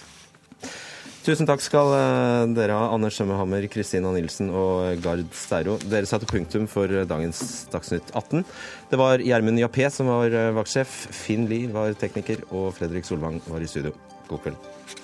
Tusen 1.20 1.44
takk 1.44 1.60
skal 1.60 1.92
eh, 1.92 2.44
dere 2.56 2.78
ha, 2.78 2.86
Anders 2.94 3.18
Sømmehammer, 3.20 3.66
Kristina 3.68 4.14
Nilsen 4.14 4.48
og 4.48 5.02
Gard 5.04 5.28
Steiro. 5.36 5.76
Dere 5.84 6.08
satte 6.08 6.24
punktum 6.30 6.64
for 6.72 6.88
dagens 6.88 7.66
Dagsnytt 7.68 8.14
18. 8.16 8.46
Det 8.88 9.00
var 9.00 9.20
Gjermund 9.20 9.60
Jappé 9.60 9.90
som 9.92 10.08
var 10.08 10.32
vaktsjef, 10.56 10.96
Finn 11.12 11.44
Lie 11.52 11.68
var 11.68 11.92
tekniker, 12.00 12.46
og 12.48 12.72
Fredrik 12.80 13.04
Solvang 13.04 13.42
var 13.44 13.60
i 13.60 13.68
studio. 13.68 13.92
God 14.30 14.46
kveld. 14.46 14.99